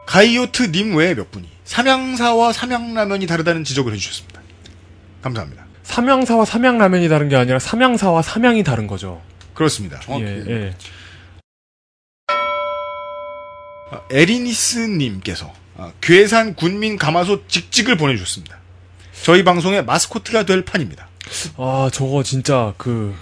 [0.08, 4.42] 가이오트님 외에 몇 분이 삼양사와 삼양라면이 다르다는 지적을 해주셨습니다.
[5.22, 5.66] 감사합니다.
[5.84, 9.22] 삼양사와 삼양라면이 다른 게 아니라 삼양사와 삼양이 다른 거죠.
[9.60, 10.00] 그렇습니다.
[10.22, 10.74] 예, 예.
[13.92, 18.58] 아, 에리니스님께서 아, 괴산 군민 가마솥 직직을 보내주셨습니다.
[19.22, 21.10] 저희 방송의 마스코트가 될 판입니다.
[21.58, 23.14] 아, 저거 진짜 그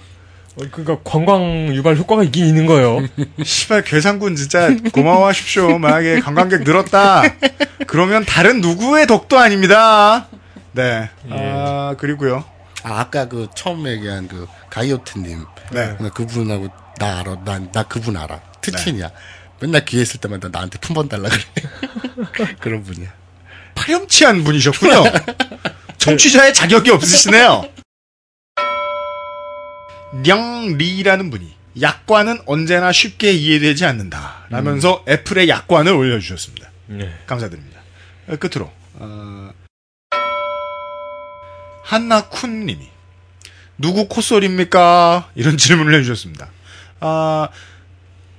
[0.62, 3.00] 어, 그러니까 관광 유발 효과가 있긴 있는 거예요.
[3.44, 5.80] 시발 괴산군 진짜 고마워하십시오.
[5.80, 7.24] 만약에 관광객 늘었다.
[7.88, 10.28] 그러면 다른 누구의 덕도 아닙니다.
[10.74, 11.10] 네.
[11.32, 12.46] 아 그리고요.
[12.84, 15.57] 아, 아까 그 처음 얘기한 그 가이오트님.
[15.72, 15.96] 네.
[16.00, 16.70] 나 그분하고
[17.00, 17.44] 나 알아.
[17.44, 18.42] 나, 나 그분 알아.
[18.62, 19.12] 특친이야.
[19.60, 22.56] 맨날 기회 있을 때마다 나한테 품번 달라 그래.
[22.60, 23.12] 그런 분이야.
[23.76, 25.04] 파렴치한 분이셨군요.
[25.98, 27.70] 청취자의 자격이 없으시네요.
[30.26, 34.46] 량리라는 분이 약관은 언제나 쉽게 이해되지 않는다.
[34.50, 36.72] 라면서 애플의 약관을 올려주셨습니다.
[36.88, 37.14] 네.
[37.28, 37.82] 감사드립니다.
[38.28, 39.52] 어, 끝으로 어,
[41.84, 42.90] 한나쿤 님이
[43.78, 45.30] 누구 콧소리입니까?
[45.36, 46.48] 이런 질문을 해주셨습니다.
[47.00, 47.50] 아,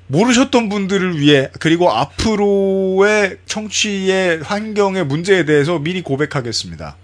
[0.09, 6.97] 모르셨던 분들을 위해 그리고 앞으로의 청취의 환경의 문제에 대해서 미리 고백하겠습니다.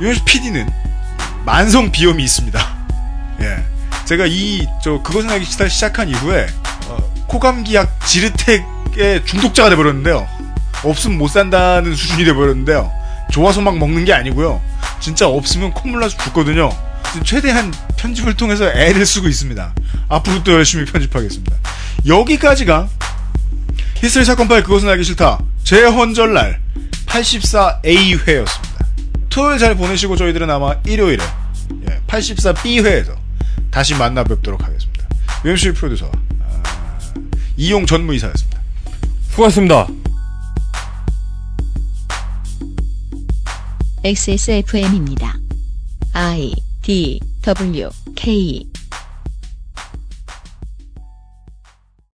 [0.00, 0.68] 유현수 PD는
[1.44, 2.86] 만성 비염이 있습니다.
[3.40, 3.64] 예.
[4.04, 6.46] 제가 이, 저, 그것은 알기 싫다 시작한 이후에,
[6.88, 10.26] 어, 코감기약 지르텍의 중독자가 돼버렸는데요.
[10.82, 12.99] 없으면 못 산다는 수준이 돼버렸는데요.
[13.30, 14.60] 좋아서 막 먹는 게 아니고요.
[15.00, 16.70] 진짜 없으면 콧물 나서 죽거든요.
[17.24, 19.74] 최대한 편집을 통해서 애를 쓰고 있습니다.
[20.08, 21.56] 앞으로 또 열심히 편집하겠습니다.
[22.06, 22.88] 여기까지가
[23.96, 25.40] 히스테리 사건 파일 그것은 알기 싫다.
[25.64, 26.60] 재헌절날
[27.06, 28.86] 84A회였습니다.
[29.28, 31.22] 토요일 잘 보내시고 저희들은 아마 일요일에
[32.06, 33.14] 84B회에서
[33.70, 35.06] 다시 만나 뵙도록 하겠습니다.
[35.44, 36.10] UMC 프로듀서
[36.42, 36.62] 아,
[37.56, 38.60] 이용 전무이사였습니다.
[39.30, 39.86] 수고하셨습니다.
[44.02, 45.38] XSFM입니다.
[46.14, 46.52] I
[46.82, 48.66] D W K